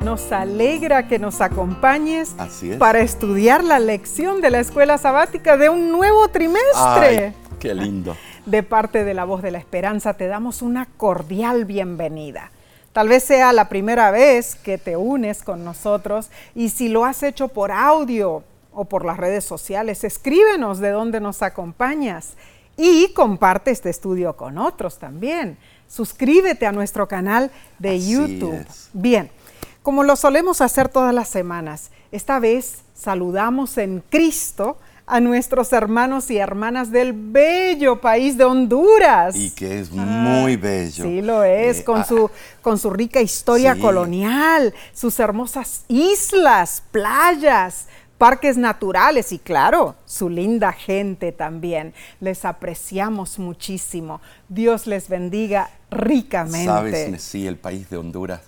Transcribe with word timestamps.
Nos 0.00 0.30
alegra 0.32 1.08
que 1.08 1.18
nos 1.18 1.40
acompañes 1.40 2.34
Así 2.38 2.70
es. 2.70 2.76
para 2.78 3.00
estudiar 3.00 3.64
la 3.64 3.78
lección 3.78 4.40
de 4.40 4.50
la 4.50 4.60
escuela 4.60 4.96
sabática 4.96 5.56
de 5.56 5.68
un 5.68 5.90
nuevo 5.90 6.28
trimestre. 6.28 7.26
Ay, 7.26 7.34
qué 7.58 7.74
lindo. 7.74 8.16
De 8.46 8.62
parte 8.62 9.04
de 9.04 9.12
la 9.12 9.24
voz 9.24 9.42
de 9.42 9.50
la 9.50 9.58
esperanza 9.58 10.14
te 10.14 10.28
damos 10.28 10.62
una 10.62 10.86
cordial 10.96 11.64
bienvenida. 11.64 12.52
Tal 12.92 13.08
vez 13.08 13.24
sea 13.24 13.52
la 13.52 13.68
primera 13.68 14.10
vez 14.10 14.54
que 14.54 14.78
te 14.78 14.96
unes 14.96 15.42
con 15.42 15.64
nosotros 15.64 16.30
y 16.54 16.70
si 16.70 16.88
lo 16.88 17.04
has 17.04 17.22
hecho 17.22 17.48
por 17.48 17.70
audio 17.72 18.44
o 18.72 18.84
por 18.84 19.04
las 19.04 19.16
redes 19.16 19.44
sociales, 19.44 20.04
escríbenos 20.04 20.78
de 20.78 20.90
dónde 20.90 21.20
nos 21.20 21.42
acompañas 21.42 22.34
y 22.76 23.08
comparte 23.12 23.72
este 23.72 23.90
estudio 23.90 24.36
con 24.36 24.56
otros 24.58 24.98
también. 24.98 25.58
Suscríbete 25.88 26.66
a 26.66 26.72
nuestro 26.72 27.08
canal 27.08 27.50
de 27.78 27.96
Así 27.96 28.12
YouTube. 28.12 28.54
es. 28.54 28.90
Bien, 28.92 29.30
como 29.82 30.02
lo 30.02 30.16
solemos 30.16 30.60
hacer 30.60 30.88
todas 30.88 31.14
las 31.14 31.28
semanas, 31.28 31.90
esta 32.12 32.38
vez 32.38 32.78
saludamos 32.94 33.78
en 33.78 34.02
Cristo 34.10 34.76
a 35.06 35.20
nuestros 35.20 35.72
hermanos 35.72 36.30
y 36.30 36.36
hermanas 36.36 36.90
del 36.90 37.14
bello 37.14 37.98
país 38.00 38.36
de 38.36 38.44
Honduras. 38.44 39.34
Y 39.36 39.50
que 39.52 39.80
es 39.80 39.90
muy 39.90 40.56
bello. 40.56 41.04
Sí, 41.04 41.22
lo 41.22 41.44
es, 41.44 41.78
Eh, 41.80 41.84
con, 41.84 42.00
ah, 42.00 42.04
su, 42.04 42.30
con 42.60 42.78
su 42.78 42.90
rica 42.90 43.20
historia 43.22 43.74
Sí. 43.74 43.80
colonial, 43.80 44.74
sus 44.92 45.18
hermosas 45.18 45.84
islas, 45.88 46.82
playas, 46.90 47.86
parques 48.18 48.58
naturales 48.58 49.32
y 49.32 49.38
claro, 49.38 49.94
su 50.04 50.28
linda 50.28 50.72
gente 50.72 51.32
también. 51.32 51.94
Les 52.20 52.44
apreciamos 52.44 53.38
muchísimo. 53.38 54.20
Dios 54.50 54.86
les 54.86 55.08
bendiga 55.08 55.70
ricamente. 55.90 56.66
Sabes, 56.66 57.22
sí, 57.22 57.46
el 57.46 57.56
país 57.56 57.88
de 57.88 57.96
Honduras 57.96 58.42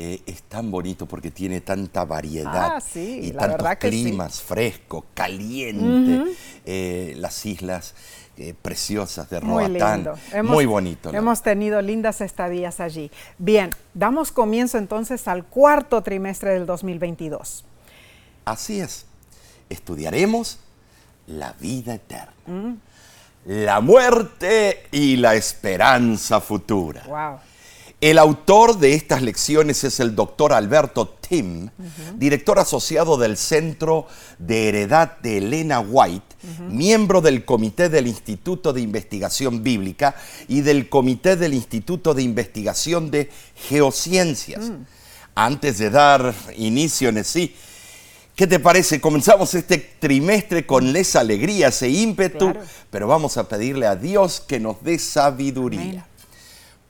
eh, 0.00 0.22
es 0.26 0.42
tan 0.44 0.70
bonito 0.70 1.06
porque 1.06 1.32
tiene 1.32 1.60
tanta 1.60 2.04
variedad 2.04 2.76
Ah, 2.76 2.80
sí, 2.80 3.18
y 3.24 3.32
tantos 3.32 3.66
que 3.78 3.90
sí. 3.90 4.02
climas, 4.04 4.40
fresco, 4.40 5.06
caliente, 5.12 6.34
eh, 6.64 7.14
las 7.18 7.44
islas 7.44 7.94
eh, 8.36 8.54
preciosas 8.62 9.28
de 9.28 9.40
Roatán. 9.40 10.08
Hemos- 10.32 10.52
Muy 10.52 10.66
bonito. 10.66 11.10
la 11.10 11.18
Hemos 11.18 11.42
tenido 11.42 11.82
lindas 11.82 12.20
estadías 12.20 12.78
allí. 12.78 13.10
Bien, 13.38 13.70
damos 13.94 14.30
comienzo 14.30 14.78
entonces 14.78 15.26
al 15.26 15.44
cuarto 15.44 16.00
trimestre 16.04 16.50
del 16.52 16.64
2022. 16.64 17.64
Así 18.44 18.78
es. 18.80 19.06
Estudiaremos 19.68 20.60
la 21.26 21.52
vida 21.54 21.94
eterna, 21.94 22.32
Mm. 22.46 22.74
la 23.46 23.80
muerte 23.80 24.84
y 24.92 25.16
la 25.16 25.34
esperanza 25.34 26.40
futura. 26.40 27.02
Wow. 27.08 27.40
El 28.00 28.18
autor 28.18 28.78
de 28.78 28.94
estas 28.94 29.22
lecciones 29.22 29.82
es 29.82 29.98
el 29.98 30.14
doctor 30.14 30.52
Alberto 30.52 31.08
Tim, 31.08 31.68
director 32.14 32.60
asociado 32.60 33.16
del 33.16 33.36
Centro 33.36 34.06
de 34.38 34.68
Heredad 34.68 35.18
de 35.18 35.38
Elena 35.38 35.80
White, 35.80 36.36
miembro 36.68 37.20
del 37.20 37.44
Comité 37.44 37.88
del 37.88 38.06
Instituto 38.06 38.72
de 38.72 38.82
Investigación 38.82 39.64
Bíblica 39.64 40.14
y 40.46 40.60
del 40.60 40.88
Comité 40.88 41.34
del 41.34 41.54
Instituto 41.54 42.14
de 42.14 42.22
Investigación 42.22 43.10
de 43.10 43.30
Geociencias. 43.68 44.70
Antes 45.34 45.78
de 45.78 45.90
dar 45.90 46.32
inicio 46.56 47.08
en 47.08 47.24
sí, 47.24 47.56
¿qué 48.36 48.46
te 48.46 48.60
parece? 48.60 49.00
Comenzamos 49.00 49.54
este 49.54 49.76
trimestre 49.98 50.64
con 50.66 50.94
esa 50.94 51.18
alegría, 51.18 51.68
ese 51.68 51.88
ímpetu, 51.88 52.52
Claro. 52.52 52.60
pero 52.90 53.08
vamos 53.08 53.36
a 53.38 53.48
pedirle 53.48 53.86
a 53.86 53.96
Dios 53.96 54.40
que 54.40 54.60
nos 54.60 54.84
dé 54.84 55.00
sabiduría. 55.00 55.80
Amén. 55.82 56.17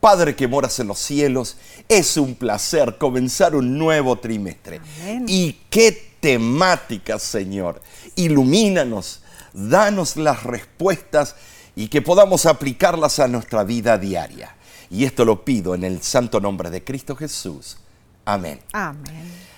Padre 0.01 0.37
que 0.37 0.47
moras 0.47 0.79
en 0.79 0.89
los 0.89 0.99
cielos, 0.99 1.57
es 1.89 2.17
un 2.17 2.35
placer 2.35 2.99
comenzar 2.99 3.57
un 3.57 3.79
nuevo 3.79 4.17
trimestre. 4.17 4.81
Amén. 5.01 5.25
Y 5.29 5.55
qué 5.69 6.15
temática, 6.21 7.19
Señor. 7.19 7.83
Ilumínanos, 8.15 9.23
danos 9.53 10.17
las 10.17 10.45
respuestas 10.45 11.35
y 11.75 11.89
que 11.89 12.03
podamos 12.03 12.47
aplicarlas 12.47 13.19
a 13.19 13.29
nuestra 13.29 13.65
vida 13.65 13.99
diaria. 13.99 14.55
Y 14.91 15.05
esto 15.05 15.25
lo 15.25 15.45
pido 15.45 15.75
en 15.75 15.85
el 15.85 16.03
santo 16.03 16.41
nombre 16.41 16.71
de 16.71 16.83
Cristo 16.83 17.15
Jesús. 17.15 17.77
Amén. 18.25 18.61
Amén. 18.73 19.49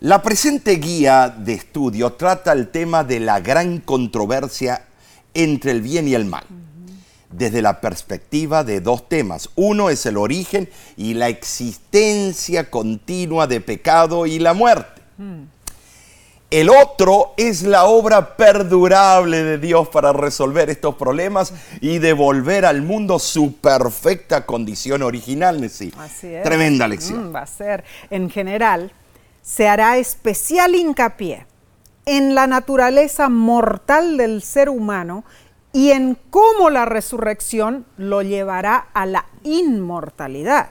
La 0.00 0.20
presente 0.20 0.72
guía 0.76 1.28
de 1.28 1.54
estudio 1.54 2.12
trata 2.12 2.52
el 2.52 2.68
tema 2.68 3.02
de 3.02 3.18
la 3.18 3.40
gran 3.40 3.78
controversia 3.78 4.86
entre 5.32 5.70
el 5.70 5.80
bien 5.80 6.06
y 6.06 6.14
el 6.14 6.26
mal, 6.26 6.44
desde 7.30 7.62
la 7.62 7.80
perspectiva 7.80 8.64
de 8.64 8.80
dos 8.80 9.08
temas. 9.08 9.50
Uno 9.54 9.90
es 9.90 10.06
el 10.06 10.16
origen 10.16 10.68
y 10.96 11.14
la 11.14 11.28
existencia 11.28 12.70
continua 12.70 13.46
de 13.46 13.60
pecado 13.60 14.26
y 14.26 14.38
la 14.38 14.54
muerte. 14.54 15.02
El 16.50 16.70
otro 16.70 17.34
es 17.36 17.62
la 17.62 17.86
obra 17.86 18.36
perdurable 18.36 19.42
de 19.42 19.58
Dios 19.58 19.88
para 19.88 20.12
resolver 20.12 20.70
estos 20.70 20.94
problemas 20.94 21.52
y 21.80 21.98
devolver 21.98 22.64
al 22.64 22.82
mundo 22.82 23.18
su 23.18 23.56
perfecta 23.56 24.46
condición 24.46 25.02
original. 25.02 25.60
Nessie. 25.60 25.92
Así 25.98 26.28
es. 26.28 26.44
Tremenda 26.44 26.86
lección. 26.86 27.30
Mm, 27.30 27.34
va 27.34 27.42
a 27.42 27.46
ser. 27.46 27.82
En 28.10 28.30
general, 28.30 28.92
se 29.42 29.66
hará 29.66 29.96
especial 29.96 30.76
hincapié 30.76 31.46
en 32.04 32.36
la 32.36 32.46
naturaleza 32.46 33.28
mortal 33.28 34.16
del 34.16 34.40
ser 34.40 34.68
humano 34.68 35.24
y 35.76 35.90
en 35.90 36.16
cómo 36.30 36.70
la 36.70 36.86
resurrección 36.86 37.84
lo 37.98 38.22
llevará 38.22 38.88
a 38.94 39.04
la 39.04 39.26
inmortalidad. 39.42 40.70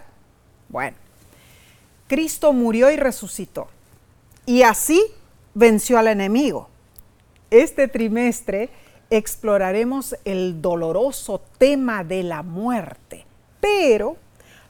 Bueno, 0.67 0.97
Cristo 2.07 2.53
murió 2.53 2.89
y 2.89 2.95
resucitó. 2.95 3.67
Y 4.47 4.63
así 4.63 4.99
venció 5.53 5.99
al 5.99 6.07
enemigo. 6.07 6.69
Este 7.51 7.87
trimestre 7.87 8.71
exploraremos 9.11 10.15
el 10.25 10.59
doloroso 10.63 11.39
tema 11.59 12.03
de 12.03 12.23
la 12.23 12.41
muerte, 12.41 13.27
pero 13.59 14.17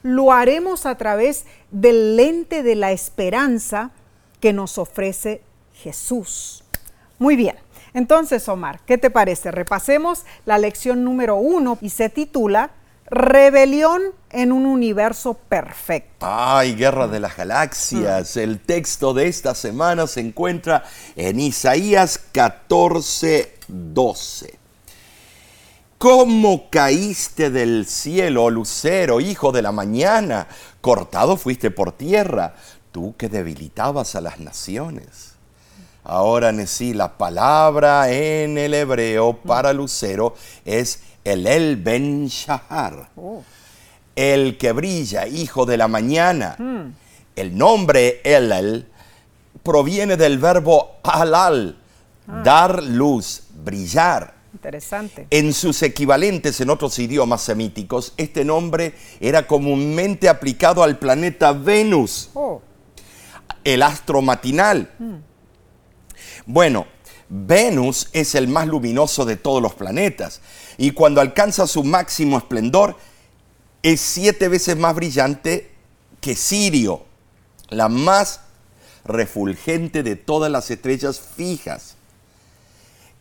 lo 0.03 0.34
haremos 0.34 0.85
a 0.85 0.97
través 0.97 1.45
del 1.72 2.18
lente 2.18 2.62
de 2.62 2.75
la 2.75 2.91
esperanza 2.91 3.91
que 4.41 4.51
nos 4.51 4.79
ofrece 4.79 5.41
Jesús. 5.75 6.66
Muy 7.19 7.38
bien, 7.38 7.56
entonces 7.95 8.47
Omar, 8.50 8.81
¿qué 8.85 8.97
te 8.97 9.09
parece? 9.09 9.50
Repasemos 9.51 10.25
la 10.45 10.57
lección 10.57 11.03
número 11.03 11.38
uno 11.38 11.78
y 11.81 11.89
se 11.89 12.09
titula 12.09 12.72
Rebelión 13.07 14.01
en 14.31 14.51
un 14.51 14.66
universo 14.66 15.35
perfecto. 15.35 16.25
Ay, 16.28 16.75
Guerra 16.75 17.07
de 17.07 17.19
las 17.22 17.38
Galaxias. 17.38 18.35
El 18.35 18.59
texto 18.59 19.13
de 19.13 19.28
esta 19.28 19.56
semana 19.56 20.07
se 20.07 20.19
encuentra 20.19 20.83
en 21.16 21.39
Isaías 21.39 22.19
14, 22.31 23.56
12. 23.67 24.59
¿Cómo 25.97 26.69
caíste 26.69 27.50
del 27.50 27.85
cielo, 27.85 28.50
lucero, 28.50 29.22
hijo 29.22 29.53
de 29.53 29.62
la 29.62 29.72
mañana? 29.72 30.47
Cortado 30.81 31.38
fuiste 31.38 31.72
por 31.72 31.94
tierra, 31.94 32.56
tú 32.91 33.16
que 33.17 33.29
debilitabas 33.29 34.16
a 34.16 34.22
las 34.22 34.39
naciones. 34.39 35.34
Ahora, 36.05 36.51
Nesí, 36.51 36.93
la 36.93 37.17
palabra 37.17 38.11
en 38.11 38.57
el 38.59 38.75
hebreo 38.75 39.38
para 39.38 39.73
lucero 39.73 40.35
es 40.63 41.01
el 41.23 41.47
El 41.47 41.77
Ben 41.77 42.27
Shahar 42.27 43.09
Oh, 43.16 43.43
el 44.15 44.57
que 44.57 44.71
brilla, 44.71 45.27
hijo 45.27 45.65
de 45.65 45.77
la 45.77 45.88
mañana. 45.88 46.55
El 47.35 47.57
nombre 47.57 48.21
Elel 48.23 48.88
proviene 49.63 50.15
del 50.15 50.38
verbo 50.38 50.97
halal, 51.03 51.75
dar 52.44 52.83
luz, 52.83 53.41
brillar. 53.63 54.35
interesante. 54.53 55.27
En 55.31 55.51
sus 55.53 55.81
equivalentes 55.81 56.61
en 56.61 56.69
otros 56.69 56.97
idiomas 56.99 57.41
semíticos, 57.41 58.13
este 58.15 58.45
nombre 58.45 58.94
era 59.19 59.45
comúnmente 59.47 60.30
aplicado 60.30 60.81
al 60.83 60.97
planeta 61.00 61.51
Venus, 61.51 62.30
Oh, 62.35 62.62
el 63.63 63.81
astro 63.81 64.21
matinal. 64.21 64.89
Bueno, 66.45 66.86
Venus 67.27 68.09
es 68.13 68.36
el 68.36 68.47
más 68.47 68.68
luminoso 68.68 69.25
de 69.25 69.36
todos 69.36 69.62
los 69.62 69.74
planetas 69.74 70.42
y 70.77 70.92
cuando 70.92 71.21
alcanza 71.21 71.65
su 71.65 71.83
máximo 71.83 72.38
esplendor 72.38 72.97
es 73.81 74.00
siete 74.00 74.47
veces 74.47 74.77
más 74.77 74.95
brillante 74.95 75.71
que 76.21 76.36
Sirio, 76.36 77.03
la 77.69 77.89
más 77.89 78.42
refulgente 79.06 80.03
de 80.03 80.15
todas 80.15 80.51
las 80.51 80.69
estrellas 80.69 81.19
fijas. 81.19 81.95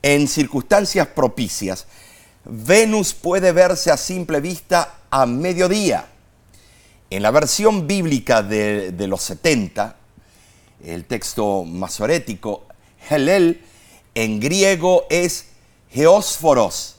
En 0.03 0.29
circunstancias 0.29 1.07
propicias, 1.09 1.87
Venus 2.45 3.15
puede 3.15 3.53
verse 3.53 3.91
a 3.91 3.97
simple 3.97 4.41
vista 4.41 4.99
a 5.11 5.25
mediodía. 5.25 6.07
En 7.09 7.23
la 7.23 7.31
versión 7.31 7.87
bíblica 7.87 8.43
de, 8.43 8.93
de 8.93 9.07
los 9.07 9.23
70, 9.23 9.97
el 10.85 11.07
texto 11.07 11.65
masorético, 11.65 12.67
Helel 13.09 13.63
en 14.15 14.41
griego 14.41 15.07
es 15.11 15.47
geósforos, 15.91 16.97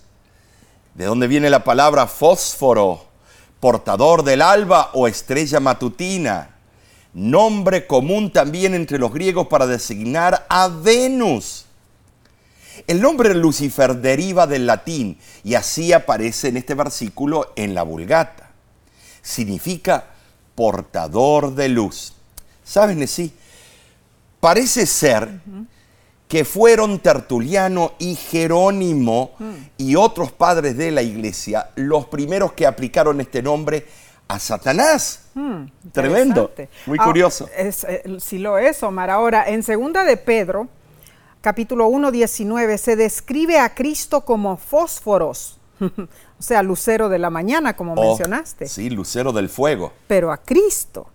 de 0.93 1.05
donde 1.05 1.27
viene 1.27 1.49
la 1.49 1.63
palabra 1.63 2.07
fósforo, 2.07 3.05
portador 3.59 4.23
del 4.23 4.41
alba 4.41 4.91
o 4.93 5.07
estrella 5.07 5.59
matutina. 5.59 6.51
nombre 7.13 7.87
común 7.87 8.31
también 8.31 8.73
entre 8.73 8.99
los 8.99 9.13
griegos 9.13 9.47
para 9.47 9.65
designar 9.65 10.45
a 10.49 10.67
Venus. 10.67 11.65
El 12.87 13.01
nombre 13.01 13.33
Lucifer 13.33 13.95
deriva 13.95 14.47
del 14.47 14.65
latín 14.65 15.17
y 15.43 15.55
así 15.55 15.93
aparece 15.93 16.49
en 16.49 16.57
este 16.57 16.73
versículo 16.73 17.53
en 17.55 17.73
la 17.73 17.83
Vulgata. 17.83 18.51
Significa 19.21 20.07
portador 20.55 21.55
de 21.55 21.69
luz. 21.69 22.13
¿Saben, 22.65 23.07
sí? 23.07 23.33
Parece 24.41 24.85
ser 24.85 25.39
que 26.27 26.43
fueron 26.45 26.99
Tertuliano 26.99 27.93
y 27.99 28.15
Jerónimo 28.15 29.31
y 29.77 29.95
otros 29.95 30.31
padres 30.31 30.75
de 30.77 30.91
la 30.91 31.01
iglesia 31.01 31.69
los 31.75 32.07
primeros 32.07 32.53
que 32.53 32.65
aplicaron 32.65 33.21
este 33.21 33.41
nombre 33.43 33.85
a 34.27 34.39
Satanás. 34.39 35.25
Hmm, 35.35 35.65
Tremendo, 35.91 36.51
muy 36.87 36.97
Ah, 36.99 37.05
curioso. 37.05 37.47
es, 37.55 37.83
eh, 37.83 38.03
sí 38.19 38.39
lo 38.39 38.57
es, 38.57 38.81
Omar. 38.81 39.11
Ahora, 39.11 39.47
en 39.49 39.61
segunda 39.61 40.03
de 40.03 40.17
Pedro, 40.17 40.67
capítulo 41.41 41.87
1, 41.87 42.09
19, 42.09 42.77
se 42.79 42.95
describe 42.95 43.59
a 43.59 43.75
Cristo 43.75 44.21
como 44.21 44.57
fósforos, 44.57 45.59
o 45.79 46.41
sea, 46.41 46.63
lucero 46.63 47.07
de 47.07 47.19
la 47.19 47.29
mañana, 47.29 47.75
como 47.75 47.93
Oh, 47.93 48.03
mencionaste. 48.07 48.67
Sí, 48.67 48.89
lucero 48.89 49.31
del 49.31 49.47
fuego. 49.49 49.93
Pero 50.07 50.31
a 50.31 50.37
Cristo, 50.37 51.07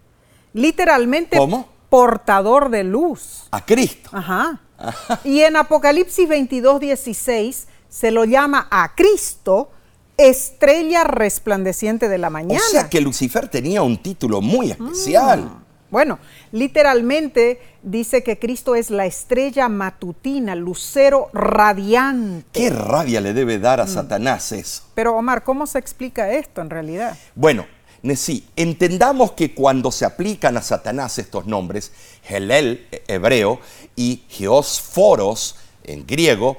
literalmente 0.53 1.37
¿Cómo? 1.37 1.69
portador 1.89 2.69
de 2.71 2.85
luz. 2.85 3.49
A 3.51 3.65
Cristo. 3.65 4.11
Ajá. 4.13 4.61
Y 5.25 5.41
en 5.41 5.57
Apocalipsis 5.57 6.29
22, 6.29 6.81
16 6.81 7.67
se 7.89 8.11
lo 8.11 8.25
llama 8.25 8.69
a 8.71 8.95
Cristo 8.95 9.71
estrella 10.17 11.05
resplandeciente 11.05 12.09
de 12.09 12.19
la 12.19 12.31
mañana. 12.31 12.61
O 12.67 12.71
sea 12.71 12.89
que 12.91 13.01
Lucifer 13.01 13.49
tenía 13.49 13.83
un 13.83 13.97
título 13.99 14.41
muy 14.41 14.71
especial. 14.71 15.51
Bueno, 15.91 16.21
literalmente 16.53 17.61
dice 17.83 18.23
que 18.23 18.39
Cristo 18.39 18.77
es 18.77 18.91
la 18.91 19.07
estrella 19.07 19.69
matutina, 19.69 20.55
lucero 20.55 21.31
radiante. 21.33 22.47
¿Qué 22.53 22.71
rabia 22.71 23.21
le 23.21 23.33
debe 23.33 23.59
Mm. 23.59 23.63
dar 23.63 23.81
a 23.81 23.87
Satanás 23.89 24.53
eso? 24.53 24.85
Pero 24.95 25.17
Omar, 25.17 25.43
¿cómo 25.43 25.67
se 25.67 25.79
explica 25.81 26.31
esto 26.31 26.61
en 26.61 26.71
realidad? 26.71 27.17
Bueno, 27.35 27.67
sí, 28.15 28.47
entendamos 28.57 29.33
que 29.33 29.55
cuando 29.55 29.93
se 29.93 30.05
aplican 30.05 30.57
a 30.57 30.63
Satanás 30.63 31.19
estos 31.19 31.47
nombres, 31.47 31.93
Helel, 32.29 32.87
eh, 32.91 33.03
hebreo, 33.09 33.61
y 33.97 34.23
Geosforos, 34.29 35.57
en 35.85 36.07
griego, 36.07 36.57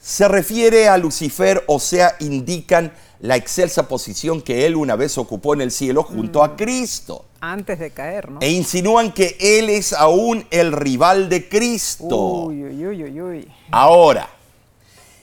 se 0.00 0.28
refiere 0.28 0.88
a 0.88 0.96
Lucifer, 0.96 1.62
o 1.66 1.78
sea, 1.78 2.16
indican 2.20 2.92
la 3.20 3.36
excelsa 3.36 3.86
posición 3.86 4.40
que 4.40 4.66
él 4.66 4.76
una 4.76 4.96
vez 4.96 5.18
ocupó 5.18 5.54
en 5.54 5.60
el 5.60 5.70
cielo 5.70 6.02
junto 6.02 6.42
a 6.42 6.56
Cristo. 6.56 7.26
Antes 7.40 7.78
de 7.78 7.90
caer, 7.90 8.30
¿no? 8.30 8.40
E 8.40 8.50
insinúan 8.50 9.12
que 9.12 9.36
él 9.40 9.70
es 9.70 9.92
aún 9.92 10.46
el 10.50 10.72
rival 10.72 11.28
de 11.28 11.48
Cristo. 11.48 12.16
Uy, 12.16 12.64
uy, 12.64 12.86
uy, 12.86 13.04
uy, 13.04 13.20
uy. 13.20 13.48
Ahora, 13.70 14.28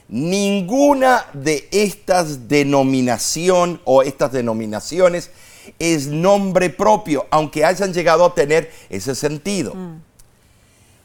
ninguna 0.08 1.26
de 1.34 1.68
estas 1.70 2.48
denominación 2.48 3.80
o 3.84 4.02
estas 4.02 4.32
denominaciones 4.32 5.30
es 5.78 6.06
nombre 6.06 6.70
propio, 6.70 7.26
aunque 7.30 7.64
hayan 7.64 7.92
llegado 7.92 8.24
a 8.24 8.34
tener 8.34 8.72
ese 8.88 9.14
sentido. 9.14 9.74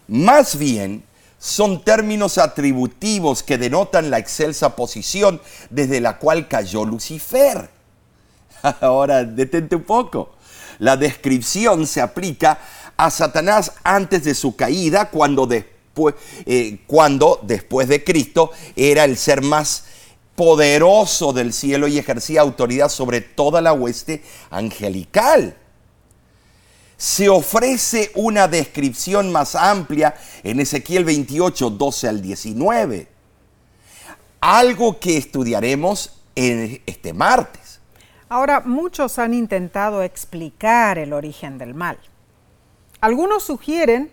Más 0.07 0.57
bien, 0.57 1.03
son 1.38 1.83
términos 1.83 2.38
atributivos 2.38 3.44
que 3.44 3.57
denotan 3.57 4.09
la 4.09 4.19
excelsa 4.19 4.75
posición 4.75 5.41
desde 5.69 6.00
la 6.00 6.17
cual 6.17 6.47
cayó 6.47 6.85
Lucifer. 6.85 7.69
Ahora, 8.81 9.25
detente 9.25 9.75
un 9.75 9.83
poco. 9.83 10.35
La 10.79 10.95
descripción 10.95 11.85
se 11.85 12.00
aplica 12.01 12.59
a 12.95 13.09
Satanás 13.11 13.73
antes 13.83 14.23
de 14.23 14.35
su 14.35 14.55
caída, 14.55 15.09
cuando 15.09 15.45
después, 15.45 15.72
eh, 16.45 16.79
cuando 16.87 17.39
después 17.43 17.87
de 17.87 18.03
Cristo 18.03 18.51
era 18.75 19.03
el 19.05 19.17
ser 19.17 19.41
más 19.41 19.85
poderoso 20.35 21.33
del 21.33 21.53
cielo 21.53 21.87
y 21.87 21.97
ejercía 21.97 22.41
autoridad 22.41 22.89
sobre 22.89 23.21
toda 23.21 23.61
la 23.61 23.73
hueste 23.73 24.23
angelical. 24.49 25.55
Se 26.97 27.29
ofrece 27.29 28.11
una 28.15 28.47
descripción 28.47 29.31
más 29.31 29.55
amplia 29.55 30.15
en 30.43 30.59
Ezequiel 30.59 31.05
28, 31.05 31.69
12 31.71 32.07
al 32.07 32.21
19. 32.21 33.07
Algo 34.39 34.99
que 34.99 35.17
estudiaremos 35.17 36.21
en 36.35 36.81
este 36.85 37.13
martes. 37.13 37.79
Ahora, 38.29 38.61
muchos 38.61 39.19
han 39.19 39.33
intentado 39.33 40.01
explicar 40.01 40.97
el 40.97 41.13
origen 41.13 41.57
del 41.57 41.73
mal. 41.73 41.99
Algunos 42.99 43.43
sugieren 43.43 44.11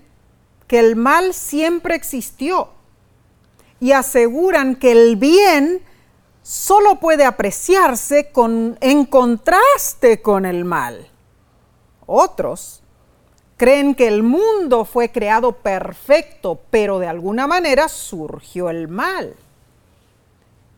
que 0.70 0.78
el 0.78 0.94
mal 0.94 1.34
siempre 1.34 1.96
existió 1.96 2.68
y 3.80 3.90
aseguran 3.90 4.76
que 4.76 4.92
el 4.92 5.16
bien 5.16 5.82
solo 6.44 7.00
puede 7.00 7.24
apreciarse 7.24 8.30
con, 8.30 8.78
en 8.80 9.04
contraste 9.04 10.22
con 10.22 10.46
el 10.46 10.64
mal. 10.64 11.08
Otros 12.06 12.84
creen 13.56 13.96
que 13.96 14.06
el 14.06 14.22
mundo 14.22 14.84
fue 14.84 15.10
creado 15.10 15.56
perfecto, 15.56 16.60
pero 16.70 17.00
de 17.00 17.08
alguna 17.08 17.48
manera 17.48 17.88
surgió 17.88 18.70
el 18.70 18.86
mal. 18.86 19.34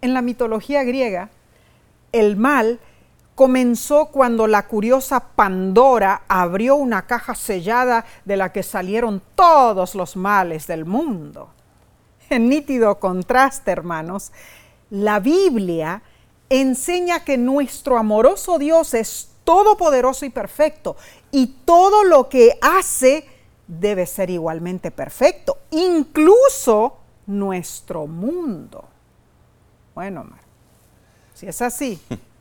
En 0.00 0.14
la 0.14 0.22
mitología 0.22 0.84
griega, 0.84 1.28
el 2.12 2.38
mal 2.38 2.80
comenzó 3.34 4.06
cuando 4.06 4.46
la 4.46 4.66
curiosa 4.66 5.20
Pandora 5.34 6.22
abrió 6.28 6.76
una 6.76 7.06
caja 7.06 7.34
sellada 7.34 8.04
de 8.24 8.36
la 8.36 8.52
que 8.52 8.62
salieron 8.62 9.22
todos 9.34 9.94
los 9.94 10.16
males 10.16 10.66
del 10.66 10.84
mundo. 10.84 11.50
En 12.28 12.48
nítido 12.48 12.98
contraste, 12.98 13.70
hermanos, 13.70 14.32
la 14.90 15.20
Biblia 15.20 16.02
enseña 16.48 17.24
que 17.24 17.38
nuestro 17.38 17.98
amoroso 17.98 18.58
Dios 18.58 18.94
es 18.94 19.30
todopoderoso 19.44 20.24
y 20.24 20.30
perfecto 20.30 20.96
y 21.30 21.46
todo 21.64 22.04
lo 22.04 22.28
que 22.28 22.58
hace 22.60 23.26
debe 23.66 24.06
ser 24.06 24.30
igualmente 24.30 24.90
perfecto, 24.90 25.58
incluso 25.70 26.98
nuestro 27.26 28.06
mundo. 28.06 28.84
Bueno, 29.94 30.22
Omar, 30.22 30.40
si 31.34 31.46
es 31.46 31.62
así, 31.62 32.00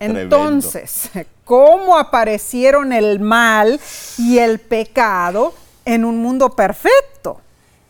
entonces, 0.00 1.10
¿cómo 1.44 1.98
aparecieron 1.98 2.92
el 2.92 3.20
mal 3.20 3.80
y 4.18 4.38
el 4.38 4.58
pecado 4.60 5.54
en 5.84 6.04
un 6.04 6.18
mundo 6.18 6.50
perfecto? 6.50 7.40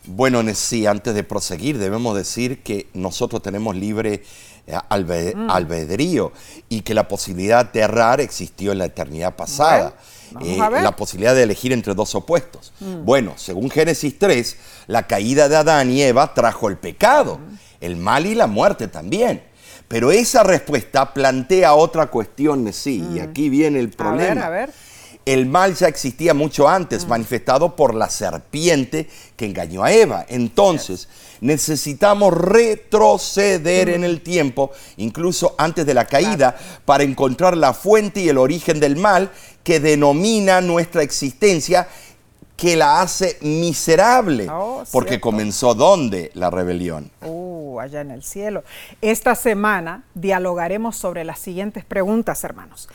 Bueno, 0.05 0.43
sí, 0.55 0.87
antes 0.87 1.15
de 1.15 1.25
proseguir, 1.25 1.79
debemos 1.79 2.17
decir 2.17 2.63
que 2.63 2.89
nosotros 2.95 3.43
tenemos 3.43 3.75
libre 3.75 4.23
eh, 4.69 4.75
albe- 4.89 5.33
Mm. 5.37 5.49
albedrío 5.49 6.33
y 6.69 6.81
que 6.81 6.93
la 6.93 7.07
posibilidad 7.07 7.71
de 7.73 7.81
errar 7.81 8.21
existió 8.21 8.73
en 8.73 8.79
la 8.79 8.87
eternidad 8.87 9.37
pasada. 9.37 9.95
Bueno, 10.33 10.67
Eh. 10.67 10.81
Mm. 10.81 10.83
la 10.83 10.97
posibilidad 10.97 11.37
de 11.37 11.45
elegir 11.45 11.73
entre 11.73 11.95
dos 11.95 12.17
opuestos. 12.17 12.73
Bueno, 13.05 13.35
según 13.37 13.71
Génesis 13.71 14.19
3, 14.19 14.57
la 14.89 15.07
caída 15.07 15.49
de 15.49 15.55
Adán 15.57 15.91
y 15.93 16.03
Eva 16.03 16.35
trajo 16.35 16.69
el 16.69 16.79
pecado, 16.79 17.39
Mm. 17.39 17.55
el 17.81 17.97
mal 17.97 18.27
y 18.27 18.35
la 18.35 18.49
muerte 18.49 18.89
también. 18.89 19.45
Pero 19.89 20.11
esa 20.11 20.43
respuesta 20.43 21.15
plantea 21.15 21.75
otra 21.75 22.07
cuestión, 22.07 22.73
sí, 22.73 23.05
y 23.15 23.21
aquí 23.21 23.49
viene 23.49 23.79
el 23.79 23.89
Mm. 23.89 23.93
A 23.93 23.97
problema. 23.97 24.35
ver, 24.35 24.39
a 24.43 24.51
ver. 24.51 24.71
El 25.25 25.47
mal 25.47 25.75
ya 25.75 25.89
existía 25.89 26.35
mucho 26.35 26.69
antes, 26.69 27.09
manifestado 27.09 27.75
por 27.75 27.95
la 27.97 28.09
serpiente 28.09 29.09
que 29.37 29.47
engañó 29.47 29.83
a 29.83 29.91
Eva. 29.93 30.25
Entonces, 30.29 31.09
necesitamos 31.41 32.33
retroceder 32.33 33.89
en 33.89 34.05
el 34.05 34.21
tiempo, 34.21 34.71
incluso 34.97 35.57
antes 35.59 35.85
de 35.85 35.95
la 35.95 36.05
caída, 36.07 36.57
para 36.85 37.03
encontrar 37.03 37.57
la 37.57 37.73
fuente 37.75 38.21
y 38.21 38.29
el 38.29 38.39
origen 38.39 38.79
del 38.79 38.95
mal 38.97 39.31
que 39.65 39.81
denomina 39.81 40.61
nuestra 40.61 41.03
existencia, 41.03 41.89
que 42.57 42.77
la 42.77 43.01
hace 43.03 43.39
miserable. 43.43 44.49
Oh, 44.51 44.83
porque 44.91 45.11
cierto. 45.11 45.25
comenzó 45.29 45.75
¿dónde? 45.75 46.31
La 46.35 46.51
rebelión. 46.51 47.11
Uh, 47.23 47.79
allá 47.81 48.01
en 48.01 48.11
el 48.11 48.23
cielo. 48.23 48.65
Esta 49.03 49.35
semana 49.35 50.05
dialogaremos 50.15 50.97
sobre 50.97 51.25
las 51.25 51.39
siguientes 51.39 51.85
preguntas, 51.85 52.43
hermanos. 52.45 52.89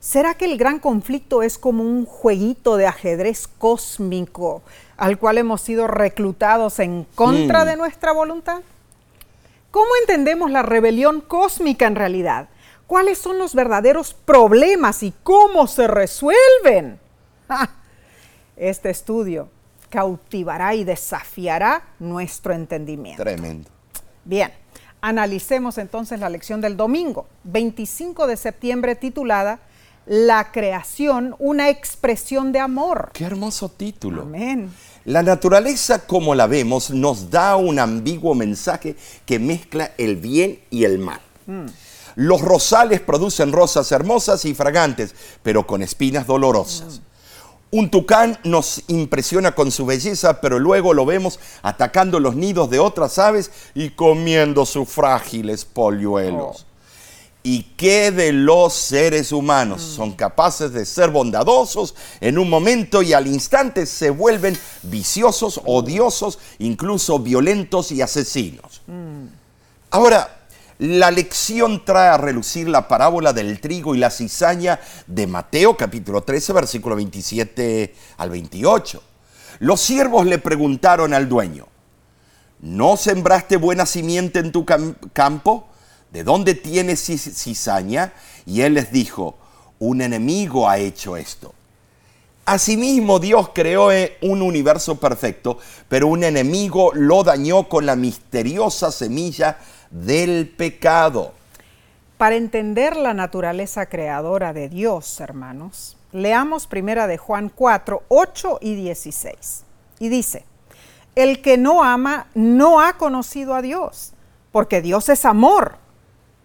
¿Será 0.00 0.34
que 0.34 0.46
el 0.46 0.56
gran 0.58 0.78
conflicto 0.80 1.42
es 1.42 1.58
como 1.58 1.84
un 1.84 2.06
jueguito 2.06 2.76
de 2.76 2.86
ajedrez 2.86 3.46
cósmico 3.58 4.62
al 4.96 5.18
cual 5.18 5.38
hemos 5.38 5.60
sido 5.60 5.86
reclutados 5.86 6.78
en 6.80 7.06
contra 7.14 7.64
Mm. 7.64 7.66
de 7.68 7.76
nuestra 7.76 8.12
voluntad? 8.12 8.62
¿Cómo 9.70 9.88
entendemos 10.00 10.50
la 10.50 10.62
rebelión 10.62 11.20
cósmica 11.20 11.86
en 11.86 11.94
realidad? 11.96 12.48
¿Cuáles 12.86 13.18
son 13.18 13.38
los 13.38 13.54
verdaderos 13.54 14.12
problemas 14.14 15.02
y 15.02 15.12
cómo 15.22 15.66
se 15.66 15.86
resuelven? 15.86 16.98
Este 18.56 18.90
estudio 18.90 19.48
cautivará 19.90 20.74
y 20.74 20.84
desafiará 20.84 21.82
nuestro 21.98 22.52
entendimiento. 22.52 23.22
Tremendo. 23.22 23.70
Bien, 24.24 24.52
analicemos 25.00 25.78
entonces 25.78 26.20
la 26.20 26.28
lección 26.28 26.60
del 26.60 26.76
domingo, 26.76 27.26
25 27.44 28.26
de 28.26 28.36
septiembre, 28.36 28.94
titulada 28.94 29.60
la 30.06 30.50
creación 30.50 31.36
una 31.38 31.68
expresión 31.68 32.52
de 32.52 32.58
amor. 32.58 33.10
Qué 33.12 33.24
hermoso 33.24 33.68
título. 33.68 34.22
Amén. 34.22 34.72
La 35.04 35.22
naturaleza 35.22 36.06
como 36.06 36.34
la 36.34 36.46
vemos 36.46 36.90
nos 36.90 37.30
da 37.30 37.56
un 37.56 37.78
ambiguo 37.78 38.34
mensaje 38.34 38.96
que 39.26 39.38
mezcla 39.38 39.92
el 39.98 40.16
bien 40.16 40.60
y 40.70 40.84
el 40.84 40.98
mal. 40.98 41.20
Los 42.14 42.40
rosales 42.40 43.00
producen 43.00 43.52
rosas 43.52 43.90
hermosas 43.90 44.44
y 44.44 44.54
fragantes, 44.54 45.14
pero 45.42 45.66
con 45.66 45.82
espinas 45.82 46.26
dolorosas. 46.26 47.00
Un 47.74 47.88
tucán 47.88 48.38
nos 48.44 48.82
impresiona 48.88 49.54
con 49.54 49.70
su 49.70 49.86
belleza, 49.86 50.42
pero 50.42 50.58
luego 50.58 50.92
lo 50.92 51.06
vemos 51.06 51.40
atacando 51.62 52.20
los 52.20 52.36
nidos 52.36 52.68
de 52.68 52.78
otras 52.78 53.18
aves 53.18 53.50
y 53.74 53.88
comiendo 53.88 54.66
sus 54.66 54.90
frágiles 54.90 55.64
polluelos. 55.64 56.66
¿Y 57.42 57.62
qué 57.78 58.10
de 58.10 58.30
los 58.34 58.74
seres 58.74 59.32
humanos? 59.32 59.80
Son 59.80 60.12
capaces 60.12 60.74
de 60.74 60.84
ser 60.84 61.08
bondadosos 61.08 61.94
en 62.20 62.36
un 62.36 62.50
momento 62.50 63.00
y 63.00 63.14
al 63.14 63.26
instante 63.26 63.86
se 63.86 64.10
vuelven 64.10 64.54
viciosos, 64.82 65.58
odiosos, 65.64 66.38
incluso 66.58 67.20
violentos 67.20 67.90
y 67.90 68.02
asesinos. 68.02 68.82
Ahora, 69.90 70.41
la 70.82 71.12
lección 71.12 71.84
trae 71.84 72.08
a 72.08 72.16
relucir 72.16 72.68
la 72.68 72.88
parábola 72.88 73.32
del 73.32 73.60
trigo 73.60 73.94
y 73.94 73.98
la 73.98 74.10
cizaña 74.10 74.80
de 75.06 75.28
Mateo 75.28 75.76
capítulo 75.76 76.24
13, 76.24 76.52
versículo 76.52 76.96
27 76.96 77.94
al 78.16 78.30
28. 78.30 79.00
Los 79.60 79.80
siervos 79.80 80.26
le 80.26 80.38
preguntaron 80.38 81.14
al 81.14 81.28
dueño, 81.28 81.68
¿no 82.58 82.96
sembraste 82.96 83.58
buena 83.58 83.86
simiente 83.86 84.40
en 84.40 84.50
tu 84.50 84.64
campo? 84.64 85.68
¿de 86.10 86.24
dónde 86.24 86.56
tienes 86.56 87.00
cizaña? 87.00 88.12
Y 88.44 88.62
él 88.62 88.74
les 88.74 88.90
dijo, 88.90 89.36
un 89.78 90.02
enemigo 90.02 90.68
ha 90.68 90.78
hecho 90.78 91.16
esto. 91.16 91.54
Asimismo, 92.44 93.20
Dios 93.20 93.50
creó 93.54 93.92
eh, 93.92 94.18
un 94.20 94.42
universo 94.42 94.98
perfecto, 94.98 95.58
pero 95.88 96.08
un 96.08 96.24
enemigo 96.24 96.90
lo 96.92 97.22
dañó 97.22 97.68
con 97.68 97.86
la 97.86 97.94
misteriosa 97.94 98.90
semilla 98.90 99.58
del 99.92 100.48
pecado. 100.48 101.32
Para 102.18 102.36
entender 102.36 102.96
la 102.96 103.14
naturaleza 103.14 103.86
creadora 103.86 104.52
de 104.52 104.68
Dios, 104.68 105.20
hermanos, 105.20 105.96
leamos 106.12 106.66
primera 106.66 107.06
de 107.06 107.18
Juan 107.18 107.50
4, 107.54 108.02
8 108.08 108.58
y 108.60 108.74
16. 108.74 109.64
Y 109.98 110.08
dice, 110.08 110.44
el 111.14 111.42
que 111.42 111.58
no 111.58 111.84
ama 111.84 112.26
no 112.34 112.80
ha 112.80 112.94
conocido 112.94 113.54
a 113.54 113.62
Dios, 113.62 114.12
porque 114.50 114.80
Dios 114.80 115.08
es 115.08 115.24
amor. 115.24 115.76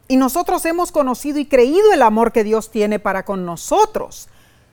Y 0.08 0.18
nosotros 0.18 0.66
hemos 0.66 0.92
conocido 0.92 1.40
y 1.40 1.46
creído 1.46 1.94
el 1.94 2.02
amor 2.02 2.32
que 2.32 2.44
Dios 2.44 2.72
tiene 2.72 3.00
para 3.00 3.24
con 3.24 3.46
nosotros. 3.46 4.30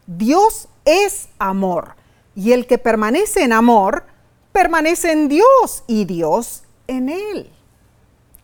Dios 0.06 0.68
es 0.84 1.28
amor. 1.38 1.96
Y 2.36 2.52
el 2.52 2.66
que 2.66 2.78
permanece 2.78 3.42
en 3.42 3.52
amor, 3.52 4.04
permanece 4.52 5.12
en 5.12 5.28
Dios 5.28 5.84
y 5.86 6.04
Dios 6.04 6.62
en 6.86 7.08
él. 7.08 7.53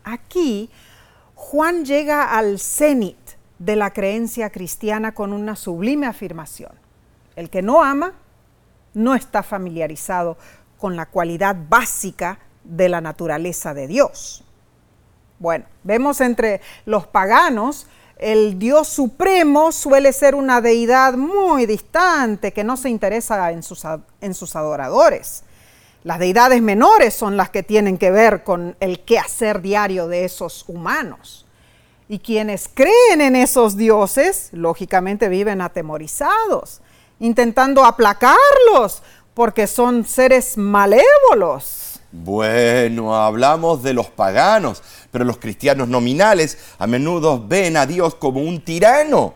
Aquí, 0.04 0.70
Juan 1.34 1.84
llega 1.84 2.36
al 2.36 2.58
cenit 2.58 3.18
de 3.58 3.76
la 3.76 3.92
creencia 3.92 4.50
cristiana 4.50 5.12
con 5.12 5.32
una 5.32 5.56
sublime 5.56 6.06
afirmación. 6.06 6.72
El 7.36 7.50
que 7.50 7.62
no 7.62 7.82
ama 7.82 8.14
no 8.94 9.14
está 9.14 9.42
familiarizado 9.42 10.36
con 10.78 10.96
la 10.96 11.06
cualidad 11.06 11.56
básica 11.68 12.38
de 12.64 12.88
la 12.88 13.00
naturaleza 13.00 13.74
de 13.74 13.86
Dios. 13.86 14.44
Bueno, 15.38 15.66
vemos 15.82 16.20
entre 16.20 16.60
los 16.84 17.06
paganos, 17.06 17.86
el 18.18 18.58
Dios 18.58 18.88
supremo 18.88 19.72
suele 19.72 20.12
ser 20.12 20.34
una 20.34 20.60
deidad 20.60 21.14
muy 21.14 21.64
distante 21.64 22.52
que 22.52 22.64
no 22.64 22.76
se 22.76 22.90
interesa 22.90 23.50
en 23.50 23.62
sus, 23.62 23.82
en 24.20 24.34
sus 24.34 24.56
adoradores. 24.56 25.44
Las 26.02 26.18
deidades 26.18 26.62
menores 26.62 27.12
son 27.12 27.36
las 27.36 27.50
que 27.50 27.62
tienen 27.62 27.98
que 27.98 28.10
ver 28.10 28.42
con 28.42 28.74
el 28.80 29.00
quehacer 29.00 29.60
diario 29.60 30.08
de 30.08 30.24
esos 30.24 30.64
humanos. 30.66 31.44
Y 32.08 32.20
quienes 32.20 32.70
creen 32.72 33.20
en 33.20 33.36
esos 33.36 33.76
dioses, 33.76 34.48
lógicamente 34.52 35.28
viven 35.28 35.60
atemorizados, 35.60 36.80
intentando 37.18 37.84
aplacarlos, 37.84 39.02
porque 39.34 39.66
son 39.66 40.06
seres 40.06 40.56
malévolos. 40.56 42.00
Bueno, 42.12 43.14
hablamos 43.14 43.82
de 43.82 43.92
los 43.92 44.08
paganos, 44.08 44.82
pero 45.10 45.24
los 45.24 45.36
cristianos 45.36 45.86
nominales 45.86 46.58
a 46.78 46.86
menudo 46.86 47.46
ven 47.46 47.76
a 47.76 47.86
Dios 47.86 48.14
como 48.14 48.40
un 48.40 48.64
tirano, 48.64 49.34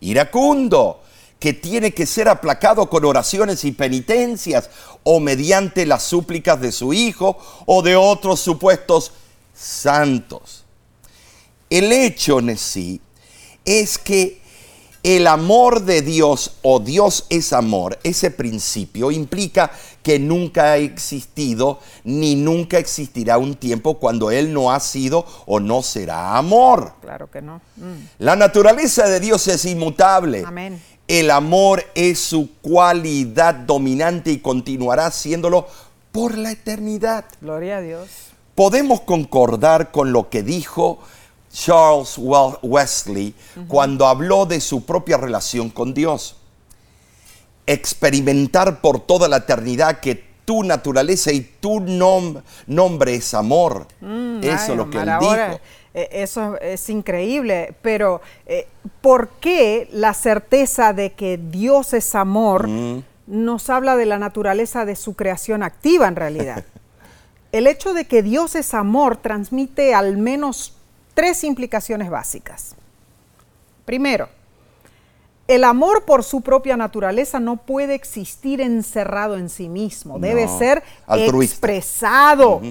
iracundo, 0.00 0.99
que 1.40 1.54
tiene 1.54 1.92
que 1.92 2.06
ser 2.06 2.28
aplacado 2.28 2.88
con 2.88 3.04
oraciones 3.04 3.64
y 3.64 3.72
penitencias 3.72 4.70
o 5.02 5.18
mediante 5.18 5.86
las 5.86 6.04
súplicas 6.04 6.60
de 6.60 6.70
su 6.70 6.92
Hijo 6.92 7.38
o 7.66 7.82
de 7.82 7.96
otros 7.96 8.40
supuestos 8.40 9.12
santos. 9.54 10.64
El 11.70 11.92
hecho 11.92 12.38
en 12.40 12.56
sí 12.58 13.00
es 13.64 13.96
que 13.96 14.40
el 15.02 15.26
amor 15.26 15.82
de 15.84 16.02
Dios 16.02 16.58
o 16.60 16.78
Dios 16.78 17.24
es 17.30 17.54
amor, 17.54 17.98
ese 18.02 18.30
principio 18.30 19.10
implica 19.10 19.70
que 20.02 20.18
nunca 20.18 20.72
ha 20.72 20.76
existido 20.76 21.78
ni 22.04 22.34
nunca 22.34 22.78
existirá 22.78 23.38
un 23.38 23.54
tiempo 23.54 23.98
cuando 23.98 24.30
Él 24.30 24.52
no 24.52 24.72
ha 24.72 24.80
sido 24.80 25.24
o 25.46 25.58
no 25.58 25.82
será 25.82 26.36
amor. 26.36 26.94
Claro 27.00 27.30
que 27.30 27.40
no. 27.40 27.62
Mm. 27.76 27.94
La 28.18 28.36
naturaleza 28.36 29.08
de 29.08 29.20
Dios 29.20 29.46
es 29.48 29.64
inmutable. 29.64 30.44
Amén. 30.46 30.82
El 31.10 31.32
amor 31.32 31.82
es 31.96 32.20
su 32.20 32.50
cualidad 32.62 33.52
dominante 33.52 34.30
y 34.30 34.38
continuará 34.38 35.10
siéndolo 35.10 35.66
por 36.12 36.38
la 36.38 36.52
eternidad. 36.52 37.24
Gloria 37.40 37.78
a 37.78 37.80
Dios. 37.80 38.08
Podemos 38.54 39.00
concordar 39.00 39.90
con 39.90 40.12
lo 40.12 40.30
que 40.30 40.44
dijo 40.44 41.00
Charles 41.52 42.16
Wesley 42.16 43.34
cuando 43.66 44.06
habló 44.06 44.46
de 44.46 44.60
su 44.60 44.84
propia 44.84 45.16
relación 45.16 45.68
con 45.68 45.94
Dios. 45.94 46.36
Experimentar 47.66 48.80
por 48.80 49.00
toda 49.00 49.26
la 49.26 49.38
eternidad 49.38 49.98
que 49.98 50.14
tu 50.44 50.62
naturaleza 50.62 51.32
y 51.32 51.40
tu 51.40 51.80
nombre 51.80 53.14
es 53.16 53.34
amor. 53.34 53.88
Mm, 54.00 54.44
eso 54.44 54.72
es 54.72 54.76
lo 54.76 54.88
que 54.88 54.98
él 54.98 55.10
dijo. 55.18 55.60
Eh, 55.92 56.08
eso 56.12 56.58
es 56.60 56.88
increíble, 56.88 57.74
pero 57.82 58.20
eh, 58.46 58.68
¿por 59.00 59.28
qué 59.40 59.88
la 59.92 60.14
certeza 60.14 60.92
de 60.92 61.12
que 61.12 61.38
Dios 61.38 61.94
es 61.94 62.14
amor 62.14 62.68
mm. 62.68 63.02
nos 63.26 63.70
habla 63.70 63.96
de 63.96 64.06
la 64.06 64.18
naturaleza 64.18 64.84
de 64.84 64.94
su 64.94 65.14
creación 65.14 65.62
activa 65.62 66.06
en 66.06 66.16
realidad? 66.16 66.64
El 67.52 67.66
hecho 67.66 67.92
de 67.92 68.04
que 68.04 68.22
Dios 68.22 68.54
es 68.54 68.74
amor 68.74 69.16
transmite 69.16 69.92
al 69.92 70.16
menos 70.16 70.76
tres 71.14 71.42
implicaciones 71.42 72.08
básicas. 72.08 72.76
Primero, 73.84 74.28
el 75.48 75.64
amor 75.64 76.04
por 76.04 76.22
su 76.22 76.42
propia 76.42 76.76
naturaleza 76.76 77.40
no 77.40 77.56
puede 77.56 77.96
existir 77.96 78.60
encerrado 78.60 79.36
en 79.36 79.48
sí 79.48 79.68
mismo, 79.68 80.20
debe 80.20 80.46
ser 80.46 80.84
expresado. 81.08 82.62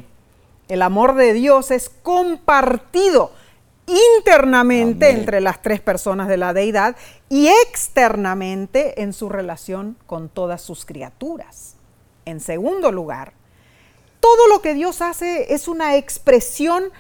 El 0.69 0.83
amor 0.83 1.15
de 1.15 1.33
Dios 1.33 1.71
es 1.71 1.89
compartido 1.89 3.31
internamente 3.87 5.09
entre 5.09 5.41
las 5.41 5.63
tres 5.63 5.81
personas 5.81 6.27
de 6.27 6.37
la 6.37 6.53
deidad 6.53 6.95
y 7.27 7.47
externamente 7.47 9.01
en 9.01 9.11
su 9.13 9.29
relación 9.29 9.97
con 10.05 10.29
todas 10.29 10.61
sus 10.61 10.85
criaturas. 10.85 11.75
En 12.25 12.39
segundo 12.39 12.91
lugar, 12.91 13.33
todo 14.19 14.47
lo 14.47 14.61
que 14.61 14.75
Dios 14.75 15.01
hace 15.01 15.55
es 15.55 15.67
una 15.67 15.95
expresión 15.95 16.91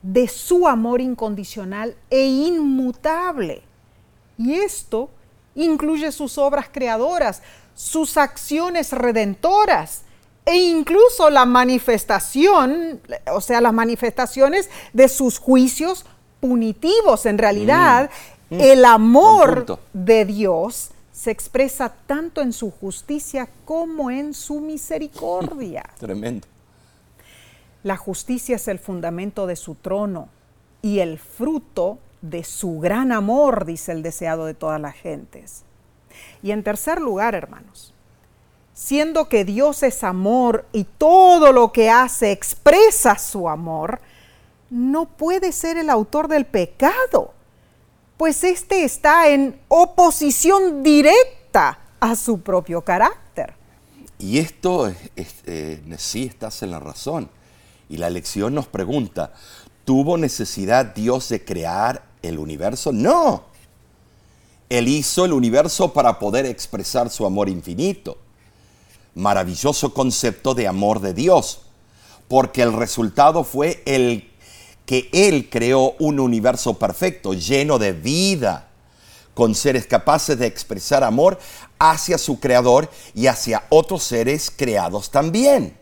de 0.00 0.26
su 0.26 0.66
amor 0.66 1.02
incondicional 1.02 1.94
e 2.08 2.24
inmutable. 2.24 3.62
Y 4.38 4.54
esto 4.54 5.10
incluye 5.54 6.12
sus 6.12 6.38
obras 6.38 6.70
creadoras, 6.72 7.42
sus 7.74 8.16
acciones 8.16 8.90
redentoras 8.92 10.04
e 10.44 10.56
incluso 10.56 11.30
la 11.30 11.44
manifestación, 11.44 13.00
o 13.32 13.40
sea, 13.40 13.60
las 13.60 13.72
manifestaciones 13.72 14.70
de 14.92 15.08
sus 15.08 15.38
juicios 15.38 16.04
punitivos. 16.40 17.26
En 17.26 17.38
realidad, 17.38 18.10
mm. 18.50 18.56
Mm. 18.56 18.60
el 18.60 18.84
amor 18.84 19.78
de 19.92 20.24
Dios 20.24 20.90
se 21.12 21.30
expresa 21.30 21.94
tanto 22.06 22.40
en 22.40 22.52
su 22.52 22.70
justicia 22.70 23.48
como 23.64 24.10
en 24.10 24.34
su 24.34 24.60
misericordia. 24.60 25.84
Tremendo. 25.98 26.48
La 27.84 27.96
justicia 27.96 28.56
es 28.56 28.68
el 28.68 28.78
fundamento 28.78 29.46
de 29.46 29.56
su 29.56 29.74
trono 29.74 30.28
y 30.82 30.98
el 30.98 31.18
fruto 31.18 31.98
de 32.22 32.44
su 32.44 32.78
gran 32.78 33.12
amor, 33.12 33.64
dice 33.64 33.92
el 33.92 34.02
deseado 34.02 34.46
de 34.46 34.54
todas 34.54 34.80
las 34.80 34.94
gentes. 34.94 35.62
Y 36.42 36.50
en 36.50 36.62
tercer 36.62 37.00
lugar, 37.00 37.34
hermanos, 37.34 37.91
siendo 38.82 39.28
que 39.28 39.44
Dios 39.44 39.84
es 39.84 40.02
amor 40.02 40.66
y 40.72 40.84
todo 40.84 41.52
lo 41.52 41.72
que 41.72 41.88
hace 41.88 42.32
expresa 42.32 43.16
su 43.16 43.48
amor, 43.48 44.00
no 44.70 45.04
puede 45.04 45.52
ser 45.52 45.76
el 45.76 45.88
autor 45.88 46.26
del 46.26 46.46
pecado, 46.46 47.32
pues 48.16 48.42
éste 48.42 48.82
está 48.82 49.28
en 49.28 49.60
oposición 49.68 50.82
directa 50.82 51.78
a 52.00 52.16
su 52.16 52.40
propio 52.40 52.82
carácter. 52.82 53.54
Y 54.18 54.38
esto, 54.38 54.92
eh, 55.16 55.82
sí 55.98 56.24
estás 56.24 56.62
en 56.62 56.72
la 56.72 56.80
razón. 56.80 57.30
Y 57.88 57.98
la 57.98 58.10
lección 58.10 58.52
nos 58.54 58.66
pregunta, 58.66 59.32
¿tuvo 59.84 60.18
necesidad 60.18 60.86
Dios 60.86 61.28
de 61.28 61.44
crear 61.44 62.02
el 62.22 62.40
universo? 62.40 62.90
No. 62.92 63.44
Él 64.68 64.88
hizo 64.88 65.24
el 65.24 65.32
universo 65.32 65.92
para 65.92 66.18
poder 66.18 66.46
expresar 66.46 67.10
su 67.10 67.24
amor 67.26 67.48
infinito. 67.48 68.18
Maravilloso 69.14 69.92
concepto 69.92 70.54
de 70.54 70.66
amor 70.66 71.00
de 71.00 71.14
Dios, 71.14 71.62
porque 72.28 72.62
el 72.62 72.72
resultado 72.72 73.44
fue 73.44 73.82
el 73.84 74.30
que 74.86 75.08
Él 75.12 75.48
creó 75.50 75.94
un 75.98 76.18
universo 76.18 76.78
perfecto, 76.78 77.34
lleno 77.34 77.78
de 77.78 77.92
vida, 77.92 78.68
con 79.34 79.54
seres 79.54 79.86
capaces 79.86 80.38
de 80.38 80.46
expresar 80.46 81.04
amor 81.04 81.38
hacia 81.78 82.18
su 82.18 82.38
creador 82.38 82.90
y 83.14 83.26
hacia 83.26 83.64
otros 83.70 84.02
seres 84.02 84.52
creados 84.54 85.10
también. 85.10 85.76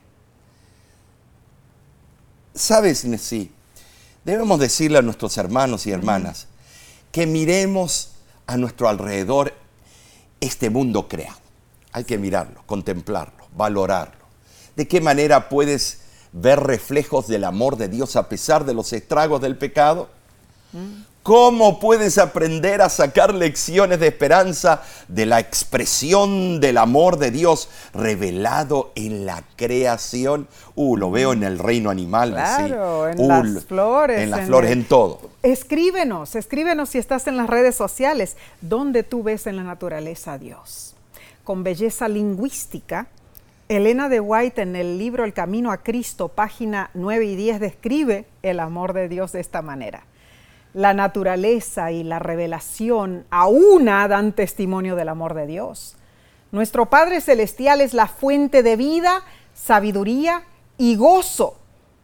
¿Sabes, 2.54 3.04
Nessie? 3.04 3.50
Debemos 4.24 4.60
decirle 4.60 4.98
a 4.98 5.02
nuestros 5.02 5.36
hermanos 5.38 5.86
y 5.86 5.92
hermanas 5.92 6.46
que 7.10 7.26
miremos 7.26 8.12
a 8.46 8.56
nuestro 8.56 8.88
alrededor 8.88 9.54
este 10.40 10.70
mundo 10.70 11.08
creado. 11.08 11.49
Hay 11.92 12.04
que 12.04 12.18
mirarlo, 12.18 12.62
contemplarlo, 12.66 13.46
valorarlo. 13.56 14.24
¿De 14.76 14.86
qué 14.86 15.00
manera 15.00 15.48
puedes 15.48 16.00
ver 16.32 16.60
reflejos 16.60 17.26
del 17.26 17.44
amor 17.44 17.76
de 17.76 17.88
Dios 17.88 18.16
a 18.16 18.28
pesar 18.28 18.64
de 18.64 18.74
los 18.74 18.92
estragos 18.92 19.40
del 19.40 19.56
pecado? 19.56 20.08
¿Cómo 21.22 21.80
puedes 21.80 22.16
aprender 22.16 22.80
a 22.80 22.88
sacar 22.88 23.34
lecciones 23.34 24.00
de 24.00 24.06
esperanza 24.06 24.82
de 25.08 25.26
la 25.26 25.38
expresión 25.38 26.60
del 26.60 26.78
amor 26.78 27.18
de 27.18 27.30
Dios 27.30 27.68
revelado 27.92 28.90
en 28.94 29.26
la 29.26 29.44
creación? 29.56 30.48
Uh, 30.76 30.96
lo 30.96 31.10
veo 31.10 31.34
en 31.34 31.42
el 31.42 31.58
reino 31.58 31.90
animal. 31.90 32.30
Claro, 32.30 33.08
en 33.08 33.28
las 33.28 33.64
flores. 33.64 34.20
En 34.20 34.30
las 34.30 34.46
flores, 34.46 34.70
en 34.70 34.84
todo. 34.84 35.20
Escríbenos, 35.42 36.36
escríbenos 36.36 36.88
si 36.88 36.98
estás 36.98 37.26
en 37.26 37.36
las 37.36 37.50
redes 37.50 37.74
sociales, 37.74 38.36
¿dónde 38.62 39.02
tú 39.02 39.22
ves 39.22 39.46
en 39.46 39.56
la 39.56 39.62
naturaleza 39.62 40.34
a 40.34 40.38
Dios? 40.38 40.94
Con 41.44 41.64
belleza 41.64 42.08
lingüística, 42.08 43.08
Elena 43.68 44.08
de 44.08 44.20
White 44.20 44.62
en 44.62 44.76
el 44.76 44.98
libro 44.98 45.24
El 45.24 45.32
Camino 45.32 45.70
a 45.72 45.78
Cristo, 45.78 46.28
página 46.28 46.90
9 46.94 47.24
y 47.24 47.36
10, 47.36 47.60
describe 47.60 48.26
el 48.42 48.60
amor 48.60 48.92
de 48.92 49.08
Dios 49.08 49.32
de 49.32 49.40
esta 49.40 49.62
manera 49.62 50.04
la 50.72 50.94
naturaleza 50.94 51.90
y 51.90 52.04
la 52.04 52.18
revelación 52.18 53.24
a 53.30 53.48
una 53.48 54.06
dan 54.08 54.32
testimonio 54.32 54.96
del 54.96 55.08
amor 55.08 55.34
de 55.34 55.46
Dios. 55.46 55.96
Nuestro 56.52 56.86
Padre 56.86 57.20
Celestial 57.20 57.80
es 57.80 57.94
la 57.94 58.06
fuente 58.06 58.62
de 58.62 58.76
vida, 58.76 59.22
sabiduría 59.54 60.42
y 60.78 60.96
gozo. 60.96 61.56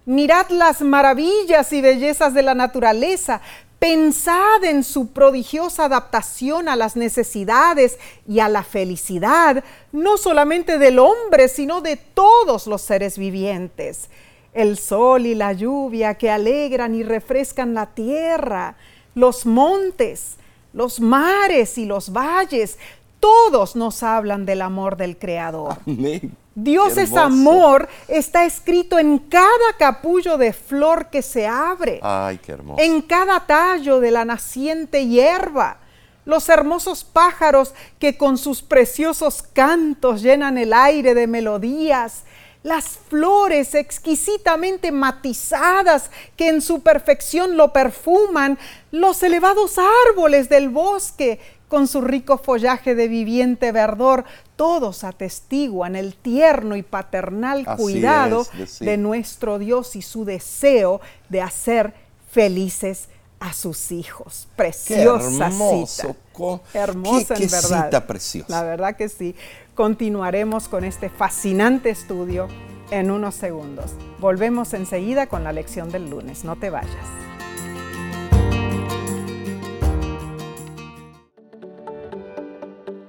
Mirad 0.05 0.49
las 0.51 0.83
maravillas 0.83 1.73
y 1.73 1.81
bellezas 1.81 2.33
de 2.33 2.43
la 2.43 2.55
naturaleza. 2.55 3.41
Pensad 3.79 4.65
en 4.65 4.85
su 4.85 5.09
prodigiosa 5.09 5.85
adaptación 5.85 6.69
a 6.69 6.77
las 6.77 6.97
necesidades 6.97 7.99
y 8.27 8.41
a 8.41 8.49
la 8.49 8.63
felicidad, 8.63 9.63
no 9.93 10.17
solamente 10.17 10.79
del 10.79 10.99
hombre, 10.99 11.49
sino 11.49 11.81
de 11.81 11.97
todos 11.97 12.67
los 12.67 12.83
seres 12.83 13.19
vivientes 13.19 14.09
el 14.57 14.79
sol 14.79 15.27
y 15.27 15.35
la 15.35 15.53
lluvia 15.53 16.15
que 16.15 16.31
alegran 16.31 16.95
y 16.95 17.03
refrescan 17.03 17.75
la 17.75 17.87
tierra, 17.95 18.77
los 19.15 19.45
montes, 19.45 20.37
los 20.73 20.99
mares 20.99 21.77
y 21.77 21.85
los 21.85 22.11
valles, 22.11 22.79
todos 23.21 23.77
nos 23.77 24.03
hablan 24.03 24.47
del 24.47 24.63
amor 24.63 24.97
del 24.97 25.19
Creador. 25.19 25.77
Dios 26.59 26.97
es 26.97 27.15
amor, 27.15 27.87
está 28.09 28.47
escrito 28.47 28.99
en 28.99 29.19
cada 29.19 29.75
capullo 29.79 30.39
de 30.39 30.55
flor 30.55 31.11
que 31.11 31.21
se 31.21 31.47
abre, 31.47 32.01
Ay, 32.03 32.39
qué 32.39 32.53
hermoso. 32.53 32.83
en 32.83 33.03
cada 33.03 33.47
tallo 33.47 34.01
de 34.01 34.11
la 34.11 34.25
naciente 34.25 35.07
hierba, 35.07 35.77
los 36.25 36.49
hermosos 36.49 37.05
pájaros 37.05 37.75
que 37.99 38.17
con 38.17 38.39
sus 38.39 38.63
preciosos 38.63 39.43
cantos 39.43 40.23
llenan 40.23 40.57
el 40.57 40.73
aire 40.73 41.15
de 41.15 41.27
melodías, 41.27 42.25
las 42.63 42.99
flores 43.09 43.75
exquisitamente 43.75 44.91
matizadas 44.91 46.11
que 46.37 46.49
en 46.49 46.63
su 46.63 46.81
perfección 46.83 47.59
lo 47.59 47.73
perfuman, 47.73 48.59
los 48.91 49.23
elevados 49.23 49.77
árboles 50.09 50.49
del 50.49 50.71
bosque 50.71 51.39
con 51.69 51.89
su 51.89 52.01
rico 52.01 52.39
follaje 52.39 52.95
de 52.95 53.09
viviente 53.09 53.73
verdor, 53.73 54.25
todos 54.57 55.05
atestiguan 55.05 55.97
el 55.97 56.15
tierno 56.15 56.77
y 56.77 56.83
paternal 56.83 57.67
cuidado 57.77 58.47
de 58.81 58.97
nuestro 58.97 59.59
Dios 59.59 59.97
y 59.97 60.03
su 60.03 60.25
deseo 60.25 61.01
de 61.29 61.43
hacer 61.43 61.95
felices 62.31 63.09
a 63.41 63.53
sus 63.53 63.93
hijos. 63.93 64.49
Preciosa 64.57 65.51
cita. 65.51 66.15
Hermosa 66.73 67.35
en 67.35 67.51
verdad. 67.51 67.85
Cita 67.85 68.07
preciosa. 68.07 68.47
La 68.49 68.63
verdad 68.63 68.97
que 68.97 69.09
sí. 69.09 69.35
Continuaremos 69.75 70.69
con 70.69 70.85
este 70.85 71.11
fascinante 71.11 71.91
estudio 71.91 72.49
en 72.91 73.11
unos 73.11 73.35
segundos. 73.35 73.93
Volvemos 74.21 74.73
enseguida 74.73 75.27
con 75.27 75.45
la 75.45 75.53
lección 75.53 75.91
del 75.91 76.09
lunes. 76.09 76.45
No 76.45 76.57
te 76.57 76.71
vayas. 76.71 77.36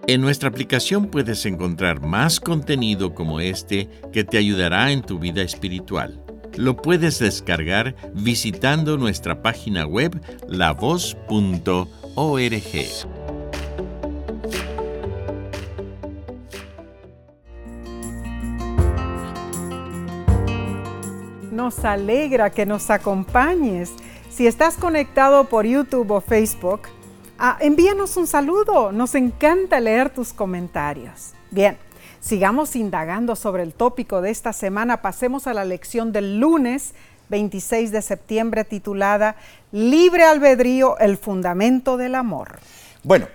En 0.10 0.22
nuestra 0.22 0.48
aplicación 0.48 1.08
puedes 1.08 1.46
encontrar 1.46 2.00
más 2.02 2.40
contenido 2.40 3.14
como 3.14 3.42
este 3.42 3.90
que 4.14 4.24
te 4.24 4.38
ayudará 4.38 4.94
en 4.94 5.02
tu 5.02 5.20
vida 5.20 5.42
espiritual. 5.42 6.24
Lo 6.56 6.78
puedes 6.78 7.20
descargar 7.20 7.94
visitando 8.14 8.98
nuestra 8.98 9.42
página 9.42 9.86
web 9.86 10.18
lavoz.org. 10.48 11.18
Nos 21.52 21.84
alegra 21.84 22.50
que 22.50 22.66
nos 22.66 22.90
acompañes. 22.90 23.92
Si 24.30 24.48
estás 24.48 24.76
conectado 24.76 25.50
por 25.50 25.66
YouTube 25.66 26.12
o 26.12 26.22
Facebook, 26.22 26.84
ah, 27.40 27.58
envíanos 27.62 28.18
un 28.18 28.28
saludo. 28.28 28.92
Nos 28.92 29.16
encanta 29.16 29.80
leer 29.80 30.10
tus 30.10 30.34
comentarios. 30.34 31.34
Bien, 31.52 31.78
Sigamos 32.20 32.76
indagando 32.76 33.36
sobre 33.36 33.64
el 33.64 33.74
tópico 33.74 34.22
de 34.22 34.32
esta 34.32 34.52
semana. 34.52 35.02
Pasemos 35.02 35.48
a 35.48 35.54
la 35.54 35.64
lección 35.64 36.12
del 36.12 36.40
lunes 36.40 36.94
26 37.30 37.92
de 37.92 38.02
septiembre 38.02 38.64
titulada 38.64 39.36
Libre 39.72 40.24
albedrío, 40.24 40.98
el 41.00 41.18
fundamento 41.18 41.96
del 41.96 42.16
amor. 42.16 42.60
Bueno, 43.04 43.28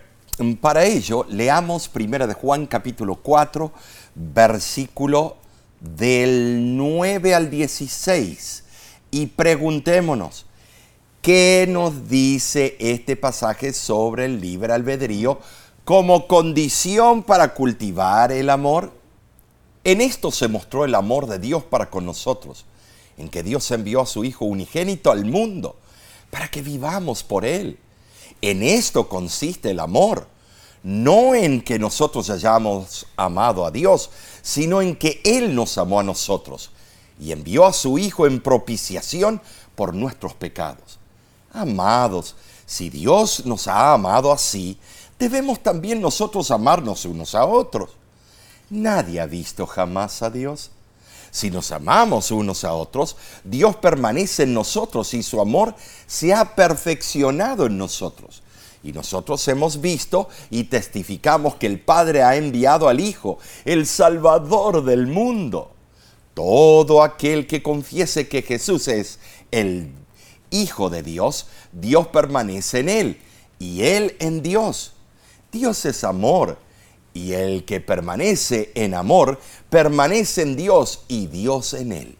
para 0.60 0.84
ello 0.84 1.24
leamos 1.28 1.88
primero 1.88 2.26
de 2.26 2.34
Juan 2.34 2.66
capítulo 2.66 3.16
4, 3.16 3.72
versículo 4.14 5.36
del 5.80 6.76
9 6.76 7.34
al 7.34 7.50
16 7.50 8.64
y 9.10 9.26
preguntémonos, 9.26 10.46
¿qué 11.22 11.66
nos 11.68 12.10
dice 12.10 12.76
este 12.78 13.16
pasaje 13.16 13.72
sobre 13.72 14.26
el 14.26 14.40
libre 14.40 14.74
albedrío? 14.74 15.38
como 15.84 16.28
condición 16.28 17.22
para 17.22 17.54
cultivar 17.54 18.32
el 18.32 18.50
amor. 18.50 18.92
En 19.84 20.00
esto 20.00 20.30
se 20.30 20.48
mostró 20.48 20.84
el 20.84 20.94
amor 20.94 21.26
de 21.26 21.38
Dios 21.38 21.64
para 21.64 21.90
con 21.90 22.06
nosotros, 22.06 22.64
en 23.18 23.28
que 23.28 23.42
Dios 23.42 23.70
envió 23.70 24.00
a 24.00 24.06
su 24.06 24.24
Hijo 24.24 24.44
unigénito 24.44 25.10
al 25.10 25.24
mundo 25.24 25.76
para 26.30 26.48
que 26.48 26.62
vivamos 26.62 27.22
por 27.22 27.44
Él. 27.44 27.78
En 28.40 28.62
esto 28.62 29.08
consiste 29.08 29.70
el 29.70 29.80
amor, 29.80 30.28
no 30.82 31.34
en 31.34 31.62
que 31.62 31.78
nosotros 31.78 32.30
hayamos 32.30 33.06
amado 33.16 33.66
a 33.66 33.70
Dios, 33.70 34.10
sino 34.40 34.82
en 34.82 34.96
que 34.96 35.20
Él 35.24 35.54
nos 35.54 35.78
amó 35.78 36.00
a 36.00 36.04
nosotros 36.04 36.70
y 37.20 37.32
envió 37.32 37.66
a 37.66 37.72
su 37.72 37.98
Hijo 37.98 38.26
en 38.26 38.40
propiciación 38.40 39.42
por 39.74 39.94
nuestros 39.94 40.34
pecados. 40.34 41.01
Amados, 41.52 42.34
si 42.64 42.88
Dios 42.88 43.44
nos 43.44 43.68
ha 43.68 43.92
amado 43.92 44.32
así, 44.32 44.78
debemos 45.18 45.62
también 45.62 46.00
nosotros 46.00 46.50
amarnos 46.50 47.04
unos 47.04 47.34
a 47.34 47.44
otros. 47.44 47.90
Nadie 48.70 49.20
ha 49.20 49.26
visto 49.26 49.66
jamás 49.66 50.22
a 50.22 50.30
Dios. 50.30 50.70
Si 51.30 51.50
nos 51.50 51.70
amamos 51.72 52.30
unos 52.30 52.64
a 52.64 52.72
otros, 52.72 53.16
Dios 53.44 53.76
permanece 53.76 54.44
en 54.44 54.54
nosotros 54.54 55.12
y 55.14 55.22
su 55.22 55.40
amor 55.40 55.74
se 56.06 56.32
ha 56.32 56.54
perfeccionado 56.54 57.66
en 57.66 57.78
nosotros. 57.78 58.42
Y 58.82 58.92
nosotros 58.92 59.46
hemos 59.48 59.80
visto 59.80 60.28
y 60.50 60.64
testificamos 60.64 61.54
que 61.56 61.66
el 61.66 61.80
Padre 61.80 62.22
ha 62.22 62.36
enviado 62.36 62.88
al 62.88 63.00
Hijo, 63.00 63.38
el 63.64 63.86
Salvador 63.86 64.84
del 64.84 65.06
mundo. 65.06 65.70
Todo 66.34 67.02
aquel 67.02 67.46
que 67.46 67.62
confiese 67.62 68.28
que 68.28 68.42
Jesús 68.42 68.88
es 68.88 69.18
el 69.50 69.92
Hijo 70.52 70.88
de 70.88 71.02
Dios, 71.02 71.48
Dios 71.72 72.06
permanece 72.06 72.78
en 72.78 72.88
él 72.88 73.20
y 73.58 73.82
él 73.82 74.16
en 74.20 74.42
Dios. 74.42 74.92
Dios 75.50 75.84
es 75.84 76.04
amor 76.04 76.58
y 77.14 77.32
el 77.32 77.64
que 77.64 77.80
permanece 77.80 78.70
en 78.74 78.94
amor 78.94 79.40
permanece 79.68 80.42
en 80.42 80.56
Dios 80.56 81.04
y 81.08 81.26
Dios 81.26 81.74
en 81.74 81.92
él. 81.92 82.16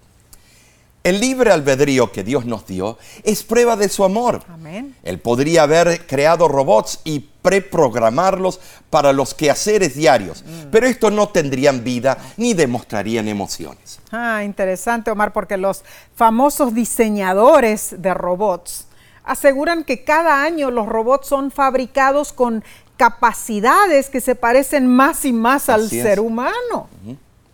El 1.04 1.20
libre 1.20 1.50
albedrío 1.50 2.12
que 2.12 2.22
Dios 2.22 2.44
nos 2.46 2.66
dio 2.66 2.96
es 3.24 3.42
prueba 3.42 3.76
de 3.76 3.88
su 3.88 4.04
amor. 4.04 4.42
Amén. 4.48 4.96
Él 5.02 5.18
podría 5.18 5.64
haber 5.64 6.06
creado 6.06 6.46
robots 6.46 7.00
y 7.04 7.20
preprogramarlos 7.42 8.60
para 8.88 9.12
los 9.12 9.34
quehaceres 9.34 9.94
diarios, 9.94 10.44
pero 10.70 10.86
estos 10.86 11.12
no 11.12 11.28
tendrían 11.28 11.84
vida 11.84 12.16
ni 12.36 12.54
demostrarían 12.54 13.28
emociones. 13.28 14.00
Ah, 14.10 14.42
interesante, 14.44 15.10
Omar, 15.10 15.32
porque 15.32 15.56
los 15.56 15.84
famosos 16.14 16.74
diseñadores 16.74 17.96
de 17.98 18.14
robots 18.14 18.86
aseguran 19.24 19.84
que 19.84 20.04
cada 20.04 20.42
año 20.42 20.70
los 20.70 20.86
robots 20.86 21.28
son 21.28 21.50
fabricados 21.50 22.32
con 22.32 22.64
capacidades 22.96 24.08
que 24.08 24.20
se 24.20 24.34
parecen 24.34 24.86
más 24.86 25.24
y 25.24 25.32
más 25.32 25.68
al 25.68 25.82
es. 25.82 25.90
ser 25.90 26.20
humano. 26.20 26.88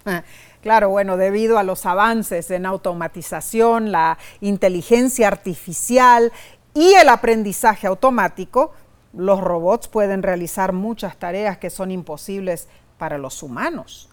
Ah, 0.05 0.23
Claro, 0.63 0.89
bueno, 0.89 1.17
debido 1.17 1.59
a 1.59 1.63
los 1.63 1.87
avances 1.87 2.51
en 2.51 2.67
automatización, 2.67 3.93
la 3.93 4.19
inteligencia 4.41 5.29
artificial 5.29 6.33
y 6.75 6.95
el 6.95 7.09
aprendizaje 7.09 7.87
automático, 7.87 8.73
los 9.13 9.41
robots 9.41 9.89
pueden 9.89 10.23
realizar 10.23 10.73
muchas 10.73 11.17
tareas 11.17 11.59
que 11.59 11.71
son 11.71 11.91
imposibles 11.91 12.69
para 12.99 13.19
los 13.19 13.43
humanos. 13.43 14.09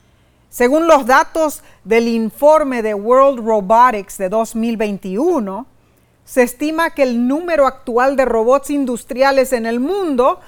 Según 0.50 0.88
los 0.88 1.06
datos 1.06 1.64
del 1.84 2.08
informe 2.08 2.82
de 2.82 2.94
World 2.94 3.46
Robotics 3.46 4.18
de 4.18 4.30
2021, 4.30 5.66
se 6.24 6.44
estima 6.44 6.92
que 6.92 7.04
el 7.04 7.28
número 7.28 7.68
actual 7.68 8.16
de 8.16 8.26
robots 8.26 8.70
industriales 8.70 9.54
en 9.54 9.66
el 9.66 9.80
mundo 9.80 10.40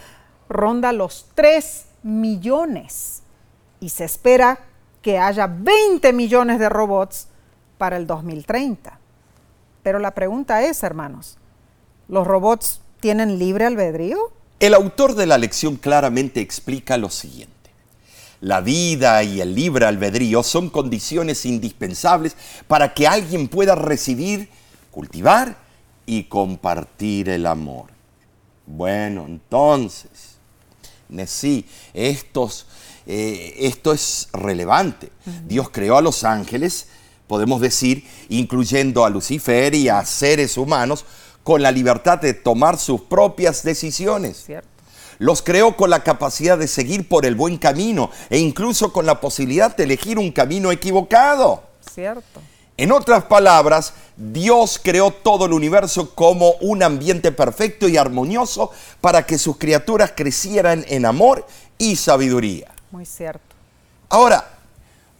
ronda 0.49 0.93
los 0.93 1.27
3 1.35 1.85
millones 2.03 3.23
y 3.79 3.89
se 3.89 4.05
espera 4.05 4.59
que 5.01 5.19
haya 5.19 5.47
20 5.47 6.13
millones 6.13 6.59
de 6.59 6.69
robots 6.69 7.27
para 7.77 7.97
el 7.97 8.07
2030. 8.07 8.99
Pero 9.83 9.99
la 9.99 10.11
pregunta 10.11 10.63
es, 10.63 10.83
hermanos, 10.83 11.37
¿los 12.07 12.25
robots 12.25 12.81
tienen 12.99 13.39
libre 13.39 13.65
albedrío? 13.65 14.17
El 14.59 14.73
autor 14.73 15.15
de 15.15 15.25
la 15.25 15.37
lección 15.37 15.75
claramente 15.75 16.41
explica 16.41 16.97
lo 16.97 17.09
siguiente. 17.09 17.53
La 18.41 18.61
vida 18.61 19.23
y 19.23 19.41
el 19.41 19.55
libre 19.55 19.85
albedrío 19.85 20.43
son 20.43 20.69
condiciones 20.69 21.45
indispensables 21.45 22.35
para 22.67 22.93
que 22.93 23.07
alguien 23.07 23.47
pueda 23.47 23.75
recibir, 23.75 24.49
cultivar 24.91 25.57
y 26.05 26.25
compartir 26.25 27.29
el 27.29 27.47
amor. 27.47 27.87
Bueno, 28.65 29.25
entonces, 29.27 30.37
sí, 31.25 31.65
estos, 31.93 32.67
eh, 33.05 33.55
esto 33.59 33.91
es 33.93 34.29
relevante. 34.33 35.09
Dios 35.47 35.69
creó 35.69 35.97
a 35.97 36.01
los 36.01 36.23
ángeles, 36.23 36.87
podemos 37.27 37.59
decir, 37.59 38.05
incluyendo 38.29 39.03
a 39.05 39.09
Lucifer 39.09 39.73
y 39.73 39.89
a 39.89 40.05
seres 40.05 40.57
humanos, 40.57 41.05
con 41.47 41.61
la 41.61 41.71
libertad 41.71 42.19
de 42.19 42.33
tomar 42.33 42.77
sus 42.77 43.03
propias 43.03 43.63
decisiones. 43.63 44.43
¿Cierto? 44.45 44.67
Los 45.17 45.41
creó 45.41 45.77
con 45.77 45.89
la 45.89 46.03
capacidad 46.03 46.57
de 46.57 46.67
seguir 46.67 47.07
por 47.07 47.25
el 47.25 47.35
buen 47.35 47.57
camino 47.57 48.11
e 48.29 48.37
incluso 48.37 48.91
con 48.91 49.05
la 49.05 49.21
posibilidad 49.21 49.73
de 49.73 49.85
elegir 49.85 50.19
un 50.19 50.33
camino 50.33 50.73
equivocado. 50.73 51.63
¿Cierto? 51.89 52.41
En 52.75 52.91
otras 52.91 53.23
palabras, 53.23 53.93
Dios 54.17 54.77
creó 54.83 55.11
todo 55.11 55.45
el 55.45 55.53
universo 55.53 56.13
como 56.13 56.51
un 56.59 56.83
ambiente 56.83 57.31
perfecto 57.31 57.87
y 57.87 57.95
armonioso 57.95 58.71
para 58.99 59.25
que 59.25 59.37
sus 59.37 59.55
criaturas 59.55 60.11
crecieran 60.17 60.83
en 60.89 61.05
amor 61.05 61.47
y 61.77 61.95
sabiduría. 61.95 62.73
Muy 62.91 63.05
cierto. 63.05 63.55
Ahora, 64.09 64.56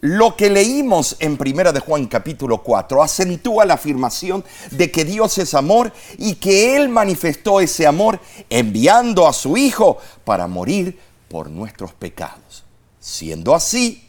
lo 0.01 0.36
que 0.36 0.49
leímos 0.49 1.15
en 1.19 1.38
Primera 1.38 1.71
de 1.71 1.79
Juan 1.79 2.05
capítulo 2.05 2.62
4 2.62 3.01
acentúa 3.01 3.65
la 3.65 3.75
afirmación 3.75 4.43
de 4.71 4.91
que 4.91 5.05
Dios 5.05 5.38
es 5.39 5.53
amor 5.55 5.91
y 6.17 6.36
que 6.36 6.75
Él 6.75 6.88
manifestó 6.89 7.60
ese 7.60 7.88
amor 7.88 8.19
enviando 8.49 9.27
a 9.27 9.33
su 9.33 9.57
Hijo 9.57 9.97
para 10.23 10.47
morir 10.47 10.99
por 11.27 11.49
nuestros 11.49 11.93
pecados. 11.93 12.63
Siendo 12.99 13.55
así, 13.55 14.07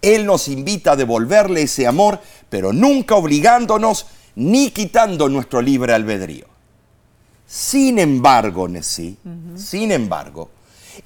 Él 0.00 0.24
nos 0.24 0.48
invita 0.48 0.92
a 0.92 0.96
devolverle 0.96 1.62
ese 1.62 1.86
amor, 1.86 2.20
pero 2.48 2.72
nunca 2.72 3.16
obligándonos 3.16 4.06
ni 4.36 4.70
quitando 4.70 5.28
nuestro 5.28 5.60
libre 5.60 5.92
albedrío. 5.92 6.46
Sin 7.46 7.98
embargo, 7.98 8.68
Nessie, 8.68 9.16
sin 9.54 9.92
embargo, 9.92 10.50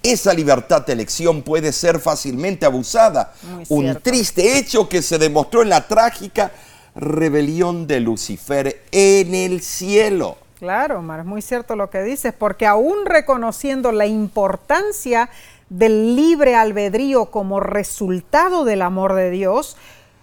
esa 0.03 0.33
libertad 0.33 0.85
de 0.87 0.92
elección 0.92 1.42
puede 1.42 1.72
ser 1.72 1.98
fácilmente 1.98 2.66
abusada. 2.66 3.33
Un 3.68 3.96
triste 4.03 4.59
hecho 4.59 4.88
que 4.88 5.03
se 5.03 5.18
demostró 5.18 5.62
en 5.62 5.68
la 5.68 5.87
trágica 5.87 6.53
rebelión 6.94 7.87
de 7.87 8.00
Lucifer 8.00 8.83
en 8.90 9.35
el 9.35 9.61
cielo. 9.61 10.37
Claro, 10.59 10.98
Omar, 10.98 11.20
es 11.20 11.26
muy 11.26 11.40
cierto 11.40 11.74
lo 11.74 11.88
que 11.88 12.03
dices, 12.03 12.35
porque 12.37 12.66
aún 12.66 13.07
reconociendo 13.07 13.92
la 13.92 14.07
importancia 14.07 15.31
del 15.70 16.16
libre 16.16 16.55
albedrío 16.55 17.26
como 17.26 17.61
resultado 17.61 18.64
del 18.64 18.83
amor 18.83 19.14
de 19.14 19.31
Dios, 19.31 19.76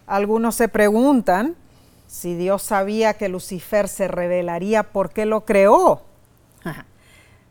algunos 0.06 0.56
se 0.56 0.68
preguntan 0.68 1.56
si 2.08 2.36
Dios 2.36 2.62
sabía 2.62 3.16
que 3.16 3.30
Lucifer 3.30 3.88
se 3.88 4.08
rebelaría, 4.08 4.84
¿por 4.84 5.10
qué 5.10 5.26
lo 5.26 5.44
creó? 5.46 6.04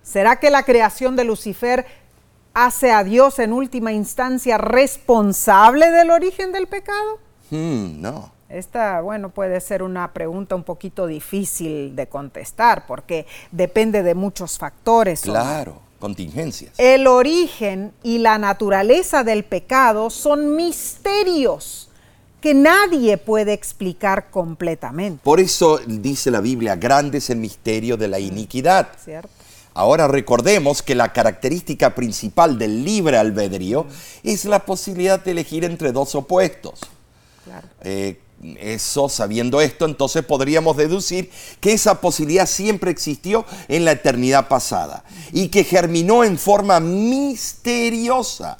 ¿Será 0.02 0.37
que 0.37 0.50
la 0.50 0.62
creación 0.62 1.16
de 1.16 1.24
Lucifer 1.24 1.87
hace 2.57 2.90
a 2.90 3.05
Dios 3.05 3.38
en 3.38 3.53
última 3.53 3.92
instancia 3.92 4.57
responsable 4.57 5.90
del 5.90 6.11
origen 6.11 6.53
del 6.53 6.66
pecado? 6.66 7.19
Hmm, 7.51 8.01
no. 8.01 8.33
Esta, 8.49 9.03
bueno, 9.03 9.29
puede 9.29 9.61
ser 9.61 9.83
una 9.83 10.11
pregunta 10.14 10.55
un 10.55 10.64
poquito 10.64 11.07
difícil 11.07 11.95
de 11.95 12.07
contestar 12.07 12.87
porque 12.87 13.27
depende 13.51 14.03
de 14.03 14.14
muchos 14.14 14.57
factores. 14.57 15.29
Omar. 15.29 15.42
Claro, 15.42 15.81
contingencias. 15.99 16.73
El 16.79 17.07
origen 17.07 17.92
y 18.03 18.19
la 18.19 18.38
naturaleza 18.38 19.23
del 19.23 19.45
pecado 19.45 20.09
son 20.09 20.57
misterios 20.57 21.90
que 22.40 22.55
nadie 22.55 23.19
puede 23.19 23.53
explicar 23.53 24.31
completamente, 24.31 25.21
Por 25.23 25.40
eso 25.40 25.79
dice 25.87 26.31
la 26.31 26.40
Biblia, 26.40 26.77
grande 26.77 27.19
es 27.19 27.29
el 27.29 27.38
misterio 27.38 27.97
de 27.99 28.09
la 28.09 28.19
iniquidad. 28.19 28.88
¿cierto? 29.03 29.36
Ahora 29.77 30.09
recordemos 30.09 30.81
que 30.81 30.95
la 30.95 31.12
característica 31.12 31.95
principal 31.95 32.59
del 32.59 32.83
libre 32.83 33.19
albedrío 33.19 33.87
es 34.23 34.47
la 34.47 34.65
posibilidad 34.65 35.23
de 35.23 35.33
elegir 35.33 35.65
entre 35.65 35.93
dos 35.93 36.15
opuestos. 36.15 36.81
Claro. 37.45 37.69
Eh, 37.83 38.19
eso, 38.59 39.11
sabiendo 39.11 39.61
esto, 39.61 39.85
entonces 39.85 40.25
podríamos 40.25 40.79
deducir 40.79 41.31
que 41.61 41.75
esa 41.75 42.01
posibilidad 42.01 42.47
siempre 42.47 42.91
existió 42.91 43.45
en 43.69 43.85
la 43.85 43.93
eternidad 43.93 44.49
pasada 44.49 45.05
y 45.31 45.49
que 45.49 45.62
germinó 45.62 46.25
en 46.25 46.39
forma 46.39 46.81
misteriosa. 46.81 48.57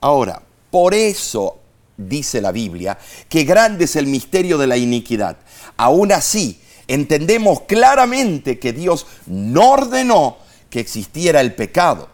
Ahora, 0.00 0.40
por 0.70 0.94
eso 0.94 1.58
dice 1.96 2.40
la 2.40 2.52
Biblia 2.52 2.96
que 3.28 3.42
grande 3.42 3.86
es 3.86 3.96
el 3.96 4.06
misterio 4.06 4.56
de 4.56 4.68
la 4.68 4.76
iniquidad. 4.76 5.36
Aún 5.76 6.12
así, 6.12 6.60
entendemos 6.88 7.60
claramente 7.62 8.58
que 8.58 8.72
Dios 8.72 9.06
no 9.26 9.70
ordenó 9.70 10.38
que 10.70 10.80
existiera 10.80 11.40
el 11.40 11.54
pecado. 11.54 12.08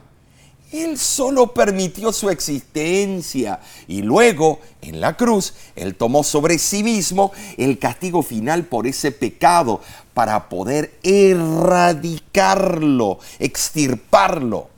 Él 0.72 0.98
solo 0.98 1.54
permitió 1.54 2.12
su 2.12 2.28
existencia 2.30 3.60
y 3.87 4.02
luego 4.02 4.58
en 4.82 5.00
la 5.00 5.16
cruz 5.16 5.54
Él 5.76 5.94
tomó 5.94 6.24
sobre 6.24 6.58
sí 6.58 6.82
mismo 6.82 7.30
el 7.56 7.78
castigo 7.78 8.24
final 8.24 8.64
por 8.64 8.88
ese 8.88 9.12
pecado 9.12 9.80
para 10.14 10.48
poder 10.48 10.98
erradicarlo, 11.04 13.20
extirparlo. 13.38 14.73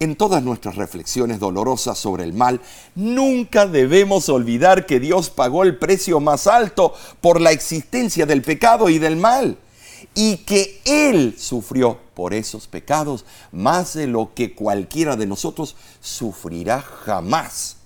En 0.00 0.14
todas 0.14 0.44
nuestras 0.44 0.76
reflexiones 0.76 1.40
dolorosas 1.40 1.98
sobre 1.98 2.22
el 2.22 2.32
mal, 2.32 2.60
nunca 2.94 3.66
debemos 3.66 4.28
olvidar 4.28 4.86
que 4.86 5.00
Dios 5.00 5.28
pagó 5.28 5.64
el 5.64 5.76
precio 5.76 6.20
más 6.20 6.46
alto 6.46 6.94
por 7.20 7.40
la 7.40 7.50
existencia 7.50 8.24
del 8.24 8.42
pecado 8.42 8.88
y 8.90 9.00
del 9.00 9.16
mal, 9.16 9.58
y 10.14 10.38
que 10.38 10.80
Él 10.84 11.34
sufrió 11.36 11.98
por 12.14 12.32
esos 12.32 12.68
pecados 12.68 13.24
más 13.50 13.94
de 13.94 14.06
lo 14.06 14.34
que 14.34 14.54
cualquiera 14.54 15.16
de 15.16 15.26
nosotros 15.26 15.74
sufrirá 16.00 16.80
jamás. 16.80 17.78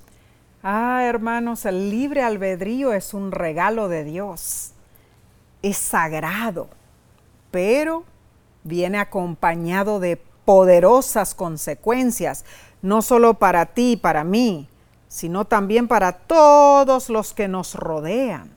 Ah, 0.62 1.04
hermanos, 1.04 1.64
el 1.64 1.88
libre 1.88 2.22
albedrío 2.22 2.92
es 2.92 3.14
un 3.14 3.32
regalo 3.32 3.88
de 3.88 4.04
Dios. 4.04 4.72
Es 5.62 5.78
sagrado, 5.78 6.68
pero 7.50 8.04
viene 8.64 8.98
acompañado 8.98 9.98
de 9.98 10.20
poderosas 10.44 11.34
consecuencias, 11.34 12.44
no 12.82 13.02
solo 13.02 13.34
para 13.34 13.66
ti 13.66 13.92
y 13.92 13.96
para 13.96 14.24
mí, 14.24 14.68
sino 15.08 15.44
también 15.44 15.88
para 15.88 16.12
todos 16.12 17.08
los 17.10 17.34
que 17.34 17.48
nos 17.48 17.74
rodean. 17.74 18.50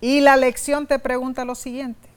Y 0.00 0.20
la 0.20 0.36
lección 0.36 0.86
te 0.86 0.98
pregunta 0.98 1.44
lo 1.44 1.54
siguiente. 1.54 2.08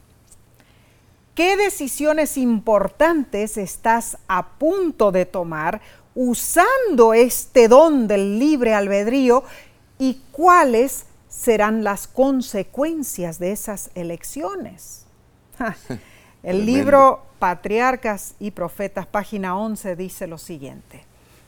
¿Qué 1.35 1.57
decisiones 1.57 2.37
importantes 2.37 3.57
estás 3.57 4.17
a 4.27 4.49
punto 4.57 5.11
de 5.11 5.25
tomar 5.25 5.81
usando 6.13 7.13
este 7.13 7.67
don 7.67 8.07
del 8.07 8.37
libre 8.37 8.73
albedrío 8.73 9.43
y 9.97 10.21
cuáles 10.31 11.05
serán 11.29 11.83
las 11.83 12.07
consecuencias 12.07 13.39
de 13.39 13.53
esas 13.53 13.91
elecciones? 13.95 15.05
El 16.43 16.65
libro 16.65 17.21
Patriarcas 17.37 18.33
y 18.39 18.49
Profetas, 18.51 19.05
página 19.05 19.55
11, 19.57 19.95
dice 19.95 20.25
lo 20.25 20.39
siguiente. 20.39 21.03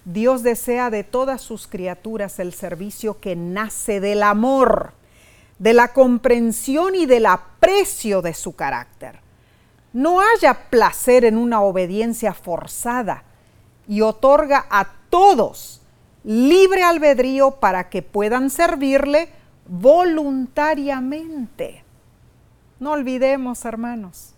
Dios 0.06 0.44
desea 0.44 0.92
de 0.92 1.04
todas 1.04 1.42
sus 1.42 1.66
criaturas 1.66 2.38
el 2.38 2.54
servicio 2.54 3.20
que 3.20 3.36
nace 3.36 4.00
del 4.00 4.22
amor, 4.22 4.94
de 5.58 5.74
la 5.74 5.94
comprensión 5.94 6.94
y 6.94 7.08
del 7.08 7.26
aprecio 7.26 8.22
de 8.22 8.36
su 8.36 8.56
carácter. 8.56 9.20
No 9.94 10.22
haya 10.22 10.70
placer 10.70 11.26
en 11.26 11.38
una 11.38 11.62
obediencia 11.62 12.36
forzada 12.36 13.24
y 13.88 14.02
otorga 14.02 14.68
a 14.70 14.88
todos 15.10 15.82
libre 16.24 16.84
albedrío 16.84 17.50
para 17.52 17.90
que 17.90 18.04
puedan 18.04 18.52
servirle 18.52 19.30
voluntariamente. 19.68 21.84
No 22.80 22.92
olvidemos, 22.92 23.66
hermanos, 23.66 24.33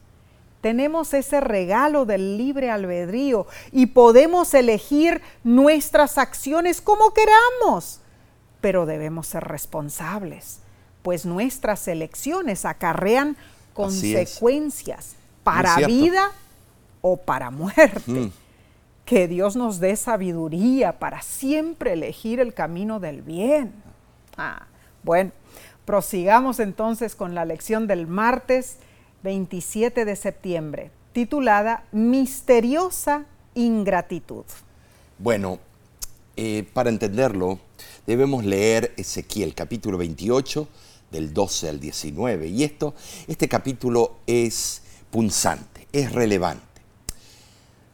tenemos 0.65 1.13
ese 1.13 1.41
regalo 1.41 2.07
del 2.07 2.39
libre 2.39 2.71
albedrío 2.71 3.45
y 3.71 3.85
podemos 3.85 4.51
elegir 4.55 5.21
nuestras 5.43 6.17
acciones 6.17 6.81
como 6.81 7.13
queramos, 7.13 7.99
pero 8.61 8.87
debemos 8.87 9.27
ser 9.27 9.43
responsables, 9.43 10.61
pues 11.03 11.23
nuestras 11.23 11.87
elecciones 11.87 12.65
acarrean 12.65 13.37
consecuencias 13.75 15.13
para 15.43 15.75
vida 15.85 16.31
o 17.01 17.15
para 17.15 17.51
muerte. 17.51 18.01
Mm. 18.07 18.31
Que 19.05 19.27
Dios 19.27 19.55
nos 19.55 19.79
dé 19.79 19.95
sabiduría 19.95 20.97
para 20.97 21.21
siempre 21.21 21.93
elegir 21.93 22.39
el 22.39 22.55
camino 22.55 22.99
del 22.99 23.21
bien. 23.21 23.71
Ah, 24.35 24.65
bueno, 25.03 25.31
prosigamos 25.85 26.59
entonces 26.59 27.13
con 27.15 27.35
la 27.35 27.45
lección 27.45 27.85
del 27.85 28.07
martes 28.07 28.79
27 29.25 30.05
de 30.05 30.15
septiembre, 30.15 30.91
titulada 31.11 31.83
Misteriosa 31.91 33.25
Ingratitud. 33.55 34.45
Bueno, 35.17 35.59
eh, 36.37 36.63
para 36.73 36.89
entenderlo, 36.89 37.59
debemos 38.05 38.45
leer 38.45 38.93
Ezequiel 38.97 39.55
capítulo 39.55 39.97
28 39.97 40.67
del 41.11 41.33
12 41.33 41.69
al 41.69 41.79
19. 41.79 42.47
Y 42.47 42.63
esto, 42.63 42.93
este 43.27 43.49
capítulo 43.49 44.17
es 44.27 44.83
punzante, 45.09 45.87
es 45.91 46.11
relevante. 46.11 46.63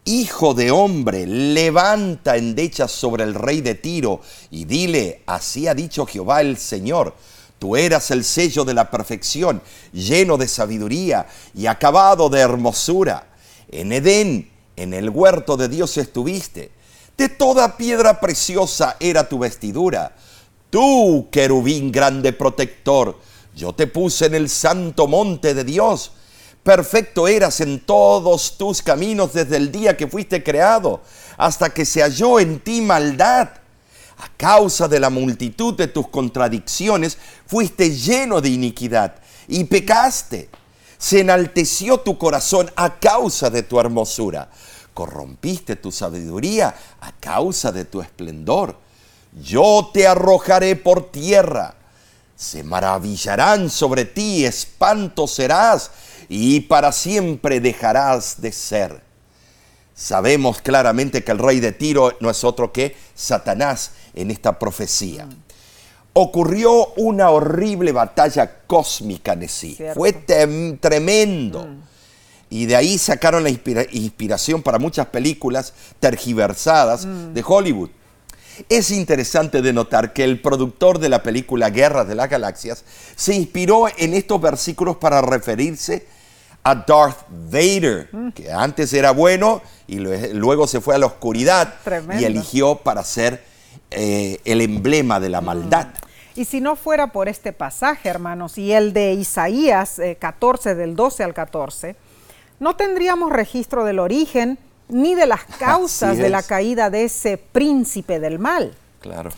Hijo 0.04 0.52
de 0.52 0.70
hombre, 0.70 1.26
levanta 1.26 2.36
endechas 2.36 2.92
sobre 2.92 3.24
el 3.24 3.34
rey 3.34 3.62
de 3.62 3.74
Tiro 3.74 4.20
y 4.50 4.66
dile, 4.66 5.22
así 5.26 5.66
ha 5.66 5.74
dicho 5.74 6.04
Jehová 6.04 6.42
el 6.42 6.58
Señor, 6.58 7.14
Tú 7.62 7.76
eras 7.76 8.10
el 8.10 8.24
sello 8.24 8.64
de 8.64 8.74
la 8.74 8.90
perfección, 8.90 9.62
lleno 9.92 10.36
de 10.36 10.48
sabiduría 10.48 11.28
y 11.54 11.66
acabado 11.66 12.28
de 12.28 12.40
hermosura. 12.40 13.28
En 13.68 13.92
Edén, 13.92 14.50
en 14.74 14.92
el 14.92 15.08
huerto 15.08 15.56
de 15.56 15.68
Dios 15.68 15.96
estuviste. 15.96 16.72
De 17.16 17.28
toda 17.28 17.76
piedra 17.76 18.18
preciosa 18.18 18.96
era 18.98 19.28
tu 19.28 19.38
vestidura. 19.38 20.16
Tú, 20.70 21.28
querubín 21.30 21.92
grande 21.92 22.32
protector, 22.32 23.20
yo 23.54 23.72
te 23.72 23.86
puse 23.86 24.26
en 24.26 24.34
el 24.34 24.48
santo 24.48 25.06
monte 25.06 25.54
de 25.54 25.62
Dios. 25.62 26.10
Perfecto 26.64 27.28
eras 27.28 27.60
en 27.60 27.78
todos 27.86 28.58
tus 28.58 28.82
caminos 28.82 29.34
desde 29.34 29.56
el 29.56 29.70
día 29.70 29.96
que 29.96 30.08
fuiste 30.08 30.42
creado, 30.42 31.00
hasta 31.36 31.70
que 31.70 31.84
se 31.84 32.02
halló 32.02 32.40
en 32.40 32.58
ti 32.58 32.80
maldad 32.80 33.61
a 34.22 34.28
causa 34.36 34.86
de 34.86 35.00
la 35.00 35.10
multitud 35.10 35.74
de 35.74 35.88
tus 35.88 36.06
contradicciones, 36.06 37.18
fuiste 37.44 37.90
lleno 37.90 38.40
de 38.40 38.50
iniquidad 38.50 39.16
y 39.48 39.64
pecaste. 39.64 40.48
Se 40.96 41.20
enalteció 41.20 41.98
tu 41.98 42.16
corazón 42.18 42.70
a 42.76 43.00
causa 43.00 43.50
de 43.50 43.64
tu 43.64 43.80
hermosura. 43.80 44.48
Corrompiste 44.94 45.74
tu 45.74 45.90
sabiduría 45.90 46.72
a 47.00 47.10
causa 47.18 47.72
de 47.72 47.84
tu 47.84 48.00
esplendor. 48.00 48.76
Yo 49.42 49.90
te 49.92 50.06
arrojaré 50.06 50.76
por 50.76 51.10
tierra. 51.10 51.74
Se 52.36 52.62
maravillarán 52.62 53.70
sobre 53.70 54.04
ti, 54.04 54.44
espanto 54.44 55.26
serás 55.26 55.90
y 56.28 56.60
para 56.60 56.92
siempre 56.92 57.58
dejarás 57.58 58.40
de 58.40 58.52
ser. 58.52 59.11
Sabemos 59.94 60.60
claramente 60.60 61.22
que 61.22 61.32
el 61.32 61.38
rey 61.38 61.60
de 61.60 61.72
Tiro 61.72 62.16
no 62.20 62.30
es 62.30 62.44
otro 62.44 62.72
que 62.72 62.96
Satanás 63.14 63.92
en 64.14 64.30
esta 64.30 64.58
profecía. 64.58 65.28
Ocurrió 66.14 66.88
una 66.96 67.30
horrible 67.30 67.92
batalla 67.92 68.60
cósmica 68.66 69.32
en 69.32 69.48
sí. 69.48 69.78
Fue 69.94 70.12
tremendo. 70.12 71.66
Mm. 71.66 71.82
Y 72.50 72.66
de 72.66 72.76
ahí 72.76 72.98
sacaron 72.98 73.44
la 73.44 73.48
inspiración 73.48 74.62
para 74.62 74.78
muchas 74.78 75.06
películas 75.06 75.72
tergiversadas 76.00 77.06
mm. 77.06 77.32
de 77.32 77.44
Hollywood. 77.46 77.90
Es 78.68 78.90
interesante 78.90 79.62
de 79.62 79.72
notar 79.72 80.12
que 80.12 80.24
el 80.24 80.40
productor 80.40 80.98
de 80.98 81.08
la 81.08 81.22
película 81.22 81.70
Guerra 81.70 82.04
de 82.04 82.14
las 82.14 82.28
Galaxias 82.28 82.84
se 83.16 83.34
inspiró 83.34 83.86
en 83.96 84.12
estos 84.12 84.40
versículos 84.40 84.96
para 84.96 85.22
referirse 85.22 85.94
a 85.96 86.21
Darth 86.64 87.26
Vader, 87.28 88.08
mm. 88.12 88.30
que 88.30 88.52
antes 88.52 88.92
era 88.92 89.10
bueno 89.10 89.62
y 89.86 89.98
luego 89.98 90.66
se 90.66 90.80
fue 90.80 90.94
a 90.94 90.98
la 90.98 91.06
oscuridad 91.06 91.74
y 92.18 92.24
eligió 92.24 92.76
para 92.76 93.02
ser 93.04 93.42
eh, 93.90 94.38
el 94.44 94.60
emblema 94.60 95.20
de 95.20 95.28
la 95.28 95.40
mm. 95.40 95.44
maldad. 95.44 95.88
Y 96.34 96.46
si 96.46 96.60
no 96.60 96.76
fuera 96.76 97.08
por 97.08 97.28
este 97.28 97.52
pasaje, 97.52 98.08
hermanos, 98.08 98.56
y 98.56 98.72
el 98.72 98.92
de 98.92 99.12
Isaías 99.12 100.00
14, 100.18 100.70
eh, 100.70 100.74
del 100.74 100.96
12 100.96 101.24
al 101.24 101.34
14, 101.34 101.96
no 102.58 102.76
tendríamos 102.76 103.32
registro 103.32 103.84
del 103.84 103.98
origen 103.98 104.58
ni 104.88 105.14
de 105.14 105.26
las 105.26 105.44
causas 105.58 106.16
de 106.16 106.30
la 106.30 106.42
caída 106.42 106.90
de 106.90 107.04
ese 107.04 107.36
príncipe 107.36 108.18
del 108.20 108.38
mal. 108.38 108.74
Claro. 109.00 109.30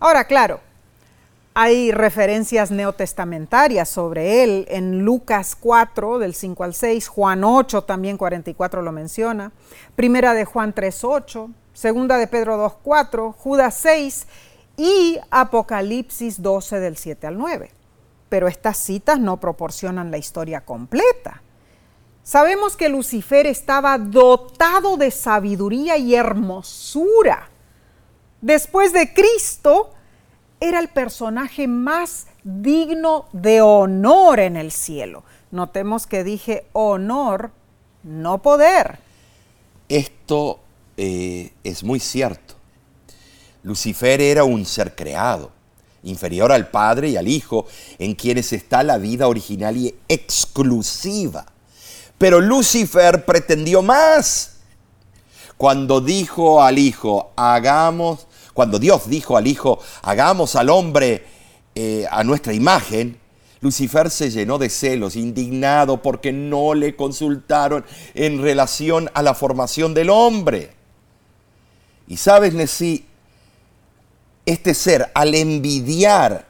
Ahora, 0.00 0.24
claro, 0.24 0.60
hay 1.54 1.90
referencias 1.90 2.70
neotestamentarias 2.70 3.88
sobre 3.88 4.44
él 4.44 4.66
en 4.68 5.04
Lucas 5.04 5.56
4, 5.58 6.18
del 6.18 6.34
5 6.34 6.64
al 6.64 6.74
6, 6.74 7.08
Juan 7.08 7.44
8, 7.44 7.82
también 7.82 8.16
44 8.16 8.82
lo 8.82 8.92
menciona, 8.92 9.52
Primera 9.96 10.32
de 10.34 10.44
Juan 10.44 10.72
3, 10.72 11.04
8, 11.04 11.50
Segunda 11.72 12.18
de 12.18 12.26
Pedro 12.26 12.56
2, 12.56 12.74
4, 12.82 13.32
Judas 13.32 13.74
6 13.76 14.26
y 14.76 15.18
Apocalipsis 15.30 16.40
12 16.40 16.78
del 16.80 16.96
7 16.96 17.26
al 17.26 17.38
9. 17.38 17.70
Pero 18.28 18.46
estas 18.46 18.76
citas 18.76 19.18
no 19.18 19.38
proporcionan 19.40 20.10
la 20.10 20.18
historia 20.18 20.60
completa. 20.60 21.42
Sabemos 22.22 22.76
que 22.76 22.88
Lucifer 22.88 23.46
estaba 23.46 23.98
dotado 23.98 24.96
de 24.96 25.10
sabiduría 25.10 25.96
y 25.96 26.14
hermosura. 26.14 27.48
Después 28.40 28.92
de 28.92 29.12
Cristo, 29.12 29.90
era 30.60 30.78
el 30.78 30.88
personaje 30.88 31.66
más 31.66 32.26
digno 32.44 33.26
de 33.32 33.62
honor 33.62 34.40
en 34.40 34.56
el 34.56 34.70
cielo. 34.70 35.24
Notemos 35.50 36.06
que 36.06 36.22
dije 36.22 36.66
honor, 36.72 37.50
no 38.02 38.42
poder. 38.42 38.98
Esto 39.88 40.60
eh, 40.96 41.52
es 41.64 41.82
muy 41.82 41.98
cierto. 41.98 42.54
Lucifer 43.62 44.20
era 44.20 44.44
un 44.44 44.64
ser 44.64 44.94
creado, 44.94 45.50
inferior 46.02 46.52
al 46.52 46.68
Padre 46.68 47.08
y 47.08 47.16
al 47.16 47.28
Hijo, 47.28 47.66
en 47.98 48.14
quienes 48.14 48.52
está 48.52 48.82
la 48.82 48.98
vida 48.98 49.28
original 49.28 49.76
y 49.76 49.94
exclusiva. 50.08 51.46
Pero 52.16 52.40
Lucifer 52.40 53.24
pretendió 53.24 53.82
más. 53.82 54.58
Cuando 55.56 56.00
dijo 56.00 56.62
al 56.62 56.78
Hijo, 56.78 57.32
hagamos 57.36 58.26
cuando 58.60 58.78
Dios 58.78 59.08
dijo 59.08 59.38
al 59.38 59.46
Hijo, 59.46 59.78
hagamos 60.02 60.54
al 60.54 60.68
hombre 60.68 61.24
eh, 61.74 62.04
a 62.10 62.22
nuestra 62.24 62.52
imagen, 62.52 63.18
Lucifer 63.62 64.10
se 64.10 64.30
llenó 64.30 64.58
de 64.58 64.68
celos, 64.68 65.16
indignado 65.16 66.02
porque 66.02 66.30
no 66.30 66.74
le 66.74 66.94
consultaron 66.94 67.86
en 68.12 68.42
relación 68.42 69.10
a 69.14 69.22
la 69.22 69.32
formación 69.32 69.94
del 69.94 70.10
hombre. 70.10 70.72
Y 72.06 72.18
sabes, 72.18 72.52
Nesí, 72.52 73.06
este 74.44 74.74
ser, 74.74 75.10
al 75.14 75.34
envidiar 75.34 76.46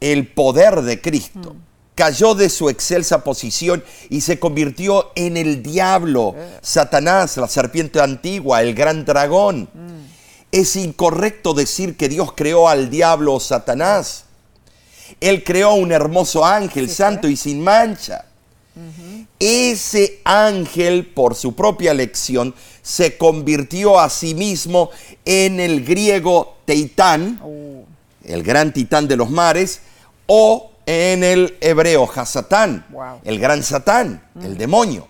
el 0.00 0.26
poder 0.26 0.82
de 0.82 1.00
Cristo, 1.00 1.54
mm. 1.54 1.58
cayó 1.94 2.34
de 2.34 2.50
su 2.50 2.68
excelsa 2.70 3.22
posición 3.22 3.84
y 4.10 4.20
se 4.22 4.40
convirtió 4.40 5.12
en 5.14 5.36
el 5.36 5.62
diablo, 5.62 6.34
eh. 6.36 6.58
Satanás, 6.60 7.36
la 7.36 7.46
serpiente 7.46 8.00
antigua, 8.00 8.62
el 8.62 8.74
gran 8.74 9.04
dragón. 9.04 9.68
Mm. 9.72 9.95
Es 10.52 10.76
incorrecto 10.76 11.54
decir 11.54 11.96
que 11.96 12.08
Dios 12.08 12.32
creó 12.34 12.68
al 12.68 12.88
diablo 12.90 13.34
o 13.34 13.40
Satanás. 13.40 14.24
Él 15.20 15.44
creó 15.44 15.74
un 15.74 15.92
hermoso 15.92 16.44
ángel 16.44 16.90
santo 16.90 17.28
y 17.28 17.36
sin 17.36 17.62
mancha. 17.62 18.24
ese 19.38 20.20
ángel, 20.24 21.06
por 21.06 21.34
su 21.34 21.54
propia 21.54 21.92
elección, 21.92 22.54
se 22.82 23.16
convirtió 23.16 23.98
a 23.98 24.08
sí 24.10 24.34
mismo 24.34 24.90
en 25.24 25.60
el 25.60 25.84
griego 25.84 26.56
Teitán, 26.66 27.40
el 28.24 28.42
gran 28.42 28.72
titán 28.72 29.08
de 29.08 29.16
los 29.16 29.30
mares, 29.30 29.80
o 30.26 30.70
en 30.86 31.24
el 31.24 31.56
hebreo 31.60 32.08
Hasatán, 32.14 32.86
Wow. 32.90 33.20
el 33.24 33.38
gran 33.38 33.62
Satán, 33.62 34.22
el 34.42 34.56
demonio. 34.58 35.08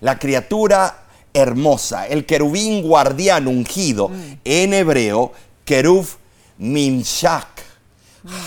La 0.00 0.18
criatura 0.18 1.07
hermosa, 1.38 2.06
el 2.06 2.26
querubín 2.26 2.82
guardián 2.82 3.46
ungido, 3.46 4.10
en 4.44 4.74
hebreo, 4.74 5.32
Kerub 5.64 6.06
Mimshak, 6.58 7.62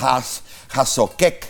Has, 0.01 0.43
Hasokek, 0.69 1.47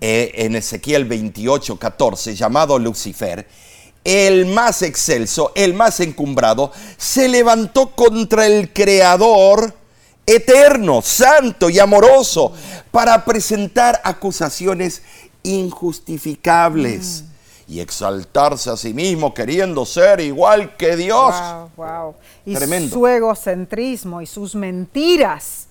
eh, 0.00 0.32
en 0.34 0.56
Ezequiel 0.56 1.04
28, 1.04 1.78
14, 1.78 2.34
llamado 2.34 2.78
Lucifer, 2.78 3.46
el 4.04 4.46
más 4.46 4.82
excelso, 4.82 5.52
el 5.54 5.74
más 5.74 6.00
encumbrado, 6.00 6.72
se 6.96 7.28
levantó 7.28 7.90
contra 7.90 8.46
el 8.46 8.72
Creador 8.72 9.74
eterno, 10.24 11.02
santo 11.02 11.70
y 11.70 11.78
amoroso, 11.78 12.52
para 12.90 13.24
presentar 13.24 14.00
acusaciones 14.04 15.02
injustificables 15.42 17.24
y 17.68 17.80
exaltarse 17.80 18.70
a 18.70 18.76
sí 18.76 18.94
mismo 18.94 19.34
queriendo 19.34 19.84
ser 19.84 20.20
igual 20.20 20.76
que 20.76 20.96
Dios. 20.96 21.34
Wow, 21.34 21.70
wow. 21.76 22.14
Y 22.44 22.54
Tremendo. 22.54 22.94
su 22.94 23.06
egocentrismo 23.06 24.22
y 24.22 24.26
sus 24.26 24.54
mentiras 24.54 25.66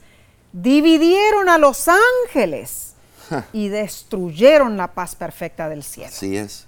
dividieron 0.51 1.49
a 1.49 1.57
los 1.57 1.87
ángeles 1.87 2.93
y 3.53 3.69
destruyeron 3.69 4.77
la 4.77 4.93
paz 4.93 5.15
perfecta 5.15 5.69
del 5.69 5.83
cielo. 5.83 6.09
Así 6.09 6.37
es. 6.37 6.65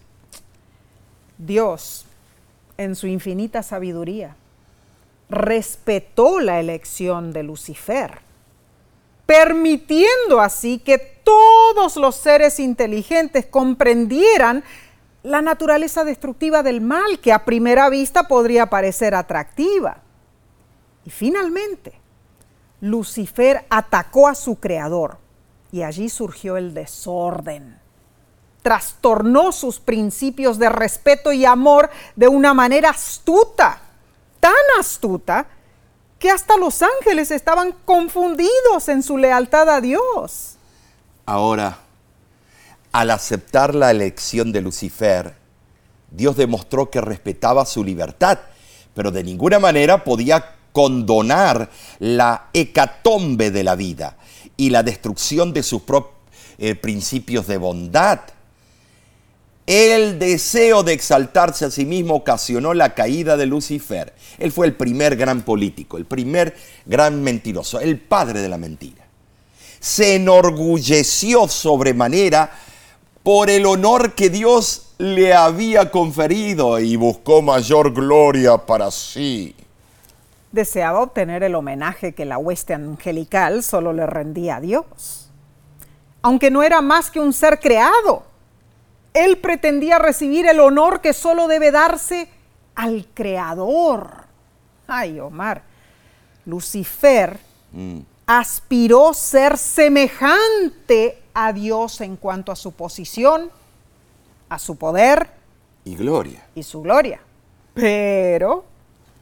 Dios, 1.38 2.06
en 2.78 2.96
su 2.96 3.08
infinita 3.08 3.64
sabiduría, 3.64 4.36
respetó 5.30 6.40
la 6.40 6.60
elección 6.60 7.34
de 7.34 7.44
Lucifer, 7.44 8.20
permitiendo 9.26 10.40
así 10.40 10.80
que 10.80 10.98
todos 10.98 11.98
los 11.98 12.16
seres 12.16 12.60
inteligentes 12.60 13.46
comprendieran 13.46 14.64
la 15.24 15.42
naturaleza 15.42 16.04
destructiva 16.04 16.64
del 16.64 16.82
mal, 16.82 17.20
que 17.20 17.34
a 17.34 17.46
primera 17.46 17.90
vista 17.90 18.28
podría 18.28 18.70
parecer 18.70 19.16
atractiva. 19.16 19.98
Y 21.06 21.10
finalmente, 21.10 22.00
Lucifer 22.82 23.66
atacó 23.70 24.28
a 24.28 24.36
su 24.36 24.60
creador 24.60 25.18
y 25.72 25.84
allí 25.84 26.10
surgió 26.10 26.58
el 26.58 26.74
desorden 26.74 27.80
trastornó 28.68 29.54
sus 29.54 29.80
principios 29.80 30.60
de 30.60 30.68
respeto 30.68 31.32
y 31.32 31.46
amor 31.46 31.90
de 32.18 32.28
una 32.28 32.54
manera 32.54 32.90
astuta, 32.90 33.80
tan 34.42 34.52
astuta, 34.78 35.48
que 36.20 36.30
hasta 36.30 36.58
los 36.58 36.82
ángeles 36.82 37.32
estaban 37.32 37.72
confundidos 37.86 38.90
en 38.90 39.04
su 39.04 39.18
lealtad 39.18 39.70
a 39.70 39.80
Dios. 39.80 40.58
Ahora, 41.26 41.78
al 42.98 43.12
aceptar 43.12 43.76
la 43.76 43.92
elección 43.92 44.52
de 44.52 44.60
Lucifer, 44.60 45.36
Dios 46.10 46.36
demostró 46.36 46.90
que 46.90 47.00
respetaba 47.00 47.64
su 47.68 47.84
libertad, 47.84 48.40
pero 48.96 49.12
de 49.12 49.24
ninguna 49.24 49.60
manera 49.60 50.04
podía 50.04 50.56
condonar 50.72 51.70
la 52.00 52.48
hecatombe 52.54 53.52
de 53.52 53.64
la 53.64 53.76
vida 53.76 54.18
y 54.58 54.72
la 54.72 54.82
destrucción 54.82 55.54
de 55.54 55.62
sus 55.62 55.84
propios 55.84 56.16
principios 56.82 57.46
de 57.46 57.58
bondad. 57.58 58.20
El 59.68 60.18
deseo 60.18 60.82
de 60.82 60.94
exaltarse 60.94 61.66
a 61.66 61.70
sí 61.70 61.86
mismo 61.86 62.16
ocasionó 62.16 62.74
la 62.74 62.96
caída 62.96 63.38
de 63.38 63.46
Lucifer. 63.46 64.16
Él 64.40 64.52
fue 64.52 64.66
el 64.66 64.74
primer 64.74 65.16
gran 65.18 65.44
político, 65.44 65.98
el 65.98 66.06
primer 66.06 66.58
gran 66.88 67.22
mentiroso, 67.22 67.80
el 67.80 68.00
padre 68.00 68.42
de 68.42 68.50
la 68.50 68.58
mentira. 68.58 69.06
Se 69.80 70.16
enorgulleció 70.16 71.48
sobremanera 71.48 72.50
por 73.28 73.50
el 73.50 73.66
honor 73.66 74.14
que 74.14 74.30
Dios 74.30 74.94
le 75.00 75.34
había 75.34 75.92
conferido 75.92 76.80
y 76.80 76.96
buscó 76.96 77.42
mayor 77.42 77.94
gloria 77.94 78.58
para 78.58 78.90
sí. 78.90 79.54
Deseaba 80.54 81.02
obtener 81.02 81.44
el 81.44 81.56
homenaje 81.56 82.14
que 82.14 82.24
la 82.24 82.38
hueste 82.38 82.74
angelical 82.74 83.64
solo 83.64 83.92
le 83.92 84.06
rendía 84.06 84.56
a 84.56 84.62
Dios. 84.62 85.30
Aunque 86.22 86.50
no 86.50 86.64
era 86.64 86.80
más 86.80 87.12
que 87.12 87.20
un 87.20 87.34
ser 87.34 87.60
creado, 87.60 88.24
él 89.14 89.40
pretendía 89.40 90.00
recibir 90.00 90.46
el 90.46 90.62
honor 90.62 91.02
que 91.02 91.12
solo 91.12 91.50
debe 91.50 91.72
darse 91.72 92.30
al 92.76 93.08
Creador. 93.14 94.10
Ay, 94.88 95.20
Omar, 95.20 95.64
Lucifer 96.46 97.38
aspiró 98.28 99.14
ser 99.14 99.58
semejante 99.58 101.22
a 101.34 101.54
Dios 101.54 102.02
en 102.02 102.18
cuanto 102.18 102.52
a 102.52 102.56
su 102.56 102.74
posición, 102.74 103.50
a 104.50 104.60
su 104.60 104.76
poder 104.76 105.30
Y 105.86 105.96
gloria. 105.96 106.46
y 106.54 106.64
su 106.64 106.82
gloria. 106.82 107.22
Pero, 107.74 108.66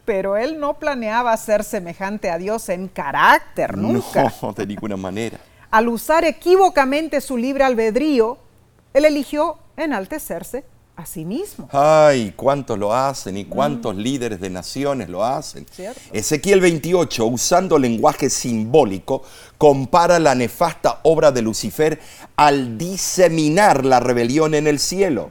pero 0.06 0.38
él 0.38 0.60
no 0.60 0.76
planeaba 0.80 1.36
ser 1.38 1.64
semejante 1.64 2.30
a 2.32 2.38
Dios 2.38 2.68
en 2.70 2.88
carácter, 2.88 3.78
nunca. 3.78 4.32
No, 4.42 4.54
de 4.56 4.66
ninguna 4.66 4.98
manera. 4.98 5.40
Al 5.70 5.88
usar 5.90 6.24
equívocamente 6.26 7.22
su 7.22 7.38
libre 7.38 7.64
albedrío, 7.64 8.38
él 8.94 9.06
eligió 9.06 9.58
enaltecerse 9.78 10.64
a 10.98 11.06
sí 11.06 11.26
mismo. 11.26 11.68
Ay, 11.72 12.34
cuántos 12.36 12.80
lo 12.80 12.94
hacen 12.94 13.36
y 13.38 13.46
cuántos 13.46 13.96
líderes 13.96 14.40
de 14.40 14.50
naciones 14.50 15.10
lo 15.10 15.24
hacen. 15.26 15.66
Cierto. 15.70 16.00
Ezequiel 16.14 16.62
28, 16.62 17.26
usando 17.26 17.78
lenguaje 17.78 18.30
simbólico, 18.30 19.24
compara 19.58 20.20
la 20.20 20.36
nefasta 20.36 21.02
obra 21.04 21.32
de 21.32 21.42
Lucifer 21.42 22.00
al 22.38 22.78
diseminar 22.78 23.84
la 23.86 24.00
rebelión 24.00 24.54
en 24.54 24.68
el 24.68 24.80
cielo 24.80 25.30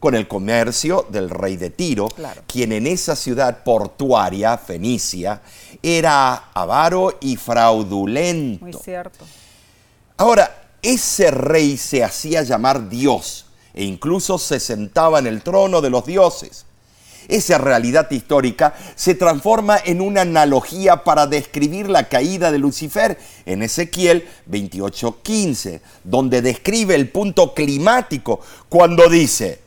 con 0.00 0.14
el 0.14 0.28
comercio 0.28 1.06
del 1.08 1.30
rey 1.30 1.56
de 1.56 1.70
Tiro, 1.70 2.08
Claro. 2.08 2.42
quien 2.46 2.72
en 2.72 2.86
esa 2.86 3.16
ciudad 3.16 3.64
portuaria, 3.64 4.58
Fenicia, 4.58 5.40
era 5.82 6.50
avaro 6.52 7.16
y 7.20 7.36
fraudulento. 7.36 8.64
Muy 8.66 8.74
cierto. 8.74 9.24
Ahora, 10.18 10.68
ese 10.82 11.30
rey 11.30 11.76
se 11.78 12.04
hacía 12.04 12.42
llamar 12.42 12.88
Dios 12.88 13.45
e 13.76 13.84
incluso 13.84 14.38
se 14.38 14.58
sentaba 14.58 15.20
en 15.20 15.28
el 15.28 15.42
trono 15.42 15.80
de 15.80 15.90
los 15.90 16.04
dioses. 16.04 16.64
Esa 17.28 17.58
realidad 17.58 18.10
histórica 18.10 18.74
se 18.94 19.14
transforma 19.14 19.78
en 19.84 20.00
una 20.00 20.22
analogía 20.22 21.04
para 21.04 21.26
describir 21.26 21.88
la 21.88 22.08
caída 22.08 22.50
de 22.50 22.58
Lucifer 22.58 23.18
en 23.44 23.62
Ezequiel 23.62 24.28
28:15, 24.46 25.80
donde 26.04 26.40
describe 26.40 26.94
el 26.94 27.10
punto 27.10 27.52
climático 27.52 28.40
cuando 28.68 29.08
dice, 29.08 29.60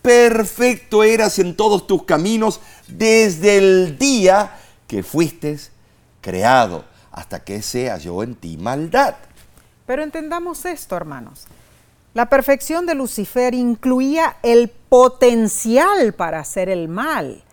perfecto 0.00 1.02
eras 1.02 1.38
en 1.38 1.56
todos 1.56 1.86
tus 1.86 2.04
caminos 2.04 2.60
desde 2.86 3.58
el 3.58 3.98
día 3.98 4.56
que 4.86 5.02
fuiste 5.02 5.58
creado, 6.20 6.84
hasta 7.10 7.42
que 7.42 7.62
se 7.62 7.90
halló 7.90 8.22
en 8.22 8.36
ti 8.36 8.56
maldad. 8.56 9.16
Pero 9.86 10.04
entendamos 10.04 10.64
esto, 10.64 10.96
hermanos. 10.96 11.46
La 12.16 12.30
perfección 12.30 12.86
de 12.86 12.94
Lucifer 12.94 13.52
incluía 13.52 14.38
el 14.42 14.70
potencial 14.70 16.14
para 16.14 16.40
hacer 16.40 16.70
el 16.70 16.88
mal. 16.88 17.44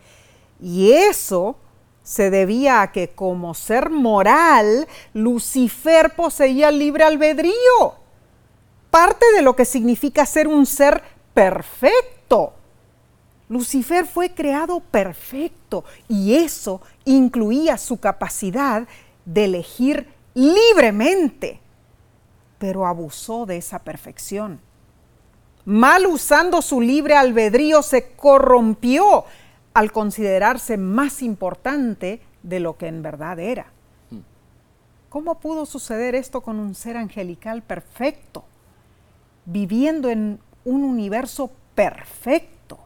Y 0.62 0.94
eso 0.94 1.58
se 2.02 2.30
debía 2.30 2.82
a 2.82 2.94
que 2.94 3.10
como 3.10 3.56
ser 3.56 3.90
moral, 3.90 4.88
Lucifer 5.14 6.16
poseía 6.16 6.72
libre 6.72 7.04
albedrío. 7.04 7.96
Parte 8.90 9.26
de 9.36 9.42
lo 9.42 9.54
que 9.54 9.66
significa 9.66 10.26
ser 10.26 10.48
un 10.48 10.66
ser 10.66 11.04
perfecto. 11.34 12.54
Lucifer 13.50 14.06
fue 14.06 14.34
creado 14.34 14.80
perfecto 14.80 15.84
y 16.08 16.36
eso 16.36 16.82
incluía 17.04 17.78
su 17.78 18.00
capacidad 18.00 18.88
de 19.26 19.44
elegir 19.44 20.08
libremente 20.34 21.60
pero 22.64 22.88
abusó 22.88 23.46
de 23.46 23.58
esa 23.58 23.80
perfección. 23.80 24.62
Mal 25.66 26.06
usando 26.06 26.62
su 26.62 26.80
libre 26.80 27.14
albedrío 27.14 27.82
se 27.82 28.14
corrompió 28.14 29.26
al 29.74 29.92
considerarse 29.92 30.78
más 30.78 31.22
importante 31.22 32.22
de 32.42 32.62
lo 32.62 32.78
que 32.78 32.88
en 32.88 33.04
verdad 33.04 33.38
era. 33.38 33.66
¿Cómo 35.10 35.42
pudo 35.42 35.66
suceder 35.66 36.16
esto 36.16 36.40
con 36.40 36.58
un 36.58 36.74
ser 36.74 36.96
angelical 36.96 37.64
perfecto, 37.64 38.46
viviendo 39.44 40.10
en 40.10 40.40
un 40.64 40.86
universo 40.86 41.52
perfecto? 41.76 42.80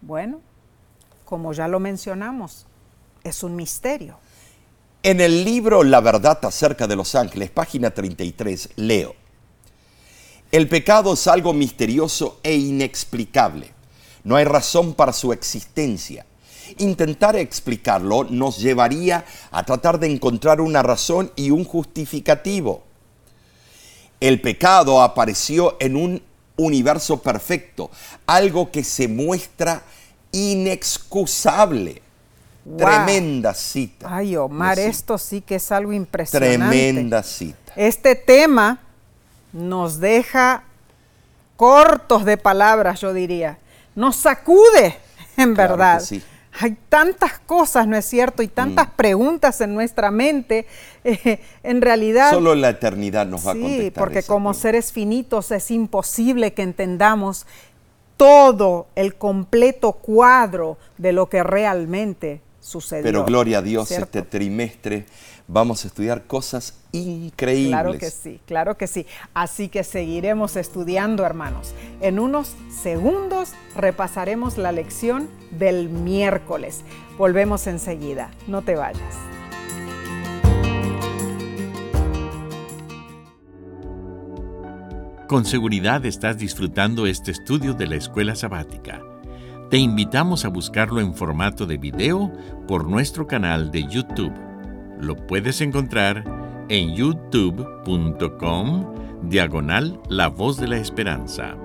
Bueno, 0.00 0.40
como 1.26 1.52
ya 1.52 1.68
lo 1.68 1.80
mencionamos, 1.80 2.66
es 3.22 3.42
un 3.42 3.56
misterio. 3.56 4.16
En 5.06 5.20
el 5.20 5.44
libro 5.44 5.84
La 5.84 6.00
verdad 6.00 6.44
acerca 6.44 6.88
de 6.88 6.96
los 6.96 7.14
ángeles, 7.14 7.48
página 7.50 7.92
33, 7.92 8.70
leo. 8.74 9.14
El 10.50 10.68
pecado 10.68 11.14
es 11.14 11.28
algo 11.28 11.52
misterioso 11.52 12.40
e 12.42 12.56
inexplicable. 12.56 13.72
No 14.24 14.34
hay 14.34 14.44
razón 14.44 14.94
para 14.94 15.12
su 15.12 15.32
existencia. 15.32 16.26
Intentar 16.78 17.36
explicarlo 17.36 18.24
nos 18.24 18.58
llevaría 18.58 19.24
a 19.52 19.62
tratar 19.62 20.00
de 20.00 20.10
encontrar 20.10 20.60
una 20.60 20.82
razón 20.82 21.30
y 21.36 21.52
un 21.52 21.62
justificativo. 21.62 22.82
El 24.18 24.40
pecado 24.40 25.00
apareció 25.00 25.76
en 25.78 25.94
un 25.94 26.22
universo 26.56 27.22
perfecto, 27.22 27.92
algo 28.26 28.72
que 28.72 28.82
se 28.82 29.06
muestra 29.06 29.84
inexcusable. 30.32 32.02
Wow. 32.68 32.78
Tremenda 32.78 33.54
cita. 33.54 34.08
Ay, 34.10 34.36
Omar, 34.36 34.76
Sí. 34.76 34.82
esto 34.82 35.18
sí 35.18 35.40
que 35.40 35.54
es 35.54 35.70
algo 35.70 35.92
impresionante. 35.92 36.56
Tremenda 36.66 37.22
cita. 37.22 37.72
Este 37.76 38.16
tema 38.16 38.80
nos 39.52 40.00
deja 40.00 40.64
cortos 41.56 42.24
de 42.24 42.36
palabras, 42.36 43.00
yo 43.00 43.12
diría. 43.12 43.58
Nos 43.94 44.16
sacude, 44.16 44.96
en 45.36 45.54
Claro 45.54 45.76
verdad. 45.76 46.00
sí. 46.00 46.22
Hay 46.58 46.76
tantas 46.88 47.38
cosas, 47.40 47.86
¿no 47.86 47.96
es 47.96 48.06
cierto? 48.06 48.42
Y 48.42 48.48
tantas 48.48 48.88
preguntas 48.90 49.60
en 49.60 49.74
nuestra 49.74 50.10
mente. 50.10 50.66
eh, 51.04 51.38
en 51.62 51.82
realidad, 51.82 52.32
Solo 52.32 52.54
la 52.54 52.70
eternidad 52.70 53.26
nos 53.26 53.46
va 53.46 53.50
a 53.52 53.54
contestar. 53.54 53.80
sí, 53.84 53.90
porque 53.90 54.22
como 54.22 54.50
pregunta. 54.50 54.62
seres 54.62 54.90
finitos 54.90 55.50
es 55.52 55.70
imposible 55.70 56.52
que 56.54 56.62
entendamos 56.62 57.46
todo 58.16 58.86
el 58.96 59.14
completo 59.16 59.92
cuadro 59.92 60.78
de 60.96 61.12
lo 61.12 61.28
que 61.28 61.42
realmente 61.42 62.40
sucedió. 62.66 63.02
Pero 63.02 63.24
gloria 63.24 63.58
a 63.58 63.62
Dios, 63.62 63.88
¿cierto? 63.88 64.04
este 64.04 64.22
trimestre 64.22 65.06
vamos 65.48 65.84
a 65.84 65.88
estudiar 65.88 66.26
cosas 66.26 66.74
increíbles. 66.92 67.70
Claro 67.70 67.92
que 67.98 68.10
sí, 68.10 68.40
claro 68.46 68.76
que 68.76 68.86
sí. 68.86 69.06
Así 69.34 69.68
que 69.68 69.84
seguiremos 69.84 70.56
estudiando, 70.56 71.24
hermanos. 71.24 71.72
En 72.00 72.18
unos 72.18 72.54
segundos 72.82 73.52
repasaremos 73.76 74.58
la 74.58 74.72
lección 74.72 75.28
del 75.52 75.88
miércoles. 75.88 76.82
Volvemos 77.16 77.66
enseguida. 77.66 78.30
No 78.46 78.62
te 78.62 78.74
vayas. 78.74 79.14
Con 85.28 85.44
seguridad 85.44 86.04
estás 86.06 86.38
disfrutando 86.38 87.06
este 87.06 87.32
estudio 87.32 87.74
de 87.74 87.88
la 87.88 87.96
escuela 87.96 88.36
sabática. 88.36 89.02
Te 89.70 89.78
invitamos 89.78 90.44
a 90.44 90.48
buscarlo 90.48 91.00
en 91.00 91.12
formato 91.12 91.66
de 91.66 91.76
video 91.76 92.30
por 92.68 92.88
nuestro 92.88 93.26
canal 93.26 93.72
de 93.72 93.82
YouTube. 93.88 94.32
Lo 95.00 95.16
puedes 95.26 95.60
encontrar 95.60 96.22
en 96.68 96.94
youtube.com 96.94 98.84
diagonal 99.22 100.00
La 100.08 100.28
Voz 100.28 100.58
de 100.58 100.68
la 100.68 100.76
Esperanza. 100.76 101.56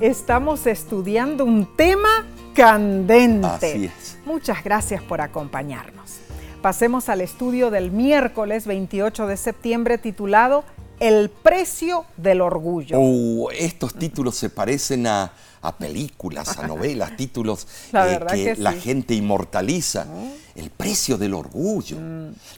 Estamos 0.00 0.66
estudiando 0.66 1.44
un 1.44 1.76
tema 1.76 2.26
candente. 2.54 3.46
Así 3.46 3.84
es. 3.84 4.18
Muchas 4.26 4.64
gracias 4.64 5.00
por 5.00 5.20
acompañarnos. 5.20 6.29
Pasemos 6.62 7.08
al 7.08 7.22
estudio 7.22 7.70
del 7.70 7.90
miércoles 7.90 8.66
28 8.66 9.26
de 9.26 9.38
septiembre 9.38 9.96
titulado 9.96 10.64
El 10.98 11.30
precio 11.30 12.04
del 12.18 12.42
orgullo. 12.42 12.98
Oh, 13.00 13.50
estos 13.50 13.94
títulos 13.94 14.36
se 14.36 14.50
parecen 14.50 15.06
a, 15.06 15.32
a 15.62 15.78
películas, 15.78 16.58
a 16.58 16.66
novelas, 16.66 17.16
títulos 17.16 17.66
eh, 17.88 17.92
La 17.92 18.26
que 18.26 18.56
la 18.58 18.72
sí. 18.72 18.76
Mm. 18.76 18.80
gente 18.82 19.14
inmortaliza. 19.14 20.06
El 20.54 20.68
precio 20.68 21.16
del 21.16 21.32
orgullo. 21.32 21.96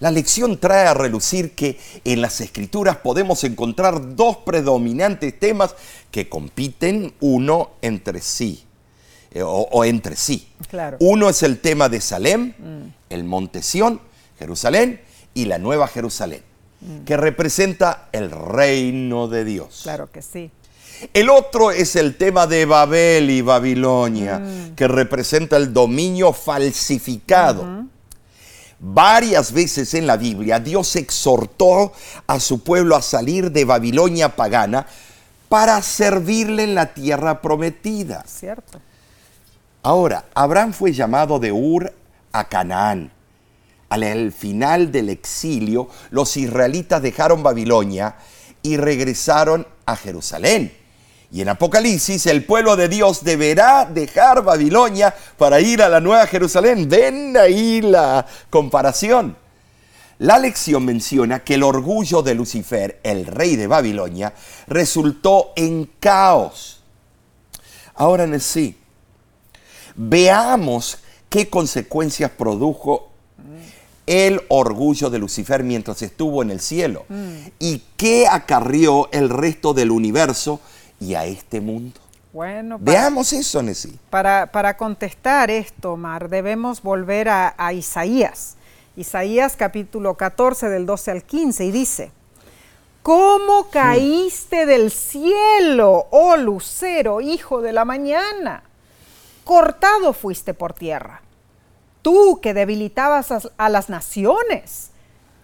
La 0.01 0.11
lección 0.11 0.59
trae 0.59 0.89
a 0.89 0.95
relucir 0.95 1.55
que 1.55 1.79
en 2.03 2.21
las 2.21 2.41
escrituras 2.41 2.97
podemos 2.97 3.45
encontrar 3.45 4.17
dos 4.17 4.39
predominantes 4.39 5.39
temas 5.39 5.77
que 6.11 6.29
compiten 6.29 7.15
uno 7.21 7.71
entre 7.83 8.21
sí. 8.21 8.65
Eh, 9.35 9.43
o, 9.43 9.69
o 9.71 9.85
entre 9.85 10.17
sí. 10.17 10.49
Claro. 10.69 10.97
Uno 11.01 11.29
es 11.29 11.43
el 11.43 11.59
tema 11.59 11.89
de 11.89 12.01
Salem, 12.01 12.53
el 13.09 13.25
monte 13.25 13.63
Sión, 13.63 14.01
Jerusalén 14.39 15.01
y 15.35 15.47
la 15.47 15.59
Nueva 15.59 15.89
Jerusalén, 15.89 16.43
que 17.07 17.17
representa 17.17 18.09
el 18.13 18.31
reino 18.31 19.29
de 19.29 19.45
Dios. 19.45 19.81
Claro 19.83 20.11
que 20.11 20.23
sí. 20.23 20.51
El 21.13 21.31
otro 21.31 21.71
es 21.71 21.97
el 21.97 22.17
tema 22.17 22.47
de 22.47 22.65
Babel 22.65 23.31
y 23.31 23.41
Babilonia, 23.41 24.41
que 24.77 24.87
representa 24.87 25.57
el 25.57 25.73
dominio 25.73 26.33
falsificado. 26.33 27.87
Varias 28.79 29.53
veces 29.53 29.95
en 29.95 30.07
la 30.09 30.17
Biblia 30.17 30.59
Dios 30.59 30.97
exhortó 30.97 31.93
a 32.27 32.41
su 32.41 32.65
pueblo 32.65 32.97
a 32.97 33.03
salir 33.03 33.53
de 33.53 33.65
Babilonia 33.65 34.35
pagana 34.35 34.87
para 35.49 35.81
servirle 35.83 36.65
en 36.65 36.75
la 36.75 36.93
tierra 36.93 37.41
prometida. 37.41 38.25
Cierto. 38.27 38.81
Ahora, 39.83 40.27
Abraham 40.35 40.73
fue 40.73 40.93
llamado 40.93 41.41
de 41.41 41.51
Ur 41.51 41.93
a 42.33 42.49
Canaán. 42.49 43.13
Al 43.89 44.05
al 44.05 44.33
final 44.33 44.93
del 44.93 45.11
exilio, 45.11 45.89
los 46.11 46.37
israelitas 46.37 47.03
dejaron 47.03 47.43
Babilonia 47.43 48.17
y 48.63 48.77
regresaron 48.77 49.67
a 49.85 49.97
Jerusalén. 49.97 50.73
Y 51.33 51.41
en 51.41 51.49
Apocalipsis, 51.49 52.27
el 52.27 52.45
pueblo 52.45 52.77
de 52.77 52.89
Dios 52.89 53.25
deberá 53.25 53.85
dejar 53.85 54.45
Babilonia 54.45 55.15
para 55.37 55.61
ir 55.61 55.83
a 55.83 55.89
la 55.89 56.01
Nueva 56.01 56.27
Jerusalén. 56.27 56.89
Ven 56.89 57.37
ahí 57.37 57.81
la 57.81 58.25
comparación. 58.51 59.37
La 60.19 60.39
lección 60.39 60.85
menciona 60.85 61.43
que 61.43 61.55
el 61.55 61.65
orgullo 61.65 62.23
de 62.23 62.35
Lucifer, 62.35 63.01
el 63.03 63.27
rey 63.27 63.57
de 63.57 63.67
Babilonia, 63.67 64.33
resultó 64.69 65.53
en 65.57 65.91
caos. 65.99 66.83
Ahora 67.95 68.25
en 68.25 68.35
el 68.35 68.41
sí, 68.41 68.79
veamos 69.95 70.99
qué 71.29 71.49
consecuencias 71.49 72.31
produjo 72.31 73.09
el 74.07 74.43
orgullo 74.49 75.11
de 75.11 75.19
Lucifer 75.19 75.63
mientras 75.63 76.03
estuvo 76.03 76.43
en 76.43 76.51
el 76.51 76.61
cielo 76.61 77.05
y 77.59 77.83
qué 77.97 78.27
acarrió 78.27 79.09
el 79.13 79.29
resto 79.31 79.75
del 79.75 79.91
universo 79.91 80.61
y 81.01 81.15
a 81.15 81.25
este 81.25 81.61
mundo. 81.61 82.01
Bueno, 82.33 82.79
para, 82.79 82.93
Veamos 82.93 83.33
eso, 83.33 83.63
Nesí. 83.63 83.99
para, 84.09 84.51
para 84.51 84.77
contestar 84.77 85.51
esto, 85.51 85.97
Mar, 85.99 86.31
debemos 86.31 86.83
volver 86.83 87.29
a, 87.29 87.55
a 87.59 87.75
Isaías. 87.75 88.57
Isaías 88.97 89.55
capítulo 89.57 90.15
14 90.15 90.69
del 90.69 90.87
12 90.87 91.11
al 91.11 91.23
15 91.25 91.65
y 91.67 91.71
dice, 91.71 92.11
¿Cómo 93.03 93.69
caíste 93.71 94.65
del 94.65 94.91
cielo, 94.91 96.07
oh 96.11 96.37
lucero, 96.37 97.21
hijo 97.21 97.61
de 97.61 97.73
la 97.73 97.85
mañana? 97.85 98.63
Cortado 99.45 100.13
fuiste 100.13 100.55
por 100.55 100.73
tierra. 100.73 101.23
Tú 102.03 102.41
que 102.41 102.55
debilitabas 102.55 103.51
a, 103.57 103.69
las 103.69 103.89
naciones. 103.89 104.91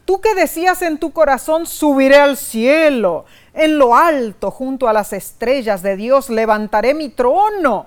Tú 0.05 0.21
que 0.21 0.35
decías 0.35 0.83
en 0.83 0.99
tu 0.99 1.13
corazón, 1.13 1.67
subiré 1.67 2.17
al 2.17 2.37
cielo. 2.37 3.27
En 3.55 3.79
lo 3.79 3.95
alto, 3.95 4.51
junto 4.51 4.89
a 4.89 4.93
las 4.93 5.13
estrellas 5.13 5.83
de 5.83 5.97
Dios, 5.97 6.31
levantaré 6.31 6.95
mi 6.95 7.09
trono. 7.09 7.87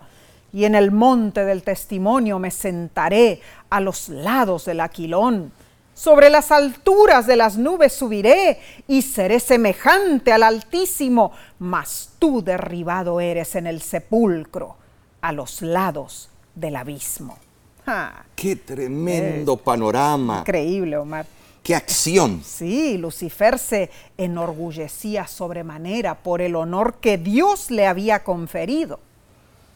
Y 0.53 0.66
en 0.66 0.76
el 0.76 0.91
monte 0.91 1.45
del 1.45 1.64
testimonio 1.64 2.39
me 2.39 2.51
sentaré 2.51 3.41
a 3.70 3.80
los 3.80 4.09
lados 4.09 4.66
del 4.66 4.82
aquilón. 4.82 5.51
Sobre 5.93 6.30
las 6.30 6.51
alturas 6.51 7.28
de 7.28 7.36
las 7.36 7.57
nubes 7.57 7.93
subiré 7.93 8.59
y 8.88 9.01
seré 9.01 9.39
semejante 9.39 10.32
al 10.32 10.43
Altísimo, 10.43 11.32
mas 11.59 12.14
tú 12.18 12.41
derribado 12.41 13.20
eres 13.20 13.55
en 13.55 13.68
el 13.68 13.82
sepulcro, 13.82 14.78
a 15.22 15.32
los 15.32 15.61
lados 15.61 16.30
del 16.55 16.76
abismo. 16.76 17.38
¡Ja! 17.86 18.26
Qué 18.36 18.55
tremendo 18.55 19.57
panorama, 19.57 20.39
Increíble, 20.39 20.97
Omar. 20.97 21.26
qué 21.63 21.76
acción. 21.76 22.41
Sí, 22.43 22.97
Lucifer 22.97 23.57
se 23.57 23.89
enorgullecía 24.17 25.28
sobremanera 25.28 26.15
por 26.15 26.41
el 26.41 26.55
honor 26.55 26.95
que 26.95 27.17
Dios 27.17 27.72
le 27.72 27.88
había 27.88 28.24
conferido, 28.24 28.99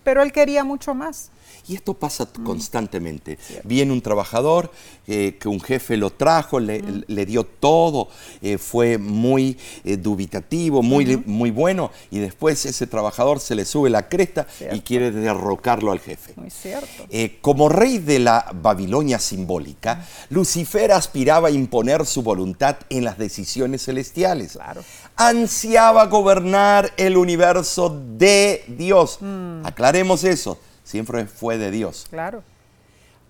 pero 0.06 0.22
él 0.24 0.32
quería 0.32 0.64
mucho 0.64 0.94
más. 0.94 1.32
Y 1.68 1.76
esto 1.76 1.96
pasa 1.96 2.28
constantemente. 2.44 3.40
Viene 3.64 3.92
un 3.92 4.02
trabajador 4.02 4.72
eh, 5.08 5.38
que 5.40 5.48
un 5.48 5.60
jefe 5.60 5.98
lo 5.98 6.12
trajo, 6.12 6.60
le, 6.60 6.84
le 7.08 7.26
dio 7.26 7.44
todo, 7.44 8.08
eh, 8.44 8.60
fue 8.60 9.00
muy 9.00 9.58
eh, 9.84 9.98
dubitativo, 9.98 10.84
muy, 10.84 11.18
muy 11.26 11.50
bueno, 11.50 11.92
y 12.12 12.20
después 12.20 12.68
ese 12.68 12.86
trabajador 12.86 13.40
se 13.40 13.56
le 13.56 13.66
sube 13.66 13.90
la 13.90 14.08
cresta 14.10 14.46
y 14.72 14.82
quiere 14.82 15.10
derrocarlo 15.10 15.92
al 15.92 16.00
jefe. 16.00 16.34
Muy 16.36 16.52
cierto. 16.52 17.08
Como 17.42 17.68
rey 17.68 17.98
de 17.98 18.20
la 18.20 18.46
Babilonia 18.54 19.18
simbólica, 19.18 20.06
Lucifer 20.30 20.92
aspiraba 20.92 21.48
a 21.48 21.52
imponer 21.52 22.06
su 22.06 22.22
voluntad 22.22 22.78
en 22.90 23.04
las 23.04 23.18
decisiones 23.18 23.86
celestiales. 23.86 24.52
Claro. 24.52 24.84
Ansiaba 25.18 26.06
gobernar 26.08 26.92
el 26.98 27.18
universo 27.18 28.02
de 28.18 28.64
Dios. 28.68 29.18
Mm. 29.22 29.66
Aclaremos 29.66 30.24
eso, 30.24 30.60
siempre 30.84 31.26
fue 31.26 31.58
de 31.58 31.72
Dios. 31.72 32.08
Claro. 32.10 32.44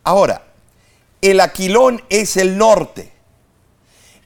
Ahora, 0.04 0.44
el 1.22 1.40
Aquilón 1.40 2.04
es 2.10 2.38
el 2.38 2.58
norte. 2.58 3.12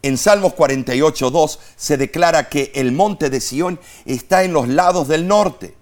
En 0.01 0.17
Salmos 0.17 0.53
48, 0.53 1.29
2 1.29 1.59
se 1.75 1.97
declara 1.97 2.47
que 2.47 2.71
el 2.75 2.93
monte 2.93 3.29
de 3.29 3.41
Sión 3.41 3.79
está 4.05 4.43
en 4.43 4.53
los 4.53 4.67
lados 4.67 5.07
del 5.09 5.27
norte, 5.27 5.75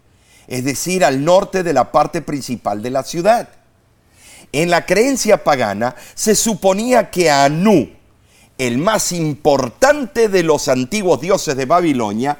es 0.48 0.64
decir, 0.64 1.06
al 1.06 1.24
norte 1.24 1.62
de 1.62 1.74
la 1.74 1.92
parte 1.92 2.22
principal 2.22 2.82
de 2.82 2.90
la 2.90 3.04
ciudad. 3.04 3.50
En 4.52 4.70
la 4.70 4.86
creencia 4.86 5.44
pagana 5.44 5.96
se 6.16 6.34
suponía 6.36 7.12
que 7.12 7.30
Anú, 7.30 7.90
el 8.58 8.78
más 8.78 9.12
importante 9.12 10.30
de 10.30 10.44
los 10.44 10.68
antiguos 10.68 11.22
dioses 11.22 11.56
de 11.56 11.66
Babilonia, 11.66 12.40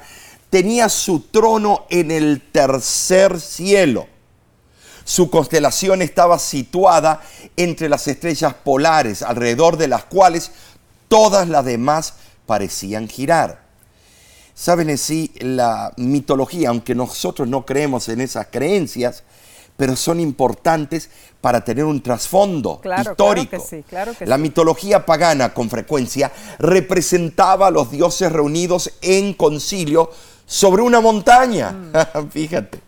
tenía 0.50 0.88
su 0.88 1.20
trono 1.20 1.86
en 1.90 2.10
el 2.10 2.42
tercer 2.52 3.40
cielo. 3.40 4.06
Su 5.04 5.30
constelación 5.30 6.02
estaba 6.02 6.38
situada 6.38 7.22
entre 7.56 7.88
las 7.88 8.08
estrellas 8.08 8.54
polares, 8.54 9.22
alrededor 9.22 9.76
de 9.76 9.88
las 9.88 10.04
cuales 10.04 10.50
todas 11.08 11.48
las 11.48 11.64
demás 11.64 12.14
parecían 12.46 13.08
girar. 13.08 13.62
Saben 14.54 14.90
así, 14.90 15.32
la 15.38 15.92
mitología, 15.96 16.70
aunque 16.70 16.94
nosotros 16.94 17.48
no 17.48 17.64
creemos 17.64 18.08
en 18.08 18.20
esas 18.20 18.48
creencias, 18.50 19.22
pero 19.78 19.94
son 19.94 20.18
importantes 20.18 21.08
para 21.40 21.62
tener 21.62 21.84
un 21.84 22.02
trasfondo 22.02 22.80
histórico. 23.00 23.64
la 24.26 24.36
mitología 24.36 25.06
pagana 25.06 25.54
con 25.54 25.70
frecuencia 25.70 26.32
representaba 26.58 27.68
a 27.68 27.70
los 27.70 27.88
dioses 27.88 28.32
reunidos 28.32 28.90
en 29.00 29.34
concilio 29.34 30.10
sobre 30.44 30.82
una 30.82 31.00
montaña, 31.00 31.70
mm. 31.70 32.28
fíjate, 32.30 32.80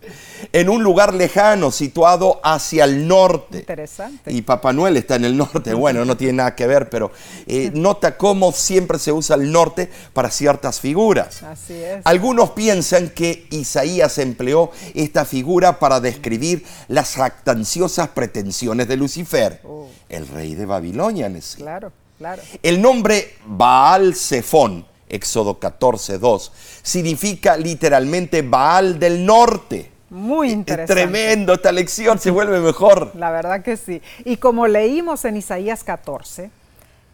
en 0.52 0.68
un 0.68 0.82
lugar 0.82 1.14
lejano, 1.14 1.70
situado 1.70 2.40
hacia 2.42 2.84
el 2.84 3.06
norte. 3.06 3.58
Interesante. 3.58 4.32
Y 4.32 4.42
Papá 4.42 4.72
Noel 4.72 4.96
está 4.96 5.16
en 5.16 5.24
el 5.24 5.36
norte, 5.36 5.74
bueno, 5.74 6.04
no 6.04 6.16
tiene 6.16 6.34
nada 6.34 6.54
que 6.54 6.66
ver, 6.66 6.90
pero 6.90 7.10
eh, 7.46 7.70
nota 7.74 8.16
cómo 8.16 8.52
siempre 8.52 8.98
se 8.98 9.12
usa 9.12 9.36
el 9.36 9.50
norte 9.50 9.90
para 10.12 10.30
ciertas 10.30 10.80
figuras. 10.80 11.42
Así 11.42 11.74
es. 11.74 12.00
Algunos 12.04 12.50
piensan 12.50 13.10
que 13.10 13.46
Isaías 13.50 14.18
empleó 14.18 14.70
esta 14.94 15.24
figura 15.24 15.78
para 15.78 16.00
describir 16.00 16.64
las 16.88 17.14
jactanciosas 17.14 18.08
pretensiones 18.08 18.88
de 18.88 18.96
Lucifer, 18.96 19.60
oh. 19.64 19.88
el 20.08 20.26
rey 20.28 20.54
de 20.54 20.66
Babilonia. 20.66 21.30
Claro, 21.56 21.92
claro. 22.18 22.42
El 22.62 22.80
nombre 22.80 23.34
Baal 23.46 24.14
Zephón 24.14 24.86
Éxodo 25.10 25.58
14, 25.58 26.18
2, 26.18 26.52
significa 26.82 27.56
literalmente 27.56 28.42
Baal 28.42 28.98
del 28.98 29.26
norte. 29.26 29.90
Muy 30.10 30.50
interesante. 30.50 31.02
tremendo, 31.02 31.54
esta 31.54 31.70
lección 31.70 32.18
se 32.18 32.32
vuelve 32.32 32.58
mejor. 32.58 33.12
La 33.14 33.30
verdad 33.30 33.62
que 33.62 33.76
sí. 33.76 34.02
Y 34.24 34.38
como 34.38 34.66
leímos 34.66 35.24
en 35.24 35.36
Isaías 35.36 35.84
14, 35.84 36.50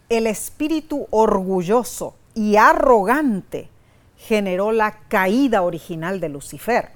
el 0.09 0.25
espíritu 0.25 1.07
orgulloso 1.11 2.15
y 2.33 2.55
arrogante 2.55 3.69
generó 4.17 4.71
la 4.71 4.99
caída 5.07 5.61
original 5.61 6.19
de 6.19 6.29
Lucifer. 6.29 6.89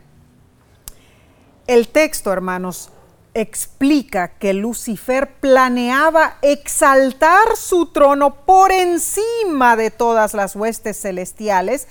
El 1.67 1.87
texto, 1.89 2.33
hermanos, 2.33 2.89
explica 3.33 4.29
que 4.29 4.53
Lucifer 4.53 5.31
planeaba 5.39 6.37
exaltar 6.41 7.55
su 7.55 7.87
trono 7.87 8.33
por 8.45 8.71
encima 8.71 9.75
de 9.75 9.91
todas 9.91 10.33
las 10.33 10.55
huestes 10.55 10.99
celestiales 10.99 11.87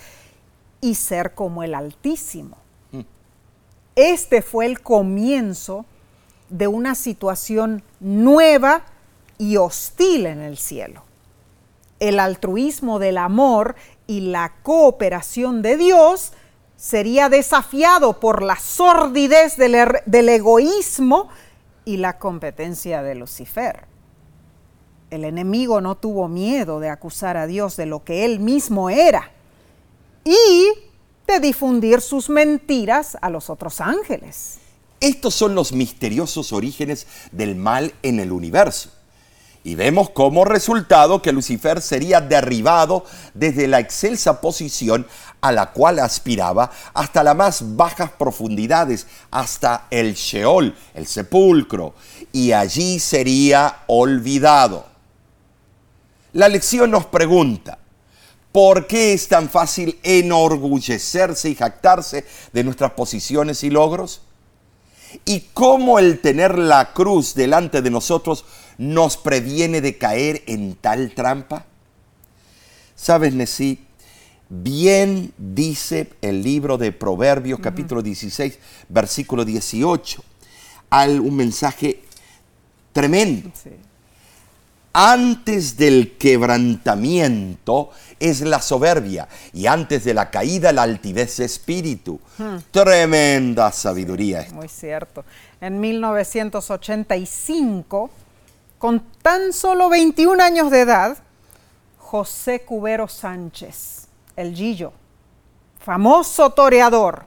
y 0.80 0.96
ser 0.96 1.34
como 1.34 1.62
el 1.62 1.74
Altísimo. 1.74 2.59
Este 4.00 4.40
fue 4.40 4.64
el 4.64 4.80
comienzo 4.80 5.84
de 6.48 6.68
una 6.68 6.94
situación 6.94 7.82
nueva 8.00 8.80
y 9.36 9.58
hostil 9.58 10.24
en 10.24 10.40
el 10.40 10.56
cielo. 10.56 11.04
El 11.98 12.18
altruismo 12.18 12.98
del 12.98 13.18
amor 13.18 13.76
y 14.06 14.20
la 14.20 14.54
cooperación 14.62 15.60
de 15.60 15.76
Dios 15.76 16.32
sería 16.76 17.28
desafiado 17.28 18.20
por 18.20 18.42
la 18.42 18.56
sordidez 18.56 19.58
del, 19.58 19.74
er, 19.74 20.02
del, 20.06 20.30
egoísmo 20.30 21.28
y 21.84 21.98
la 21.98 22.18
competencia 22.18 23.02
de 23.02 23.16
Lucifer. 23.16 23.84
El 25.10 25.26
enemigo 25.26 25.82
no 25.82 25.98
tuvo 25.98 26.26
miedo 26.26 26.80
de 26.80 26.88
acusar 26.88 27.36
a 27.36 27.46
Dios 27.46 27.76
de 27.76 27.84
lo 27.84 28.02
que 28.02 28.24
él 28.24 28.40
mismo 28.40 28.88
era 28.88 29.30
y 30.24 30.89
de 31.30 31.40
difundir 31.40 32.00
sus 32.00 32.28
mentiras 32.28 33.16
a 33.20 33.30
los 33.30 33.50
otros 33.50 33.80
ángeles. 33.80 34.58
Estos 34.98 35.34
son 35.34 35.54
los 35.54 35.72
misteriosos 35.72 36.52
orígenes 36.52 37.06
del 37.32 37.54
mal 37.54 37.94
en 38.02 38.20
el 38.20 38.32
universo. 38.32 38.90
Y 39.62 39.74
vemos 39.74 40.10
como 40.10 40.44
resultado 40.44 41.20
que 41.20 41.32
Lucifer 41.32 41.82
sería 41.82 42.20
derribado 42.20 43.04
desde 43.34 43.68
la 43.68 43.78
excelsa 43.78 44.40
posición 44.40 45.06
a 45.42 45.52
la 45.52 45.72
cual 45.72 45.98
aspiraba 45.98 46.70
hasta 46.94 47.22
las 47.22 47.36
más 47.36 47.76
bajas 47.76 48.10
profundidades, 48.10 49.06
hasta 49.30 49.86
el 49.90 50.14
Sheol, 50.14 50.74
el 50.94 51.06
sepulcro, 51.06 51.94
y 52.32 52.52
allí 52.52 52.98
sería 52.98 53.80
olvidado. 53.86 54.86
La 56.32 56.48
lección 56.48 56.90
nos 56.90 57.06
pregunta, 57.06 57.78
¿por 58.52 58.86
qué 58.86 59.12
es 59.12 59.28
tan 59.28 59.48
fácil 59.48 59.98
enorgullecerse 60.02 61.50
y 61.50 61.54
jactarse 61.54 62.24
de 62.52 62.64
nuestras 62.64 62.92
posiciones 62.92 63.62
y 63.64 63.70
logros? 63.70 64.22
¿Y 65.24 65.40
cómo 65.52 65.98
el 65.98 66.20
tener 66.20 66.58
la 66.58 66.92
cruz 66.92 67.34
delante 67.34 67.82
de 67.82 67.90
nosotros 67.90 68.44
nos 68.78 69.16
previene 69.16 69.80
de 69.80 69.98
caer 69.98 70.42
en 70.46 70.74
tal 70.76 71.12
trampa? 71.14 71.66
¿Sabes, 72.94 73.34
Nesí? 73.34 73.84
Bien 74.48 75.32
dice 75.38 76.10
el 76.22 76.42
libro 76.42 76.76
de 76.76 76.90
Proverbios, 76.90 77.60
capítulo 77.60 78.02
16, 78.02 78.58
versículo 78.88 79.44
18. 79.44 80.24
Hay 80.90 81.18
un 81.18 81.36
mensaje 81.36 82.02
tremendo. 82.92 83.50
Antes 84.92 85.76
del 85.76 86.16
quebrantamiento 86.16 87.90
es 88.18 88.40
la 88.40 88.60
soberbia 88.60 89.28
y 89.52 89.66
antes 89.66 90.02
de 90.04 90.14
la 90.14 90.30
caída 90.30 90.72
la 90.72 90.82
altivez 90.82 91.36
de 91.36 91.44
espíritu. 91.44 92.18
Hmm. 92.38 92.56
Tremenda 92.72 93.70
sabiduría. 93.70 94.48
muy 94.52 94.68
cierto. 94.68 95.24
En 95.60 95.78
1985 95.78 98.10
con 98.78 99.00
tan 99.22 99.52
solo 99.52 99.88
21 99.90 100.42
años 100.42 100.70
de 100.70 100.80
edad, 100.80 101.18
José 101.98 102.62
Cubero 102.62 103.06
Sánchez, 103.06 104.08
el 104.34 104.54
Gillo, 104.54 104.92
famoso 105.78 106.50
toreador, 106.50 107.26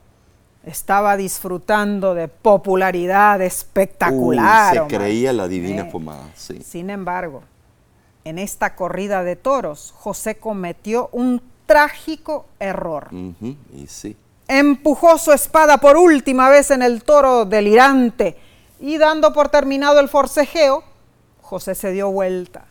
estaba 0.66 1.16
disfrutando 1.16 2.16
de 2.16 2.28
popularidad 2.28 3.42
espectacular. 3.42 4.74
se 4.74 4.82
creía 4.88 5.32
la 5.32 5.48
divina 5.48 5.88
pomada. 5.90 6.28
Sin 6.36 6.90
embargo, 6.90 7.44
en 8.26 8.40
esta 8.40 8.76
corrida 8.76 9.24
de 9.24 9.36
toros, 9.36 9.94
José 9.98 10.36
cometió 10.36 11.10
un 11.12 11.42
trágico 11.66 12.46
error. 12.60 13.10
y 13.12 13.88
sí. 13.88 14.16
Empujó 14.48 15.18
su 15.18 15.32
espada 15.32 15.78
por 15.78 15.98
última 15.98 16.50
vez 16.50 16.72
en 16.72 16.82
el 16.82 17.04
toro 17.04 17.46
delirante 17.46 18.38
y 18.80 18.98
dando 18.98 19.32
por 19.32 19.50
terminado 19.50 20.00
el 20.00 20.10
forcejeo, 20.10 20.84
José 21.42 21.76
se 21.76 21.92
dio 21.92 22.12
vuelta, 22.12 22.66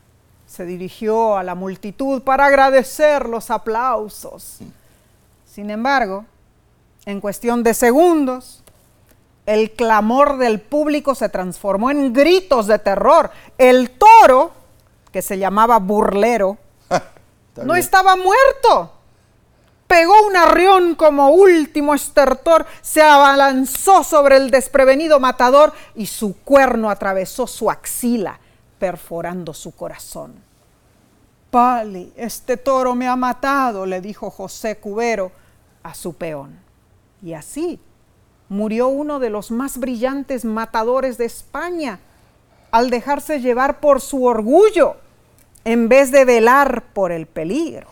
se 0.46 0.66
dirigió 0.66 1.36
a 1.36 1.42
la 1.42 1.54
multitud 1.54 2.22
para 2.22 2.46
agradecer 2.46 3.28
los 3.28 3.50
aplausos. 3.50 4.58
Sin 5.46 5.70
embargo, 5.70 6.26
en 7.06 7.20
cuestión 7.20 7.62
de 7.62 7.74
segundos, 7.74 8.62
el 9.46 9.72
clamor 9.72 10.38
del 10.38 10.60
público 10.60 11.14
se 11.14 11.28
transformó 11.28 11.90
en 11.90 12.12
gritos 12.12 12.66
de 12.66 12.78
terror. 12.78 13.30
El 13.58 13.90
toro, 13.90 14.52
que 15.12 15.22
se 15.22 15.38
llamaba 15.38 15.78
burlero, 15.78 16.58
no 17.64 17.76
estaba 17.76 18.16
muerto. 18.16 18.92
Pegó 19.86 20.14
un 20.26 20.36
arrión 20.36 20.94
como 20.94 21.28
último 21.30 21.92
estertor, 21.92 22.64
se 22.80 23.02
abalanzó 23.02 24.02
sobre 24.02 24.38
el 24.38 24.50
desprevenido 24.50 25.20
matador 25.20 25.74
y 25.94 26.06
su 26.06 26.38
cuerno 26.38 26.88
atravesó 26.88 27.46
su 27.46 27.70
axila 27.70 28.40
perforando 28.78 29.52
su 29.52 29.76
corazón. 29.76 30.42
Pali, 31.50 32.10
este 32.16 32.56
toro 32.56 32.94
me 32.94 33.06
ha 33.06 33.16
matado, 33.16 33.84
le 33.84 34.00
dijo 34.00 34.30
José 34.30 34.78
Cubero 34.78 35.30
a 35.82 35.92
su 35.92 36.14
peón. 36.14 36.58
Y 37.22 37.34
así 37.34 37.78
murió 38.48 38.88
uno 38.88 39.18
de 39.18 39.28
los 39.28 39.50
más 39.50 39.76
brillantes 39.76 40.46
matadores 40.46 41.18
de 41.18 41.26
España 41.26 42.00
al 42.72 42.90
dejarse 42.90 43.40
llevar 43.40 43.78
por 43.78 44.00
su 44.00 44.24
orgullo 44.24 44.96
en 45.64 45.88
vez 45.88 46.10
de 46.10 46.24
velar 46.24 46.82
por 46.92 47.12
el 47.12 47.26
peligro. 47.26 47.86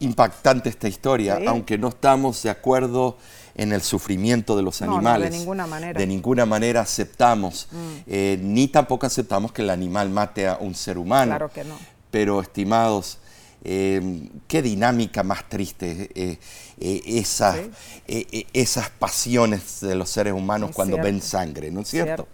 Impactante 0.00 0.68
esta 0.68 0.88
historia, 0.88 1.38
aunque 1.46 1.78
no 1.78 1.88
estamos 1.88 2.42
de 2.42 2.50
acuerdo 2.50 3.16
en 3.54 3.72
el 3.72 3.80
sufrimiento 3.80 4.54
de 4.54 4.62
los 4.62 4.82
animales. 4.82 5.30
de 5.30 5.38
ninguna 5.38 5.66
manera. 5.66 5.98
De 5.98 6.06
ninguna 6.06 6.44
manera 6.44 6.82
aceptamos, 6.82 7.68
mm. 7.70 7.76
eh, 8.06 8.38
ni 8.42 8.68
tampoco 8.68 9.06
aceptamos 9.06 9.52
que 9.52 9.62
el 9.62 9.70
animal 9.70 10.10
mate 10.10 10.46
a 10.46 10.58
un 10.58 10.74
ser 10.74 10.98
humano. 10.98 11.30
Claro 11.30 11.48
que 11.50 11.64
no. 11.64 11.78
Pero, 12.10 12.40
estimados, 12.42 13.18
eh, 13.64 14.28
qué 14.46 14.60
dinámica 14.60 15.22
más 15.22 15.48
triste 15.48 16.10
eh, 16.14 16.38
esas, 16.78 17.56
esas 18.06 18.90
pasiones 18.90 19.80
de 19.80 19.94
los 19.94 20.10
seres 20.10 20.34
humanos 20.34 20.72
cuando 20.74 20.98
ven 20.98 21.22
sangre, 21.22 21.70
¿no 21.70 21.80
es 21.80 21.88
cierto? 21.88 22.28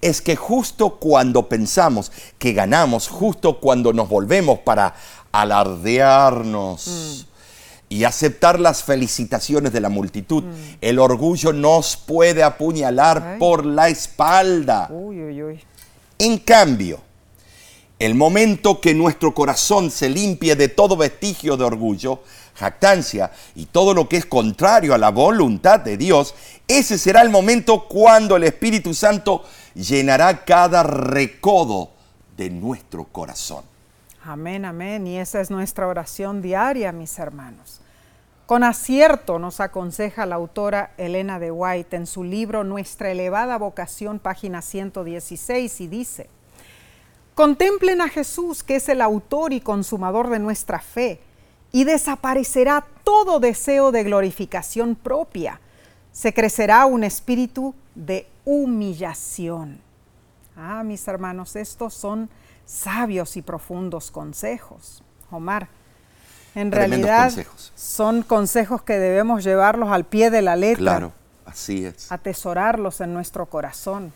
Es 0.00 0.20
que 0.20 0.36
justo 0.36 0.96
cuando 0.96 1.48
pensamos 1.48 2.12
que 2.38 2.52
ganamos, 2.52 3.08
justo 3.08 3.60
cuando 3.60 3.92
nos 3.92 4.08
volvemos 4.08 4.60
para 4.60 4.94
alardearnos, 5.32 6.86
mm 6.86 7.34
y 7.94 8.02
aceptar 8.02 8.58
las 8.58 8.82
felicitaciones 8.82 9.72
de 9.72 9.80
la 9.80 9.88
multitud. 9.88 10.42
Mm. 10.42 10.52
El 10.80 10.98
orgullo 10.98 11.52
nos 11.52 11.96
puede 11.96 12.42
apuñalar 12.42 13.38
por 13.38 13.64
la 13.64 13.88
espalda. 13.88 14.90
En 16.18 16.38
cambio, 16.38 17.00
el 18.00 18.16
momento 18.16 18.80
que 18.80 18.94
nuestro 18.94 19.32
corazón 19.32 19.92
se 19.92 20.08
limpie 20.08 20.56
de 20.56 20.68
todo 20.68 20.96
vestigio 20.96 21.56
de 21.56 21.64
orgullo, 21.64 22.20
jactancia 22.54 23.30
y 23.54 23.66
todo 23.66 23.94
lo 23.94 24.08
que 24.08 24.16
es 24.16 24.26
contrario 24.26 24.92
a 24.94 24.98
la 24.98 25.10
voluntad 25.10 25.78
de 25.78 25.96
Dios, 25.96 26.34
ese 26.66 26.98
será 26.98 27.22
el 27.22 27.30
momento 27.30 27.86
cuando 27.86 28.36
el 28.36 28.44
Espíritu 28.44 28.94
Santo 28.94 29.44
llenará 29.74 30.44
cada 30.44 30.82
recodo 30.82 31.90
de 32.36 32.50
nuestro 32.50 33.04
corazón. 33.04 33.64
Amén, 34.24 34.64
amén. 34.64 35.06
Y 35.06 35.18
esa 35.18 35.40
es 35.40 35.50
nuestra 35.50 35.86
oración 35.86 36.40
diaria, 36.40 36.92
mis 36.92 37.18
hermanos. 37.18 37.80
Con 38.46 38.62
acierto 38.62 39.38
nos 39.38 39.60
aconseja 39.60 40.26
la 40.26 40.34
autora 40.34 40.92
Elena 40.96 41.38
de 41.38 41.50
White 41.50 41.96
en 41.96 42.06
su 42.06 42.24
libro 42.24 42.64
Nuestra 42.64 43.10
elevada 43.10 43.56
vocación, 43.58 44.18
página 44.18 44.62
116, 44.62 45.80
y 45.80 45.86
dice, 45.86 46.28
Contemplen 47.34 48.00
a 48.00 48.08
Jesús, 48.08 48.62
que 48.62 48.76
es 48.76 48.88
el 48.88 49.00
autor 49.00 49.52
y 49.52 49.60
consumador 49.60 50.28
de 50.30 50.38
nuestra 50.38 50.78
fe, 50.78 51.20
y 51.72 51.84
desaparecerá 51.84 52.86
todo 53.02 53.40
deseo 53.40 53.92
de 53.92 54.04
glorificación 54.04 54.94
propia. 54.94 55.60
Se 56.14 56.32
crecerá 56.32 56.86
un 56.86 57.02
espíritu 57.02 57.74
de 57.96 58.28
humillación. 58.44 59.80
Ah, 60.56 60.84
mis 60.84 61.06
hermanos, 61.08 61.56
estos 61.56 61.92
son 61.92 62.30
sabios 62.64 63.36
y 63.36 63.42
profundos 63.42 64.12
consejos. 64.12 65.02
Omar, 65.32 65.66
en 66.54 66.70
realidad 66.70 67.32
son 67.74 68.22
consejos 68.22 68.80
que 68.82 68.96
debemos 68.96 69.42
llevarlos 69.42 69.90
al 69.90 70.04
pie 70.04 70.30
de 70.30 70.40
la 70.40 70.54
letra. 70.54 70.78
Claro, 70.78 71.12
así 71.46 71.84
es. 71.84 72.12
Atesorarlos 72.12 73.00
en 73.00 73.12
nuestro 73.12 73.46
corazón. 73.46 74.12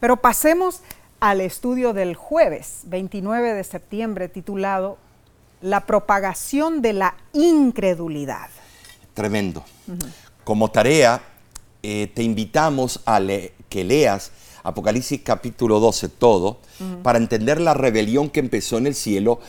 Pero 0.00 0.18
pasemos 0.18 0.82
al 1.18 1.40
estudio 1.40 1.94
del 1.94 2.14
jueves 2.14 2.82
29 2.84 3.54
de 3.54 3.64
septiembre 3.64 4.28
titulado 4.28 4.98
La 5.62 5.86
propagación 5.86 6.82
de 6.82 6.92
la 6.92 7.14
incredulidad. 7.32 8.50
Tremendo. 9.14 9.64
Como 10.44 10.70
tarea, 10.70 11.22
eh, 11.82 12.10
te 12.14 12.22
invitamos 12.22 13.00
a 13.06 13.20
que 13.68 13.84
leas 13.84 14.32
Apocalipsis 14.64 15.20
capítulo 15.24 15.80
12 15.80 16.08
todo 16.08 16.58
para 17.02 17.18
entender 17.18 17.60
la 17.60 17.74
rebelión 17.74 18.30
que 18.30 18.40
empezó 18.40 18.78
en 18.78 18.86
el 18.86 18.94
cielo 18.94 19.40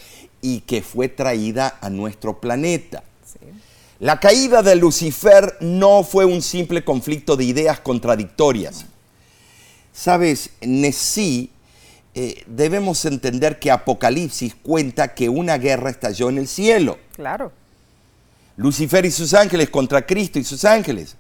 y 0.42 0.62
que 0.62 0.82
fue 0.82 1.10
traída 1.10 1.78
a 1.82 1.90
nuestro 1.90 2.40
planeta. 2.40 3.04
La 4.00 4.20
caída 4.20 4.62
de 4.62 4.76
Lucifer 4.76 5.58
no 5.62 6.04
fue 6.04 6.26
un 6.26 6.42
simple 6.42 6.84
conflicto 6.84 7.38
de 7.38 7.46
ideas 7.46 7.80
contradictorias. 7.80 8.86
Sabes, 9.94 10.50
Nesí, 10.62 11.52
eh, 12.16 12.44
debemos 12.48 13.06
entender 13.06 13.60
que 13.60 13.72
Apocalipsis 13.72 14.56
cuenta 14.56 15.14
que 15.14 15.30
una 15.30 15.58
guerra 15.58 15.90
estalló 15.90 16.30
en 16.30 16.40
el 16.40 16.48
cielo. 16.48 16.98
Claro. 17.16 17.52
Lucifer 18.56 19.06
y 19.06 19.12
sus 19.12 19.34
ángeles 19.34 19.70
contra 19.70 20.06
Cristo 20.06 20.40
y 20.40 20.44
sus 20.44 20.64
ángeles. 20.66 21.16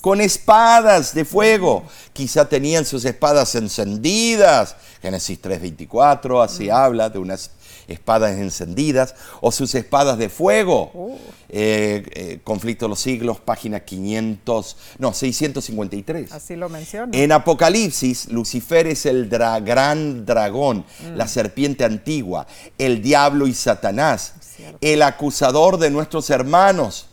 Con 0.00 0.20
espadas 0.20 1.14
de 1.14 1.24
fuego. 1.24 1.84
Quizá 2.12 2.46
tenían 2.46 2.84
sus 2.84 3.04
espadas 3.04 3.54
encendidas. 3.54 4.76
Génesis 5.00 5.40
3.24 5.40 6.44
así 6.44 6.68
habla 6.68 7.08
de 7.08 7.18
unas 7.18 7.50
espadas 7.88 8.38
encendidas 8.38 9.14
o 9.40 9.52
sus 9.52 9.74
espadas 9.74 10.18
de 10.18 10.28
fuego. 10.28 10.90
Oh. 10.94 11.18
Eh, 11.56 12.02
eh, 12.14 12.40
conflicto 12.42 12.86
de 12.86 12.88
los 12.88 13.00
siglos, 13.00 13.38
página 13.38 13.80
500, 13.80 14.76
no, 14.98 15.12
653. 15.12 16.32
Así 16.32 16.56
lo 16.56 16.68
menciona. 16.68 17.16
En 17.16 17.30
Apocalipsis, 17.30 18.28
Lucifer 18.28 18.88
es 18.88 19.06
el 19.06 19.28
gran 19.28 20.26
dragón, 20.26 20.78
mm. 20.78 21.16
la 21.16 21.28
serpiente 21.28 21.84
antigua, 21.84 22.48
el 22.76 23.02
diablo 23.02 23.46
y 23.46 23.54
Satanás, 23.54 24.34
el 24.80 25.02
acusador 25.02 25.78
de 25.78 25.90
nuestros 25.90 26.28
hermanos. 26.30 27.06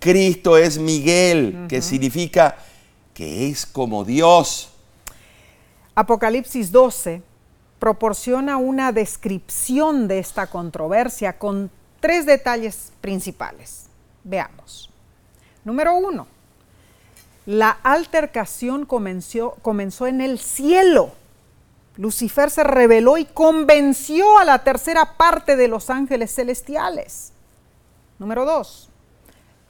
Cristo 0.00 0.58
es 0.58 0.78
Miguel, 0.78 1.66
que 1.68 1.80
significa 1.82 2.56
que 3.14 3.48
es 3.48 3.64
como 3.64 4.04
Dios. 4.04 4.70
Apocalipsis 5.94 6.72
12 6.72 7.22
proporciona 7.78 8.56
una 8.56 8.92
descripción 8.92 10.08
de 10.08 10.18
esta 10.18 10.46
controversia 10.46 11.38
con 11.38 11.70
tres 12.00 12.26
detalles 12.26 12.92
principales. 13.00 13.86
Veamos. 14.22 14.90
Número 15.64 15.94
uno, 15.94 16.26
la 17.46 17.70
altercación 17.70 18.86
comenzó, 18.86 19.56
comenzó 19.62 20.06
en 20.06 20.20
el 20.20 20.38
cielo. 20.38 21.12
Lucifer 21.96 22.50
se 22.50 22.64
rebeló 22.64 23.18
y 23.18 23.24
convenció 23.24 24.38
a 24.38 24.44
la 24.44 24.64
tercera 24.64 25.16
parte 25.16 25.56
de 25.56 25.68
los 25.68 25.90
ángeles 25.90 26.34
celestiales. 26.34 27.32
Número 28.18 28.44
dos, 28.44 28.88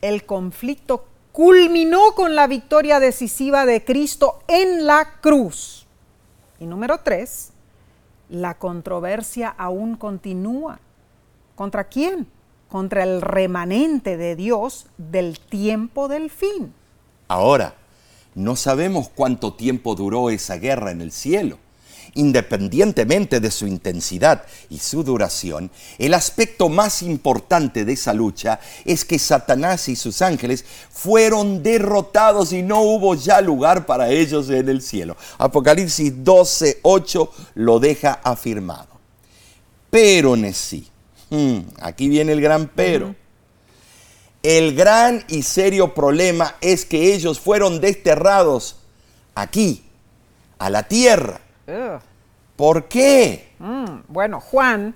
el 0.01 0.25
conflicto 0.25 1.07
culminó 1.33 2.13
con 2.15 2.35
la 2.35 2.47
victoria 2.47 3.01
decisiva 3.01 3.67
de 3.67 3.85
Cristo 3.85 4.43
en 4.47 4.87
la 4.87 5.21
cruz. 5.21 5.87
Y 6.61 6.67
número 6.67 7.01
tres, 7.01 7.51
la 8.35 8.59
controversia 8.59 9.49
aún 9.49 9.97
continúa. 9.97 10.81
¿Contra 11.55 11.85
quién? 11.85 12.27
Contra 12.69 13.03
el 13.03 13.21
remanente 13.21 14.17
de 14.17 14.37
Dios 14.37 14.87
del 14.99 15.39
tiempo 15.39 16.09
del 16.09 16.31
fin. 16.31 16.75
Ahora, 17.29 17.75
no 18.35 18.57
sabemos 18.57 19.09
cuánto 19.09 19.55
tiempo 19.55 19.95
duró 19.95 20.31
esa 20.31 20.57
guerra 20.57 20.91
en 20.91 21.01
el 21.01 21.13
cielo. 21.13 21.59
Independientemente 22.17 23.41
de 23.41 23.51
su 23.51 23.67
intensidad 23.67 24.45
y 24.71 24.79
su 24.79 25.03
duración, 25.03 25.71
el 25.99 26.15
aspecto 26.15 26.69
más 26.69 27.03
importante 27.03 27.85
de 27.85 27.95
esa 27.95 28.13
lucha 28.13 28.61
es 28.85 29.05
que 29.05 29.19
Satanás 29.19 29.89
y 29.89 29.97
sus 29.97 30.23
ángeles 30.23 30.65
fueron 30.91 31.65
derrotados 31.65 32.53
y 32.53 32.63
no 32.63 32.83
hubo 32.83 33.17
ya 33.17 33.41
lugar 33.41 33.85
para 33.85 34.11
ellos 34.11 34.49
en 34.51 34.69
el 34.69 34.81
cielo. 34.81 35.17
Apocalipsis 35.39 36.23
12, 36.23 36.79
8 36.83 37.31
lo 37.57 37.81
deja 37.81 38.21
afirmado. 38.23 38.95
Pero 39.91 40.37
Nesí, 40.37 40.89
hmm, 41.31 41.59
aquí 41.81 42.09
viene 42.09 42.33
el 42.33 42.41
gran 42.41 42.71
pero. 42.73 43.17
El 44.45 44.77
gran 44.77 45.25
y 45.27 45.43
serio 45.43 45.95
problema 45.95 46.55
es 46.61 46.85
que 46.85 47.15
ellos 47.15 47.41
fueron 47.41 47.81
desterrados 47.81 48.77
aquí, 49.35 49.83
a 50.59 50.71
la 50.71 50.85
tierra 50.85 51.41
¿Por 52.57 52.85
qué? 52.85 53.53
Mm, 53.59 54.01
bueno, 54.09 54.41
Juan, 54.41 54.95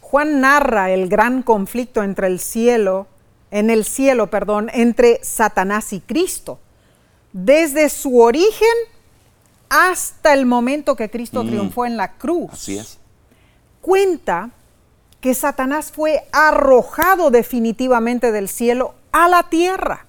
Juan 0.00 0.40
narra 0.40 0.90
el 0.90 1.08
gran 1.08 1.42
conflicto 1.42 2.02
entre 2.02 2.26
el 2.26 2.38
cielo, 2.38 3.06
en 3.50 3.70
el 3.70 3.84
cielo, 3.84 4.28
perdón, 4.28 4.70
entre 4.72 5.22
Satanás 5.22 5.92
y 5.92 6.00
Cristo, 6.00 6.58
desde 7.32 7.88
su 7.88 8.20
origen 8.20 8.68
hasta 9.68 10.34
el 10.34 10.44
momento 10.44 10.96
que 10.96 11.08
Cristo 11.10 11.44
mm. 11.44 11.46
triunfó 11.48 11.86
en 11.86 11.96
la 11.96 12.12
cruz. 12.12 12.50
Así 12.52 12.78
es. 12.78 12.98
Cuenta 13.80 14.50
que 15.20 15.34
Satanás 15.34 15.92
fue 15.92 16.24
arrojado 16.32 17.30
definitivamente 17.30 18.32
del 18.32 18.48
cielo 18.48 18.94
a 19.12 19.28
la 19.28 19.44
tierra 19.48 20.06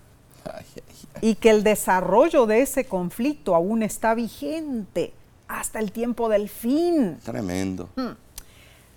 y 1.21 1.35
que 1.35 1.51
el 1.51 1.63
desarrollo 1.63 2.45
de 2.45 2.61
ese 2.61 2.85
conflicto 2.85 3.55
aún 3.55 3.83
está 3.83 4.15
vigente 4.15 5.13
hasta 5.53 5.79
el 5.79 5.91
tiempo 5.91 6.29
del 6.29 6.49
fin. 6.49 7.17
Tremendo. 7.23 7.89
Hmm. 7.95 8.11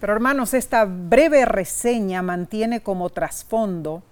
Pero 0.01 0.13
hermanos, 0.13 0.55
esta 0.55 0.85
breve 0.85 1.45
reseña 1.45 2.23
mantiene 2.23 2.83
como 2.83 3.11
trasfondo 3.11 4.03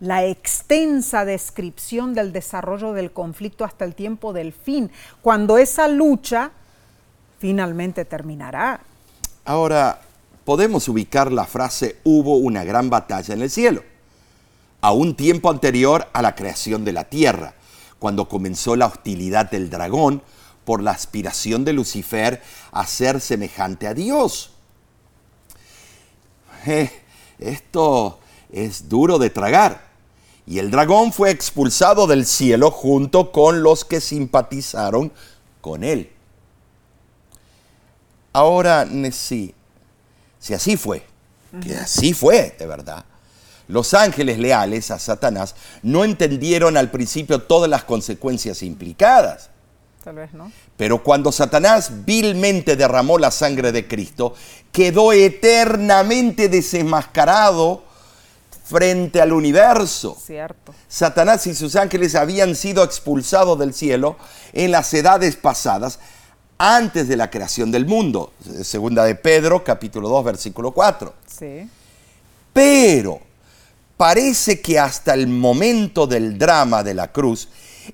la 0.00 0.24
extensa 0.24 1.24
descripción 1.24 2.14
del 2.14 2.32
desarrollo 2.32 2.92
del 2.92 3.12
conflicto 3.12 3.64
hasta 3.64 3.84
el 3.84 3.94
tiempo 3.94 4.32
del 4.32 4.52
fin, 4.52 4.90
cuando 5.22 5.58
esa 5.58 5.88
lucha 5.88 6.52
finalmente 7.38 8.04
terminará. 8.04 8.80
Ahora, 9.44 10.00
podemos 10.44 10.88
ubicar 10.88 11.32
la 11.32 11.46
frase 11.46 11.98
hubo 12.04 12.36
una 12.36 12.62
gran 12.62 12.90
batalla 12.90 13.34
en 13.34 13.42
el 13.42 13.50
cielo, 13.50 13.82
a 14.80 14.92
un 14.92 15.16
tiempo 15.16 15.50
anterior 15.50 16.06
a 16.12 16.22
la 16.22 16.36
creación 16.36 16.84
de 16.84 16.92
la 16.92 17.04
tierra, 17.04 17.54
cuando 17.98 18.28
comenzó 18.28 18.76
la 18.76 18.86
hostilidad 18.86 19.50
del 19.50 19.68
dragón 19.68 20.22
por 20.68 20.82
la 20.82 20.90
aspiración 20.90 21.64
de 21.64 21.72
Lucifer 21.72 22.42
a 22.72 22.86
ser 22.86 23.22
semejante 23.22 23.86
a 23.86 23.94
Dios. 23.94 24.50
eh, 26.66 26.92
esto 27.38 28.18
es 28.52 28.86
duro 28.86 29.18
de 29.18 29.30
tragar. 29.30 29.88
Y 30.46 30.58
el 30.58 30.70
dragón 30.70 31.14
fue 31.14 31.30
expulsado 31.30 32.06
del 32.06 32.26
cielo 32.26 32.70
junto 32.70 33.32
con 33.32 33.62
los 33.62 33.86
que 33.86 34.02
simpatizaron 34.02 35.10
con 35.62 35.84
él. 35.84 36.12
Ahora, 38.34 38.86
sí, 39.10 39.54
si 40.38 40.52
así 40.52 40.76
fue, 40.76 41.02
que 41.62 41.76
así 41.76 42.12
fue, 42.12 42.54
de 42.58 42.66
verdad, 42.66 43.06
los 43.68 43.94
ángeles 43.94 44.38
leales 44.38 44.90
a 44.90 44.98
Satanás 44.98 45.54
no 45.82 46.04
entendieron 46.04 46.76
al 46.76 46.90
principio 46.90 47.40
todas 47.40 47.70
las 47.70 47.84
consecuencias 47.84 48.62
implicadas. 48.62 49.48
Tal 50.08 50.16
vez 50.16 50.32
no. 50.32 50.50
Pero 50.78 51.02
cuando 51.02 51.30
Satanás 51.30 52.06
vilmente 52.06 52.76
derramó 52.76 53.18
la 53.18 53.30
sangre 53.30 53.72
de 53.72 53.86
Cristo, 53.86 54.32
quedó 54.72 55.12
eternamente 55.12 56.48
desenmascarado 56.48 57.82
frente 58.64 59.20
al 59.20 59.34
universo. 59.34 60.16
Cierto. 60.18 60.74
Satanás 60.88 61.46
y 61.46 61.54
sus 61.54 61.76
ángeles 61.76 62.14
habían 62.14 62.54
sido 62.54 62.84
expulsados 62.84 63.58
del 63.58 63.74
cielo 63.74 64.16
en 64.54 64.70
las 64.70 64.94
edades 64.94 65.36
pasadas, 65.36 65.98
antes 66.56 67.06
de 67.06 67.16
la 67.16 67.28
creación 67.28 67.70
del 67.70 67.84
mundo. 67.84 68.32
Segunda 68.62 69.04
de 69.04 69.14
Pedro, 69.14 69.62
capítulo 69.62 70.08
2, 70.08 70.24
versículo 70.24 70.70
4. 70.70 71.12
Sí. 71.38 71.68
Pero 72.54 73.20
parece 73.98 74.62
que 74.62 74.78
hasta 74.78 75.12
el 75.12 75.28
momento 75.28 76.06
del 76.06 76.38
drama 76.38 76.82
de 76.82 76.94
la 76.94 77.12
cruz, 77.12 77.50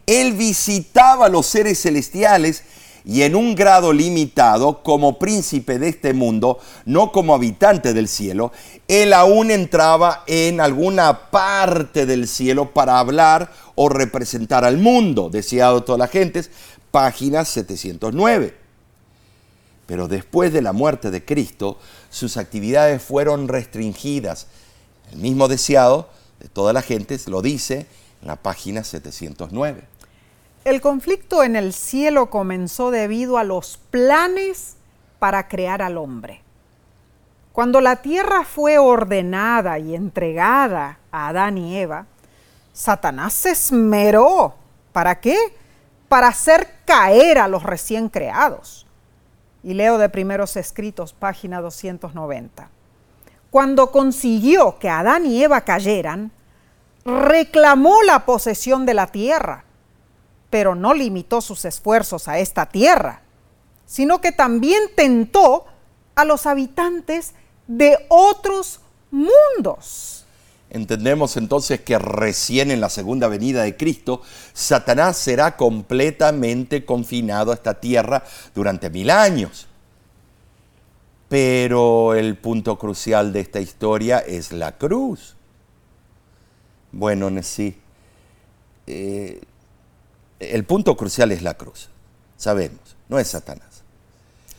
él 0.07 0.32
visitaba 0.32 1.26
a 1.26 1.28
los 1.28 1.47
seres 1.47 1.80
celestiales 1.80 2.64
y 3.05 3.22
en 3.22 3.36
un 3.36 3.55
grado 3.55 3.92
limitado 3.92 4.82
como 4.82 5.18
príncipe 5.18 5.78
de 5.78 5.88
este 5.88 6.14
mundo, 6.14 6.59
no 6.86 7.12
como 7.12 7.34
habitante 7.34 7.92
del 7.92 8.09
cielo, 8.09 8.51
él 8.88 9.12
aún 9.12 9.51
entraba 9.51 10.24
en 10.26 10.61
alguna 10.61 11.30
parte 11.30 12.07
del 12.07 12.26
cielo 12.26 12.72
para 12.72 12.99
hablar 12.99 13.53
o 13.74 13.90
representar 13.90 14.64
al 14.64 14.78
mundo, 14.78 15.28
deseado 15.28 15.82
todas 15.84 15.99
las 15.99 16.11
gentes, 16.11 16.51
página 16.90 17.45
709. 17.45 18.57
Pero 19.86 20.09
después 20.09 20.53
de 20.55 20.62
la 20.62 20.72
muerte 20.72 21.11
de 21.11 21.24
Cristo, 21.24 21.78
sus 22.09 22.38
actividades 22.38 23.03
fueron 23.03 23.49
restringidas. 23.49 24.47
El 25.12 25.18
mismo 25.18 25.47
deseado 25.47 26.09
de 26.40 26.49
todas 26.49 26.72
las 26.72 26.86
gentes 26.86 27.28
lo 27.28 27.42
dice 27.42 27.86
la 28.25 28.37
página 28.37 28.83
709. 28.83 29.85
El 30.64 30.81
conflicto 30.81 31.43
en 31.43 31.57
el 31.57 31.75
cielo 31.75 32.31
comenzó 32.31 32.91
debido 32.91 33.37
a 33.37 33.45
los 33.45 33.77
planes 33.91 34.77
para 35.18 35.47
crear 35.47 35.83
al 35.83 35.99
hombre. 35.99 36.43
Cuando 37.53 37.81
la 37.81 37.97
tierra 37.97 38.45
fue 38.45 38.79
ordenada 38.79 39.79
y 39.79 39.95
entregada 39.95 40.99
a 41.12 41.29
Adán 41.29 41.59
y 41.59 41.77
Eva, 41.77 42.07
Satanás 42.72 43.35
se 43.35 43.51
esmeró. 43.51 44.55
¿Para 44.93 45.20
qué? 45.20 45.37
Para 46.09 46.29
hacer 46.29 46.68
caer 46.85 47.39
a 47.39 47.47
los 47.47 47.62
recién 47.62 48.09
creados. 48.09 48.87
Y 49.62 49.75
leo 49.75 49.99
de 49.99 50.09
primeros 50.09 50.57
escritos, 50.57 51.12
página 51.12 51.61
290. 51.61 52.68
Cuando 53.51 53.93
consiguió 53.93 54.79
que 54.79 54.89
Adán 54.89 55.27
y 55.27 55.43
Eva 55.43 55.61
cayeran, 55.61 56.33
reclamó 57.05 58.02
la 58.02 58.24
posesión 58.24 58.86
de 58.86 58.94
la 58.94 59.09
tierra, 59.09 59.64
pero 60.50 60.74
no 60.74 60.94
limitó 60.94 61.40
sus 61.40 61.64
esfuerzos 61.64 62.28
a 62.28 62.38
esta 62.38 62.66
tierra, 62.66 63.22
sino 63.86 64.20
que 64.20 64.32
también 64.32 64.82
tentó 64.96 65.66
a 66.14 66.24
los 66.24 66.46
habitantes 66.46 67.34
de 67.66 67.98
otros 68.09 68.80
mundos. 69.11 70.24
Entendemos 70.70 71.36
entonces 71.36 71.80
que 71.82 71.98
recién 71.98 72.70
en 72.70 72.80
la 72.80 72.88
segunda 72.88 73.28
venida 73.28 73.62
de 73.62 73.76
Cristo, 73.76 74.22
Satanás 74.52 75.16
será 75.16 75.57
completamente 75.57 76.84
confinado 76.84 77.52
a 77.52 77.55
esta 77.55 77.74
tierra 77.74 78.24
durante 78.55 78.90
mil 78.90 79.11
años. 79.11 79.68
Pero 81.28 82.14
el 82.14 82.36
punto 82.36 82.76
crucial 82.76 83.32
de 83.32 83.40
esta 83.40 83.61
historia 83.61 84.18
es 84.18 84.52
la 84.52 84.72
cruz. 84.76 85.36
Bueno, 86.95 87.30
sí. 87.42 87.76
Eh, 88.86 89.40
el 90.38 90.64
punto 90.64 90.97
crucial 90.97 91.32
es 91.32 91.42
la 91.42 91.55
cruz. 91.55 91.88
Sabemos, 92.36 92.97
no 93.09 93.18
es 93.18 93.28
Satanás. 93.28 93.82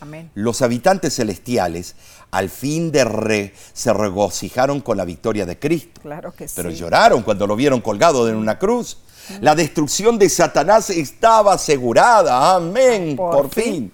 Amén. 0.01 0.29
Los 0.36 0.61
habitantes 0.61 1.15
celestiales 1.15 1.95
al 2.31 2.49
fin 2.49 2.91
de 2.91 3.05
re, 3.05 3.53
se 3.73 3.93
regocijaron 3.93 4.81
con 4.81 4.97
la 4.97 5.05
victoria 5.05 5.45
de 5.45 5.57
Cristo. 5.57 6.01
Claro 6.01 6.33
que 6.33 6.47
sí. 6.47 6.53
Pero 6.57 6.69
lloraron 6.69 7.23
cuando 7.23 7.47
lo 7.47 7.55
vieron 7.55 7.79
colgado 7.79 8.27
en 8.27 8.36
una 8.36 8.59
cruz. 8.59 8.97
La 9.39 9.55
destrucción 9.55 10.19
de 10.19 10.29
Satanás 10.29 10.89
estaba 10.89 11.53
asegurada. 11.53 12.55
Amén. 12.55 13.15
Por, 13.15 13.49
fin. 13.49 13.91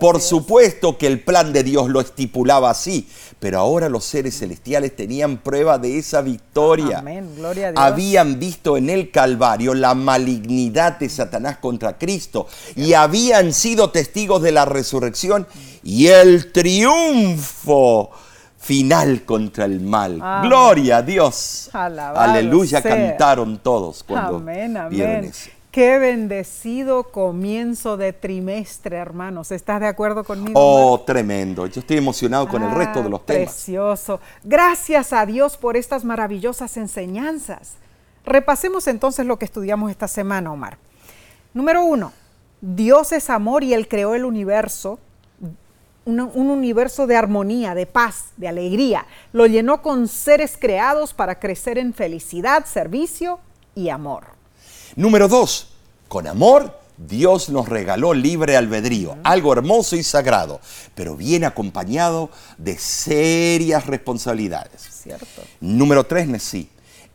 Por 0.00 0.20
supuesto 0.20 0.98
que 0.98 1.06
el 1.06 1.20
plan 1.20 1.52
de 1.52 1.62
Dios 1.62 1.88
lo 1.88 2.00
estipulaba 2.00 2.70
así, 2.70 3.08
pero 3.38 3.58
ahora 3.58 3.88
los 3.88 4.04
seres 4.04 4.38
celestiales 4.38 4.94
tenían 4.94 5.38
prueba 5.38 5.78
de 5.78 5.98
esa 5.98 6.22
victoria. 6.22 6.98
Amén. 6.98 7.34
Gloria 7.36 7.68
a 7.68 7.70
Dios. 7.72 7.84
Habían 7.84 8.38
visto 8.38 8.76
en 8.76 8.90
el 8.90 9.10
Calvario 9.10 9.74
la 9.74 9.94
malignidad 9.94 10.98
de 10.98 11.08
Satanás 11.08 11.58
contra 11.58 11.98
Cristo 11.98 12.46
y 12.74 12.92
habían 12.92 13.52
sido 13.52 13.90
testigos 13.90 14.42
de 14.42 14.52
la 14.52 14.64
resurrección 14.64 15.46
y 15.82 16.08
el 16.08 16.52
triunfo 16.52 18.10
final 18.58 19.24
contra 19.24 19.64
el 19.64 19.80
mal. 19.80 20.20
Gloria 20.42 20.98
a 20.98 21.02
Dios. 21.02 21.70
Aleluya, 21.72 22.82
cantaron 22.82 23.58
todos 23.58 24.02
cuando 24.02 24.36
amén, 24.36 24.76
amén. 24.76 25.32
Qué 25.76 25.98
bendecido 25.98 27.04
comienzo 27.04 27.98
de 27.98 28.14
trimestre, 28.14 28.96
hermanos. 28.96 29.52
¿Estás 29.52 29.78
de 29.78 29.86
acuerdo 29.86 30.24
conmigo? 30.24 30.58
Oh, 30.58 31.00
tremendo. 31.00 31.66
Yo 31.66 31.80
estoy 31.80 31.98
emocionado 31.98 32.48
con 32.48 32.62
el 32.62 32.70
ah, 32.70 32.74
resto 32.74 33.02
de 33.02 33.10
los 33.10 33.26
temas. 33.26 33.52
Precioso. 33.52 34.18
Gracias 34.42 35.12
a 35.12 35.26
Dios 35.26 35.58
por 35.58 35.76
estas 35.76 36.02
maravillosas 36.02 36.78
enseñanzas. 36.78 37.74
Repasemos 38.24 38.86
entonces 38.86 39.26
lo 39.26 39.38
que 39.38 39.44
estudiamos 39.44 39.90
esta 39.90 40.08
semana, 40.08 40.50
Omar. 40.50 40.78
Número 41.52 41.84
uno, 41.84 42.14
Dios 42.62 43.12
es 43.12 43.28
amor 43.28 43.62
y 43.62 43.74
Él 43.74 43.86
creó 43.86 44.14
el 44.14 44.24
universo 44.24 44.98
un, 46.06 46.20
universo 46.20 47.06
de 47.06 47.16
armonía, 47.16 47.74
de 47.74 47.84
paz, 47.84 48.30
de 48.38 48.48
alegría. 48.48 49.04
Lo 49.34 49.44
llenó 49.44 49.82
con 49.82 50.08
seres 50.08 50.56
creados 50.58 51.12
para 51.12 51.38
crecer 51.38 51.76
en 51.76 51.92
felicidad, 51.92 52.64
servicio 52.64 53.40
y 53.74 53.90
amor. 53.90 54.35
Número 54.96 55.28
dos, 55.28 55.68
con 56.08 56.26
amor 56.26 56.80
Dios 56.96 57.50
nos 57.50 57.68
regaló 57.68 58.14
libre 58.14 58.56
albedrío, 58.56 59.18
algo 59.24 59.52
hermoso 59.52 59.94
y 59.94 60.02
sagrado, 60.02 60.58
pero 60.94 61.14
viene 61.14 61.44
acompañado 61.44 62.30
de 62.56 62.78
serias 62.78 63.84
responsabilidades. 63.84 64.80
Cierto. 64.80 65.42
Número 65.60 66.04
tres, 66.04 66.42
sí, 66.42 66.70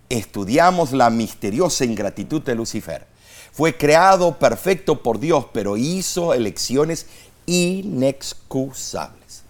estudiamos 0.09 0.91
la 0.91 1.09
misteriosa 1.09 1.83
ingratitud 1.83 2.43
de 2.43 2.53
Lucifer. 2.53 3.07
Fue 3.51 3.75
creado 3.75 4.37
perfecto 4.37 5.01
por 5.01 5.19
Dios, 5.19 5.47
pero 5.51 5.75
hizo 5.75 6.35
elecciones 6.35 7.07
inexcusables. 7.47 9.41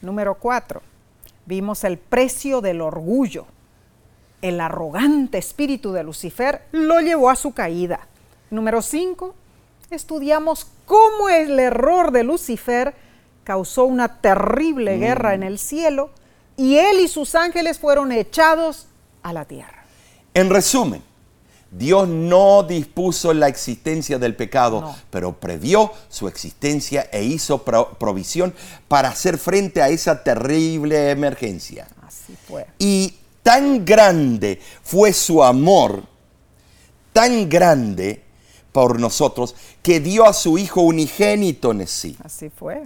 Número 0.00 0.36
cuatro, 0.36 0.80
vimos 1.44 1.82
el 1.82 1.98
precio 1.98 2.60
del 2.60 2.82
orgullo. 2.82 3.46
El 4.42 4.60
arrogante 4.60 5.38
espíritu 5.38 5.92
de 5.92 6.02
Lucifer 6.02 6.62
lo 6.72 7.00
llevó 7.00 7.30
a 7.30 7.36
su 7.36 7.52
caída. 7.52 8.06
Número 8.50 8.82
cinco, 8.82 9.34
estudiamos 9.90 10.66
cómo 10.86 11.28
el 11.28 11.58
error 11.58 12.10
de 12.10 12.24
Lucifer 12.24 12.94
causó 13.44 13.84
una 13.84 14.20
terrible 14.20 14.96
mm. 14.96 15.00
guerra 15.00 15.34
en 15.34 15.42
el 15.42 15.58
cielo 15.58 16.10
y 16.56 16.76
él 16.76 17.00
y 17.00 17.08
sus 17.08 17.34
ángeles 17.34 17.78
fueron 17.78 18.12
echados 18.12 18.86
a 19.22 19.32
la 19.32 19.44
tierra. 19.44 19.84
En 20.34 20.50
resumen, 20.50 21.02
Dios 21.70 22.08
no 22.08 22.64
dispuso 22.64 23.32
la 23.32 23.46
existencia 23.46 24.18
del 24.18 24.34
pecado, 24.34 24.94
pero 25.10 25.38
previó 25.38 25.92
su 26.08 26.26
existencia 26.26 27.08
e 27.12 27.22
hizo 27.22 27.62
provisión 27.62 28.52
para 28.88 29.10
hacer 29.10 29.38
frente 29.38 29.80
a 29.80 29.88
esa 29.88 30.24
terrible 30.24 31.10
emergencia. 31.10 31.86
Así 32.04 32.34
fue. 32.48 32.66
Y 32.78 33.14
tan 33.42 33.84
grande 33.84 34.60
fue 34.82 35.12
su 35.12 35.42
amor, 35.42 36.02
tan 37.12 37.48
grande 37.48 38.22
por 38.72 39.00
nosotros, 39.00 39.54
que 39.82 40.00
dio 40.00 40.26
a 40.26 40.32
su 40.32 40.58
Hijo 40.58 40.82
unigénito 40.82 41.72
en 41.72 41.86
sí. 41.86 42.16
Así 42.22 42.50
fue 42.50 42.82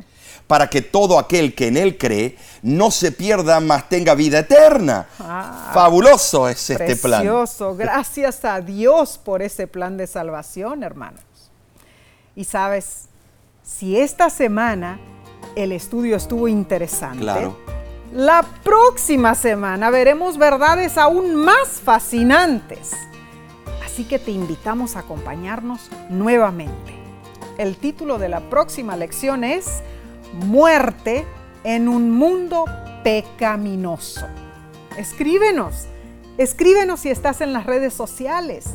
para 0.47 0.69
que 0.69 0.83
todo 0.83 1.19
aquel 1.19 1.55
que 1.55 1.69
en 1.69 1.77
Él 1.77 1.97
cree 1.97 2.37
no 2.63 2.91
se 2.91 3.13
pierda, 3.13 3.61
mas 3.61 3.89
tenga 3.89 4.15
vida 4.15 4.41
eterna. 4.41 5.07
Ah, 5.19 5.71
Fabuloso 5.73 6.49
es 6.49 6.71
este 6.71 6.97
plan. 6.97 7.23
Precioso. 7.23 7.75
Gracias 7.77 8.45
a 8.45 8.61
Dios 8.61 9.19
por 9.19 9.43
ese 9.43 9.67
plan 9.67 9.97
de 9.97 10.07
salvación, 10.07 10.83
hermanos. 10.83 11.23
Y 12.37 12.45
sabes, 12.45 13.09
si 13.63 13.99
esta 13.99 14.29
semana 14.29 15.01
el 15.57 15.73
estudio 15.73 16.17
estuvo 16.17 16.49
interesante, 16.49 17.51
La 18.15 18.45
próxima 18.63 19.35
semana 19.35 19.91
veremos 19.91 20.39
verdades 20.39 20.99
aún 20.99 21.35
más 21.35 21.81
fascinantes. 21.83 22.93
Así 23.85 24.05
que 24.05 24.21
te 24.21 24.31
invitamos 24.31 24.95
a 24.95 25.01
acompañarnos 25.01 25.91
nuevamente. 26.11 26.95
El 27.59 27.77
título 27.77 28.19
de 28.19 28.29
la 28.29 28.39
próxima 28.49 28.97
lección 28.97 29.43
es 29.43 29.83
Muerte 30.33 31.27
en 31.65 31.89
un 31.89 32.13
mundo 32.13 32.67
pecaminoso. 33.03 34.29
Escríbenos, 34.97 35.87
escríbenos 36.39 37.01
si 37.01 37.09
estás 37.09 37.41
en 37.41 37.53
las 37.53 37.67
redes 37.67 37.95
sociales. 37.95 38.67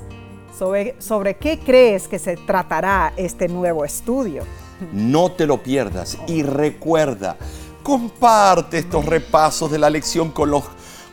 Sobre, 0.54 1.02
sobre 1.02 1.38
qué 1.38 1.60
crees 1.60 2.10
que 2.10 2.20
se 2.20 2.36
tratará 2.36 3.14
este 3.16 3.48
nuevo 3.48 3.86
estudio. 3.86 4.44
No 4.92 5.32
te 5.32 5.46
lo 5.46 5.64
pierdas 5.64 6.18
y 6.28 6.44
recuerda, 6.44 7.38
comparte 7.90 8.78
estos 8.78 9.04
repasos 9.04 9.72
de 9.72 9.80
la 9.80 9.90
lección 9.90 10.30
con 10.30 10.52
los, 10.52 10.64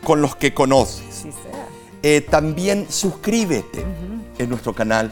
con 0.04 0.20
los 0.20 0.36
que 0.36 0.52
conoces. 0.52 1.24
Eh, 2.02 2.20
también 2.20 2.86
suscríbete 2.90 3.82
en 4.36 4.50
nuestro 4.50 4.74
canal 4.74 5.10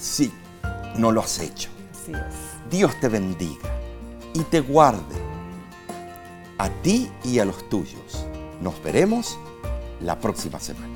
si 0.00 0.32
no 0.96 1.10
lo 1.10 1.20
has 1.20 1.40
hecho. 1.40 1.68
Así 1.90 2.12
es. 2.12 2.70
Dios 2.70 2.94
te 3.00 3.08
bendiga 3.08 3.76
y 4.34 4.44
te 4.44 4.60
guarde 4.60 5.16
a 6.58 6.68
ti 6.68 7.10
y 7.24 7.40
a 7.40 7.44
los 7.44 7.68
tuyos. 7.68 8.24
Nos 8.60 8.80
veremos 8.84 9.36
la 10.00 10.20
próxima 10.20 10.60
semana. 10.60 10.91